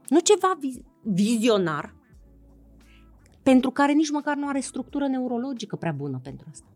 Nu 0.07 0.19
ceva 0.19 0.57
vizionar 1.01 1.95
pentru 3.43 3.71
care 3.71 3.91
nici 3.91 4.11
măcar 4.11 4.35
nu 4.35 4.47
are 4.47 4.59
structură 4.59 5.07
neurologică 5.07 5.75
prea 5.75 5.91
bună 5.91 6.19
pentru 6.23 6.47
asta. 6.51 6.67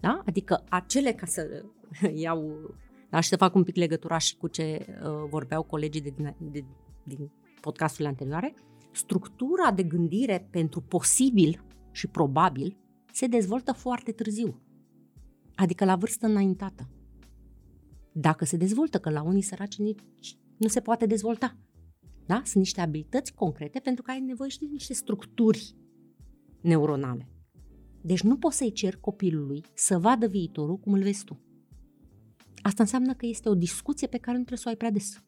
Da? 0.00 0.22
Adică 0.26 0.64
acele, 0.68 1.12
ca 1.12 1.26
să 1.26 1.64
iau 2.14 2.70
da, 3.10 3.20
și 3.20 3.28
să 3.28 3.36
fac 3.36 3.54
un 3.54 3.62
pic 3.62 3.76
legătura 3.76 4.18
și 4.18 4.36
cu 4.36 4.48
ce 4.48 4.86
uh, 4.88 5.28
vorbeau 5.28 5.62
colegii 5.62 6.00
de, 6.00 6.12
din, 6.16 6.34
de, 6.38 6.64
din 7.02 7.30
podcasturile 7.60 8.08
anterioare, 8.08 8.54
structura 8.90 9.72
de 9.72 9.82
gândire 9.82 10.48
pentru 10.50 10.80
posibil 10.80 11.64
și 11.90 12.06
probabil 12.06 12.76
se 13.12 13.26
dezvoltă 13.26 13.72
foarte 13.72 14.12
târziu, 14.12 14.62
adică 15.54 15.84
la 15.84 15.96
vârstă 15.96 16.26
înaintată. 16.26 16.88
Dacă 18.12 18.44
se 18.44 18.56
dezvoltă, 18.56 18.98
că 18.98 19.10
la 19.10 19.22
unii 19.22 19.42
săraci 19.42 19.78
nici 19.78 20.36
nu 20.56 20.68
se 20.68 20.80
poate 20.80 21.06
dezvolta. 21.06 21.56
Da? 22.26 22.42
Sunt 22.44 22.54
niște 22.54 22.80
abilități 22.80 23.34
concrete 23.34 23.78
pentru 23.78 24.02
că 24.02 24.10
ai 24.10 24.20
nevoie 24.20 24.50
și 24.50 24.58
de 24.58 24.66
niște 24.70 24.94
structuri 24.94 25.76
neuronale. 26.60 27.28
Deci 28.00 28.22
nu 28.22 28.36
poți 28.36 28.56
să-i 28.56 28.72
cer 28.72 28.96
copilului 28.96 29.64
să 29.74 29.98
vadă 29.98 30.26
viitorul 30.26 30.78
cum 30.78 30.92
îl 30.92 31.02
vezi 31.02 31.24
tu. 31.24 31.40
Asta 32.62 32.82
înseamnă 32.82 33.14
că 33.14 33.26
este 33.26 33.48
o 33.48 33.54
discuție 33.54 34.06
pe 34.06 34.18
care 34.18 34.36
nu 34.36 34.44
trebuie 34.44 34.58
să 34.58 34.64
o 34.66 34.70
ai 34.70 34.76
prea 34.76 34.90
des. 34.90 35.22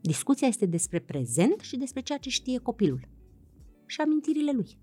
Discuția 0.00 0.48
este 0.48 0.66
despre 0.66 0.98
prezent 0.98 1.60
și 1.60 1.76
despre 1.76 2.00
ceea 2.00 2.18
ce 2.18 2.28
știe 2.28 2.58
copilul 2.58 3.08
și 3.86 4.00
amintirile 4.00 4.52
lui. 4.52 4.78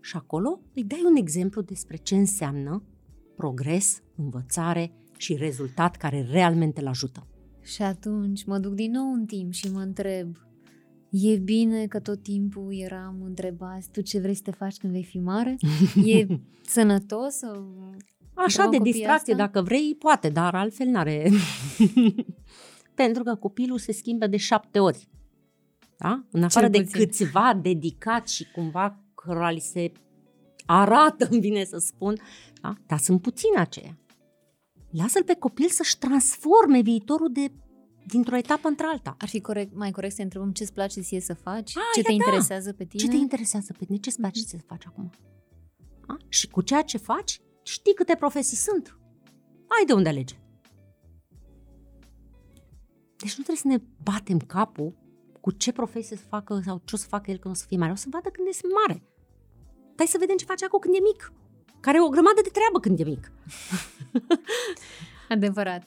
Și 0.00 0.16
acolo 0.16 0.60
îi 0.74 0.84
dai 0.84 1.02
un 1.06 1.16
exemplu 1.16 1.60
despre 1.62 1.96
ce 1.96 2.14
înseamnă 2.14 2.82
progres, 3.36 4.02
învățare 4.16 4.92
și 5.16 5.34
rezultat 5.34 5.96
care 5.96 6.26
realmente 6.30 6.80
îl 6.80 6.86
ajută. 6.86 7.26
Și 7.62 7.82
atunci 7.82 8.44
mă 8.44 8.58
duc 8.58 8.74
din 8.74 8.90
nou 8.90 9.12
în 9.12 9.26
timp 9.26 9.52
și 9.52 9.70
mă 9.72 9.80
întreb, 9.80 10.36
e 11.10 11.36
bine 11.36 11.86
că 11.86 12.00
tot 12.00 12.22
timpul 12.22 12.74
eram 12.74 13.22
întrebați, 13.24 13.90
tu 13.90 14.00
ce 14.00 14.20
vrei 14.20 14.34
să 14.34 14.42
te 14.42 14.50
faci 14.50 14.76
când 14.76 14.92
vei 14.92 15.04
fi 15.04 15.18
mare? 15.18 15.56
E 16.04 16.26
sănătos 16.76 17.34
să 17.34 17.62
Așa 18.34 18.68
de 18.68 18.78
distracție, 18.78 19.32
asta? 19.32 19.44
dacă 19.44 19.62
vrei, 19.62 19.94
poate, 19.98 20.28
dar 20.28 20.54
altfel 20.54 20.86
n-are. 20.86 21.30
Pentru 22.96 23.22
că 23.22 23.34
copilul 23.34 23.78
se 23.78 23.92
schimbă 23.92 24.26
de 24.26 24.36
șapte 24.36 24.78
ori. 24.78 25.08
Da? 25.96 26.24
În 26.30 26.42
afară 26.42 26.68
de 26.68 26.84
câțiva 26.84 27.58
dedicați 27.62 28.34
și 28.34 28.50
cumva 28.50 29.02
cărora 29.14 29.50
li 29.50 29.60
se 29.60 29.92
arată, 30.66 31.28
îmi 31.30 31.40
vine 31.40 31.64
să 31.64 31.76
spun, 31.78 32.20
da? 32.62 32.74
dar 32.86 32.98
sunt 32.98 33.22
puțini 33.22 33.56
aceia. 33.56 33.98
Lasă-l 34.90 35.24
pe 35.24 35.34
copil 35.34 35.68
să-și 35.68 35.98
transforme 35.98 36.80
viitorul 36.80 37.32
de 37.32 37.52
dintr-o 38.06 38.36
etapă 38.36 38.68
într-alta. 38.68 39.16
Ar 39.18 39.28
fi 39.28 39.40
corect, 39.40 39.74
mai 39.74 39.90
corect 39.90 40.14
să 40.14 40.22
întrebăm 40.22 40.52
ce-ți 40.52 40.72
place 40.72 41.00
ție 41.00 41.20
să 41.20 41.34
faci? 41.34 41.76
A, 41.76 41.80
ce 41.94 42.02
te 42.02 42.08
da. 42.08 42.12
interesează 42.12 42.72
pe 42.72 42.84
tine? 42.84 43.02
Ce 43.02 43.08
te 43.08 43.16
interesează 43.16 43.74
pe 43.78 43.84
tine? 43.84 43.98
Ce-ți 43.98 44.16
place 44.16 44.40
mm-hmm. 44.40 44.48
să 44.48 44.56
faci 44.66 44.86
acum? 44.86 45.10
A? 46.06 46.16
Și 46.28 46.48
cu 46.48 46.60
ceea 46.60 46.82
ce 46.82 46.98
faci, 46.98 47.40
știi 47.62 47.94
câte 47.94 48.14
profesii 48.14 48.56
sunt. 48.56 48.98
Ai 49.78 49.84
de 49.86 49.92
unde 49.92 50.08
alege. 50.08 50.34
Deci 53.16 53.36
nu 53.36 53.44
trebuie 53.44 53.56
să 53.56 53.68
ne 53.68 53.78
batem 54.02 54.38
capul 54.38 54.94
cu 55.40 55.50
ce 55.50 55.72
profesie 55.72 56.16
să 56.16 56.22
facă 56.28 56.60
sau 56.64 56.82
ce 56.84 56.94
o 56.94 56.98
să 56.98 57.06
facă 57.06 57.30
el 57.30 57.38
când 57.38 57.54
o 57.54 57.56
să 57.56 57.64
fie 57.68 57.76
mare. 57.76 57.92
O 57.92 57.94
să 57.94 58.06
vadă 58.10 58.28
când 58.28 58.48
este 58.48 58.66
mare. 58.86 59.02
Hai 59.96 60.06
să 60.06 60.16
vedem 60.20 60.36
ce 60.36 60.44
face 60.44 60.64
acum 60.64 60.78
când 60.78 60.94
e 60.94 60.98
mic. 61.02 61.32
Care 61.80 61.96
e 61.96 62.00
o 62.00 62.08
grămadă 62.08 62.40
de 62.42 62.48
treabă 62.48 62.80
când 62.80 63.00
e 63.00 63.04
mic. 63.04 63.32
Adevărat. 65.28 65.82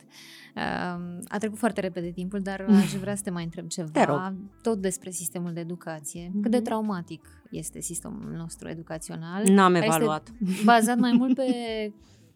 A 1.27 1.37
trecut 1.37 1.57
foarte 1.57 1.81
repede 1.81 2.11
timpul, 2.11 2.39
dar 2.39 2.65
aș 2.69 2.93
vrea 2.93 3.15
să 3.15 3.23
te 3.23 3.29
mai 3.29 3.43
întreb 3.43 3.67
ceva. 3.67 4.33
Tot 4.61 4.81
despre 4.81 5.09
sistemul 5.09 5.53
de 5.53 5.59
educație. 5.59 6.27
Mm-hmm. 6.27 6.41
Cât 6.41 6.51
de 6.51 6.61
traumatic 6.61 7.43
este 7.51 7.81
sistemul 7.81 8.31
nostru 8.37 8.67
educațional? 8.67 9.43
N-am 9.47 9.75
evaluat. 9.75 10.33
Este 10.47 10.63
bazat 10.63 10.97
mai 10.97 11.11
mult 11.11 11.35
pe 11.35 11.43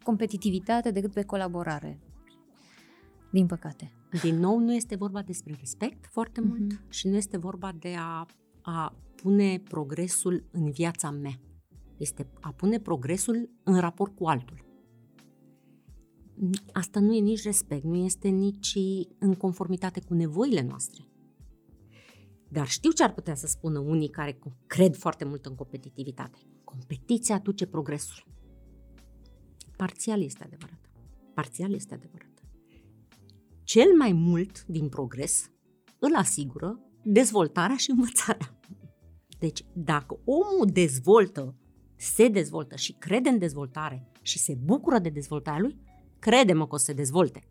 competitivitate 0.02 0.90
decât 0.90 1.12
pe 1.12 1.22
colaborare. 1.22 1.98
Din 3.34 3.46
păcate. 3.46 3.92
Din 4.22 4.38
nou, 4.38 4.58
nu 4.58 4.74
este 4.74 4.96
vorba 4.96 5.22
despre 5.22 5.54
respect 5.58 6.06
foarte 6.10 6.40
mm-hmm. 6.40 6.48
mult 6.48 6.82
și 6.88 7.08
nu 7.08 7.16
este 7.16 7.36
vorba 7.36 7.72
de 7.78 7.94
a, 7.98 8.26
a 8.62 8.96
pune 9.14 9.58
progresul 9.58 10.44
în 10.50 10.70
viața 10.70 11.10
mea. 11.10 11.40
Este 11.96 12.30
a 12.40 12.52
pune 12.52 12.80
progresul 12.80 13.50
în 13.62 13.78
raport 13.80 14.16
cu 14.16 14.26
altul. 14.26 14.64
Asta 16.72 17.00
nu 17.00 17.14
e 17.14 17.20
nici 17.20 17.42
respect, 17.42 17.84
nu 17.84 17.96
este 17.96 18.28
nici 18.28 18.78
în 19.18 19.34
conformitate 19.34 20.00
cu 20.00 20.14
nevoile 20.14 20.62
noastre. 20.62 21.08
Dar 22.48 22.66
știu 22.66 22.90
ce 22.90 23.02
ar 23.02 23.14
putea 23.14 23.34
să 23.34 23.46
spună 23.46 23.78
unii 23.78 24.08
care 24.08 24.38
cred 24.66 24.96
foarte 24.96 25.24
mult 25.24 25.46
în 25.46 25.54
competitivitate. 25.54 26.38
Competiția 26.64 27.34
aduce 27.34 27.66
progresul. 27.66 28.26
Parțial 29.76 30.22
este 30.22 30.44
adevărat. 30.44 30.90
Parțial 31.34 31.72
este 31.72 31.94
adevărat. 31.94 32.33
Cel 33.64 33.96
mai 33.98 34.12
mult 34.12 34.64
din 34.64 34.88
progres 34.88 35.50
îl 35.98 36.14
asigură 36.14 36.80
dezvoltarea 37.02 37.76
și 37.76 37.90
învățarea. 37.90 38.58
Deci, 39.38 39.64
dacă 39.72 40.18
omul 40.24 40.68
dezvoltă, 40.72 41.54
se 41.96 42.28
dezvoltă 42.28 42.76
și 42.76 42.92
crede 42.92 43.28
în 43.28 43.38
dezvoltare 43.38 44.10
și 44.22 44.38
se 44.38 44.58
bucură 44.64 44.98
de 44.98 45.08
dezvoltarea 45.08 45.60
lui, 45.60 45.76
crede-mă 46.18 46.66
că 46.66 46.74
o 46.74 46.78
să 46.78 46.84
se 46.84 46.92
dezvolte. 46.92 47.48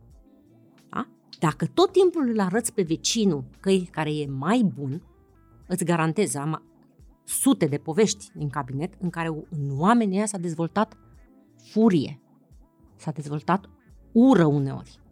Da? 0.89 1.07
Dacă 1.39 1.65
tot 1.65 1.91
timpul 1.91 2.29
îl 2.29 2.39
arăți 2.39 2.73
pe 2.73 2.81
vecinul 2.81 3.45
că 3.59 3.69
e, 3.69 3.83
care 3.91 4.15
e 4.15 4.27
mai 4.27 4.71
bun, 4.75 5.03
îți 5.67 5.85
garantez, 5.85 6.35
am 6.35 6.63
sute 7.23 7.65
de 7.65 7.77
povești 7.77 8.31
în 8.33 8.49
cabinet 8.49 8.93
în 8.99 9.09
care 9.09 9.27
în 9.27 9.79
oamenii 9.79 10.15
ăia 10.15 10.25
s-a 10.25 10.37
dezvoltat 10.37 10.97
furie, 11.71 12.21
s-a 12.95 13.11
dezvoltat 13.11 13.69
ură 14.11 14.45
uneori. 14.45 15.02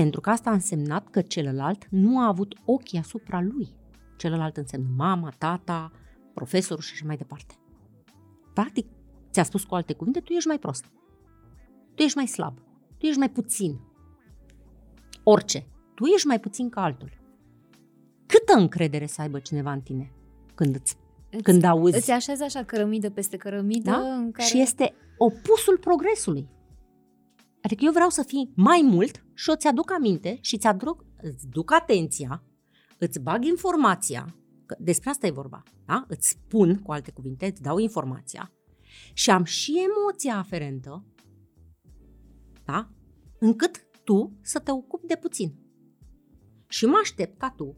Pentru 0.00 0.20
că 0.20 0.30
asta 0.30 0.50
a 0.50 0.52
însemnat 0.52 1.08
că 1.08 1.20
celălalt 1.20 1.86
nu 1.90 2.18
a 2.18 2.26
avut 2.26 2.54
ochii 2.64 2.98
asupra 2.98 3.40
lui. 3.40 3.68
Celălalt 4.16 4.56
înseamnă 4.56 4.88
mama, 4.96 5.32
tata, 5.38 5.92
profesorul 6.34 6.82
și 6.82 6.92
așa 6.92 7.06
mai 7.06 7.16
departe. 7.16 7.54
Practic, 8.54 8.86
ți-a 9.30 9.42
spus 9.42 9.64
cu 9.64 9.74
alte 9.74 9.92
cuvinte, 9.92 10.20
tu 10.20 10.32
ești 10.32 10.48
mai 10.48 10.58
prost 10.58 10.84
tu 11.98 12.04
ești 12.04 12.16
mai 12.16 12.26
slab, 12.26 12.58
tu 12.98 13.06
ești 13.06 13.18
mai 13.18 13.30
puțin. 13.30 13.80
Orice. 15.22 15.66
Tu 15.94 16.04
ești 16.04 16.26
mai 16.26 16.40
puțin 16.40 16.68
ca 16.68 16.82
altul. 16.82 17.10
Câtă 18.26 18.58
încredere 18.58 19.06
să 19.06 19.20
aibă 19.20 19.38
cineva 19.38 19.72
în 19.72 19.80
tine 19.80 20.12
când 20.54 20.74
îți 20.74 20.96
Îți, 21.30 21.42
când 21.42 21.64
auzi. 21.64 21.96
Îți 21.96 22.10
așezi 22.10 22.42
așa 22.42 22.64
cărămidă 22.64 23.10
peste 23.10 23.36
cărămidă. 23.36 23.90
Da? 23.90 24.14
În 24.14 24.30
care... 24.30 24.46
Și 24.48 24.60
este 24.60 24.94
opusul 25.16 25.78
progresului. 25.78 26.48
Adică 27.62 27.84
eu 27.84 27.92
vreau 27.92 28.08
să 28.08 28.22
fii 28.22 28.52
mai 28.54 28.80
mult 28.84 29.24
și 29.38 29.50
o 29.50 29.56
ți-aduc 29.56 29.90
aminte 29.90 30.38
și 30.40 30.58
ți-aduc, 30.58 31.04
îți 31.22 31.46
duc 31.46 31.72
atenția, 31.72 32.42
îți 32.98 33.20
bag 33.20 33.44
informația, 33.44 34.36
că 34.66 34.76
despre 34.78 35.10
asta 35.10 35.26
e 35.26 35.30
vorba, 35.30 35.62
da? 35.86 36.04
Îți 36.08 36.28
spun, 36.28 36.78
cu 36.82 36.92
alte 36.92 37.10
cuvinte, 37.10 37.46
îți 37.46 37.62
dau 37.62 37.78
informația 37.78 38.52
și 39.12 39.30
am 39.30 39.44
și 39.44 39.74
emoția 39.78 40.38
aferentă 40.38 41.04
da? 42.64 42.90
încât 43.38 43.86
tu 44.04 44.38
să 44.42 44.58
te 44.58 44.70
ocupi 44.70 45.06
de 45.06 45.16
puțin. 45.20 45.54
Și 46.68 46.86
mă 46.86 46.98
aștept 47.02 47.38
ca 47.38 47.50
tu, 47.50 47.76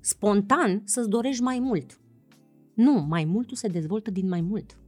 spontan, 0.00 0.82
să-ți 0.84 1.08
dorești 1.08 1.42
mai 1.42 1.58
mult. 1.58 2.00
Nu, 2.74 2.92
mai 2.92 3.24
multul 3.24 3.56
se 3.56 3.68
dezvoltă 3.68 4.10
din 4.10 4.28
mai 4.28 4.40
mult. 4.40 4.78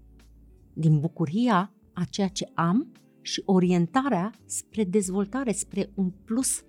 Din 0.72 1.00
bucuria 1.00 1.74
a 1.92 2.04
ceea 2.04 2.28
ce 2.28 2.50
am 2.54 2.92
și 3.20 3.42
orientarea 3.44 4.30
spre 4.44 4.84
dezvoltare, 4.84 5.52
spre 5.52 5.90
un 5.94 6.10
plus. 6.10 6.64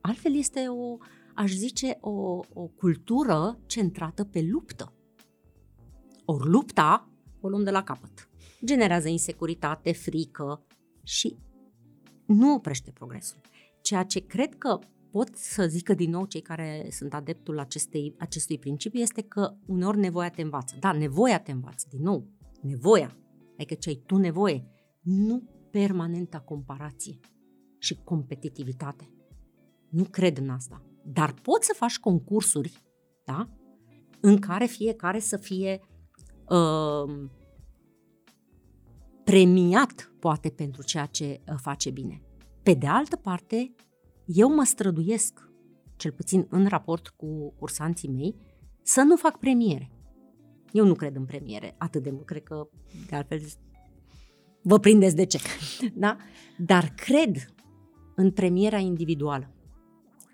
Altfel 0.00 0.34
este 0.34 0.66
o, 0.68 0.96
aș 1.34 1.52
zice, 1.52 1.98
o, 2.00 2.40
o 2.52 2.66
cultură 2.66 3.58
centrată 3.66 4.24
pe 4.24 4.42
luptă. 4.50 4.92
Ori 6.24 6.48
lupta 6.48 7.10
o 7.40 7.48
luăm 7.48 7.64
de 7.64 7.70
la 7.70 7.82
capăt. 7.82 8.28
Generează 8.64 9.08
insecuritate, 9.08 9.92
frică 9.92 10.66
și 11.02 11.36
nu 12.26 12.54
oprește 12.54 12.90
progresul. 12.90 13.40
Ceea 13.82 14.02
ce 14.02 14.26
cred 14.26 14.54
că 14.54 14.78
pot 15.10 15.34
să 15.34 15.66
zică 15.66 15.94
din 15.94 16.10
nou 16.10 16.24
cei 16.24 16.40
care 16.40 16.88
sunt 16.90 17.14
adeptul 17.14 17.58
acestei, 17.58 18.14
acestui 18.18 18.58
principiu 18.58 19.00
este 19.00 19.22
că 19.22 19.54
uneori 19.66 19.98
nevoia 19.98 20.30
te 20.30 20.42
învață. 20.42 20.76
Da, 20.80 20.92
nevoia 20.92 21.40
te 21.40 21.52
învață, 21.52 21.86
din 21.90 22.02
nou, 22.02 22.26
nevoia, 22.62 23.16
adică 23.54 23.74
ce 23.74 23.88
ai 23.88 24.02
tu 24.06 24.16
nevoie, 24.16 24.66
nu 25.02 25.42
permanenta 25.76 26.40
comparație 26.40 27.20
și 27.78 28.02
competitivitate. 28.04 29.10
Nu 29.90 30.04
cred 30.04 30.38
în 30.38 30.48
asta. 30.48 30.82
Dar 31.04 31.32
poți 31.32 31.66
să 31.66 31.74
faci 31.76 31.98
concursuri, 31.98 32.82
da? 33.24 33.48
În 34.20 34.38
care 34.38 34.64
fiecare 34.64 35.18
să 35.18 35.36
fie 35.36 35.80
uh, 36.48 37.28
premiat, 39.24 40.12
poate, 40.18 40.48
pentru 40.48 40.82
ceea 40.82 41.06
ce 41.06 41.40
uh, 41.48 41.54
face 41.60 41.90
bine. 41.90 42.22
Pe 42.62 42.74
de 42.74 42.86
altă 42.86 43.16
parte, 43.16 43.74
eu 44.26 44.54
mă 44.54 44.64
străduiesc, 44.64 45.50
cel 45.96 46.12
puțin 46.12 46.46
în 46.50 46.66
raport 46.66 47.08
cu 47.08 47.54
cursanții 47.58 48.08
mei, 48.08 48.36
să 48.82 49.02
nu 49.02 49.16
fac 49.16 49.38
premiere. 49.38 49.90
Eu 50.72 50.86
nu 50.86 50.94
cred 50.94 51.16
în 51.16 51.24
premiere 51.24 51.74
atât 51.78 52.02
de 52.02 52.10
mult, 52.10 52.24
cred 52.24 52.42
că, 52.42 52.68
de 53.08 53.16
altfel, 53.16 53.40
vă 54.66 54.78
prindeți 54.78 55.16
de 55.16 55.24
ce. 55.24 55.38
Da? 55.94 56.16
Dar 56.58 56.92
cred 56.96 57.54
în 58.14 58.30
premiera 58.30 58.78
individuală. 58.78 59.50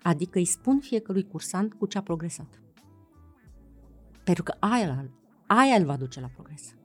Adică 0.03 0.37
îi 0.37 0.45
spun 0.45 0.79
fiecărui 0.79 1.27
cursant 1.27 1.73
cu 1.73 1.85
ce 1.85 1.97
a 1.97 2.01
progresat. 2.01 2.61
Pentru 4.23 4.43
că 4.43 4.55
aia, 4.59 5.11
aia 5.47 5.75
îl 5.75 5.85
va 5.85 5.97
duce 5.97 6.19
la 6.19 6.27
progres. 6.27 6.75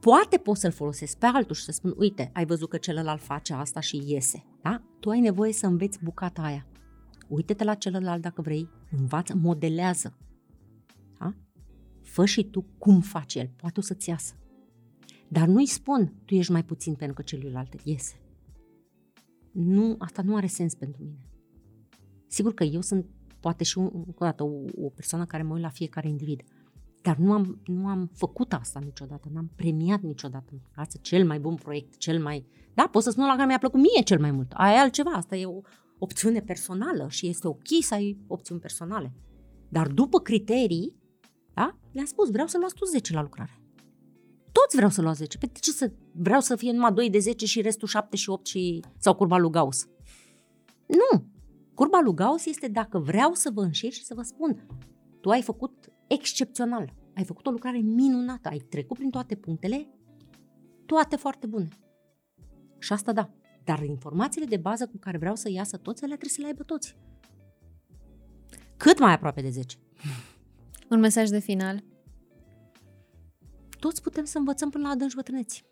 Poate 0.00 0.36
poți 0.36 0.60
să-l 0.60 0.70
folosesc 0.70 1.18
pe 1.18 1.26
altul 1.26 1.54
și 1.54 1.62
să 1.62 1.72
spun, 1.72 1.94
uite, 1.96 2.30
ai 2.34 2.46
văzut 2.46 2.68
că 2.68 2.76
celălalt 2.76 3.22
face 3.22 3.52
asta 3.52 3.80
și 3.80 4.02
iese, 4.06 4.44
da? 4.62 4.82
Tu 5.00 5.10
ai 5.10 5.20
nevoie 5.20 5.52
să 5.52 5.66
înveți 5.66 6.04
bucata 6.04 6.42
aia. 6.42 6.66
Uite-te 7.28 7.64
la 7.64 7.74
celălalt 7.74 8.22
dacă 8.22 8.42
vrei, 8.42 8.70
învață, 8.90 9.34
modelează. 9.36 10.16
Da? 11.18 11.34
Fă 12.02 12.24
și 12.24 12.44
tu 12.44 12.64
cum 12.78 13.00
face 13.00 13.38
el, 13.38 13.50
poate 13.56 13.80
o 13.80 13.82
să-ți 13.82 14.08
iasă. 14.08 14.39
Dar 15.32 15.46
nu-i 15.46 15.66
spun, 15.66 16.14
tu 16.24 16.34
ești 16.34 16.52
mai 16.52 16.64
puțin 16.64 16.94
pentru 16.94 17.16
că 17.16 17.22
celuilalt 17.22 17.74
iese. 17.84 18.20
Nu, 19.52 19.96
asta 19.98 20.22
nu 20.22 20.36
are 20.36 20.46
sens 20.46 20.74
pentru 20.74 21.02
mine. 21.02 21.28
Sigur 22.26 22.54
că 22.54 22.64
eu 22.64 22.80
sunt, 22.80 23.06
poate 23.40 23.64
și 23.64 23.78
încă 23.78 24.14
o 24.18 24.24
dată, 24.24 24.42
o, 24.42 24.64
o 24.74 24.88
persoană 24.88 25.24
care 25.24 25.42
mă 25.42 25.52
uit 25.52 25.62
la 25.62 25.68
fiecare 25.68 26.08
individ. 26.08 26.42
Dar 27.02 27.16
nu 27.16 27.32
am, 27.32 27.60
nu 27.64 27.86
am 27.86 28.10
făcut 28.14 28.52
asta 28.52 28.80
niciodată, 28.80 29.28
n-am 29.32 29.50
premiat 29.56 30.00
niciodată 30.00 30.48
în 30.52 30.58
față 30.70 30.98
cel 31.02 31.26
mai 31.26 31.38
bun 31.38 31.54
proiect, 31.54 31.96
cel 31.96 32.22
mai... 32.22 32.46
Da, 32.74 32.88
pot 32.92 33.02
să 33.02 33.10
spun 33.10 33.24
la 33.24 33.34
care 33.34 33.46
mi-a 33.46 33.58
plăcut 33.58 33.80
mie 33.80 34.02
cel 34.04 34.20
mai 34.20 34.30
mult. 34.30 34.52
Aia 34.52 34.74
e 34.74 34.78
altceva, 34.78 35.10
asta 35.10 35.36
e 35.36 35.46
o 35.46 35.60
opțiune 35.98 36.40
personală 36.40 37.06
și 37.08 37.28
este 37.28 37.48
ok 37.48 37.66
să 37.80 37.94
ai 37.94 38.18
opțiuni 38.26 38.60
personale. 38.60 39.12
Dar 39.68 39.88
după 39.88 40.20
criterii, 40.20 40.96
da, 41.54 41.78
le-am 41.92 42.06
spus, 42.06 42.30
vreau 42.30 42.46
să 42.46 42.58
luați 42.58 42.74
tu 42.74 42.84
10 42.84 43.12
la 43.12 43.22
lucrare. 43.22 43.59
Toți 44.52 44.76
vreau 44.76 44.90
să 44.90 45.02
luați 45.02 45.18
10. 45.18 45.38
Pe 45.38 45.50
ce 45.60 45.70
să 45.70 45.92
vreau 46.12 46.40
să 46.40 46.56
fie 46.56 46.72
numai 46.72 46.92
2 46.92 47.10
de 47.10 47.18
10 47.18 47.46
și 47.46 47.60
restul 47.60 47.88
7 47.88 48.16
și 48.16 48.30
8 48.30 48.46
și... 48.46 48.82
sau 48.98 49.14
curba 49.14 49.38
lui 49.38 49.50
Gauss? 49.50 49.88
Nu! 50.86 51.24
Curba 51.74 52.00
lui 52.00 52.14
Gauss 52.14 52.46
este 52.46 52.68
dacă 52.68 52.98
vreau 52.98 53.32
să 53.32 53.50
vă 53.54 53.62
înșir 53.62 53.92
și 53.92 54.04
să 54.04 54.14
vă 54.14 54.22
spun, 54.22 54.66
tu 55.20 55.28
ai 55.28 55.42
făcut 55.42 55.92
excepțional. 56.06 56.92
Ai 57.14 57.24
făcut 57.24 57.46
o 57.46 57.50
lucrare 57.50 57.78
minunată, 57.78 58.48
ai 58.48 58.58
trecut 58.58 58.96
prin 58.96 59.10
toate 59.10 59.34
punctele, 59.34 59.88
toate 60.86 61.16
foarte 61.16 61.46
bune. 61.46 61.68
Și 62.78 62.92
asta 62.92 63.12
da. 63.12 63.30
Dar 63.64 63.82
informațiile 63.82 64.46
de 64.46 64.56
bază 64.56 64.86
cu 64.86 64.96
care 64.98 65.18
vreau 65.18 65.34
să 65.34 65.50
iasă 65.50 65.76
toți, 65.76 66.04
ele 66.04 66.16
trebuie 66.16 66.34
să 66.34 66.40
le 66.40 66.46
aibă 66.46 66.62
toți. 66.62 66.96
Cât 68.76 68.98
mai 68.98 69.12
aproape 69.12 69.40
de 69.40 69.50
10. 69.50 69.76
Un 70.90 71.00
mesaj 71.00 71.28
de 71.28 71.38
final. 71.38 71.84
Toți 73.80 74.02
putem 74.02 74.24
să 74.24 74.38
învățăm 74.38 74.70
până 74.70 74.86
la 74.86 74.92
adânci 74.92 75.14
bătrâneți. 75.14 75.64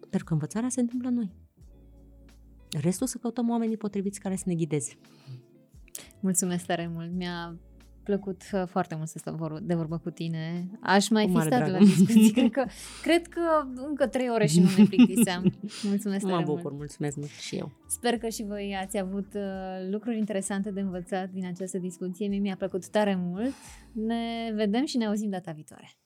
Pentru 0.00 0.24
că 0.24 0.32
învățarea 0.32 0.68
se 0.68 0.80
întâmplă 0.80 1.08
noi. 1.08 1.32
Restul 2.80 3.06
să 3.06 3.18
căutăm 3.18 3.50
oamenii 3.50 3.76
potriviți 3.76 4.20
care 4.20 4.36
să 4.36 4.44
ne 4.46 4.54
ghideze. 4.54 4.98
Mulțumesc 6.20 6.66
tare 6.66 6.90
mult. 6.92 7.12
Mi-a 7.12 7.58
plăcut 8.02 8.42
uh, 8.52 8.62
foarte 8.66 8.94
mult 8.94 9.08
să 9.08 9.18
stau 9.18 9.58
de 9.62 9.74
vorbă 9.74 9.98
cu 9.98 10.10
tine. 10.10 10.70
Aș 10.80 11.08
mai 11.08 11.28
fi 11.28 11.40
stat 11.40 11.70
la 11.70 11.78
discuții. 11.78 12.30
Cred 12.30 12.50
că, 12.50 12.64
cred 13.02 13.26
că 13.26 13.40
încă 13.88 14.06
trei 14.06 14.30
ore 14.30 14.46
și 14.46 14.60
nu 14.60 14.68
ne 14.76 14.84
plictiseam. 14.84 15.52
Mulțumesc 15.82 16.24
Mă 16.26 16.42
bucur, 16.44 16.62
mult. 16.62 16.76
mulțumesc 16.76 17.16
mult 17.16 17.30
și 17.30 17.56
eu. 17.56 17.72
Sper 17.86 18.18
că 18.18 18.28
și 18.28 18.44
voi 18.44 18.76
ați 18.82 18.98
avut 18.98 19.34
uh, 19.34 19.42
lucruri 19.90 20.18
interesante 20.18 20.70
de 20.70 20.80
învățat 20.80 21.30
din 21.30 21.46
această 21.46 21.78
discuție. 21.78 22.28
Mie 22.28 22.38
mi-a 22.38 22.56
plăcut 22.56 22.88
tare 22.88 23.14
mult. 23.14 23.52
Ne 23.92 24.52
vedem 24.54 24.84
și 24.84 24.96
ne 24.96 25.06
auzim 25.06 25.30
data 25.30 25.52
viitoare. 25.52 25.98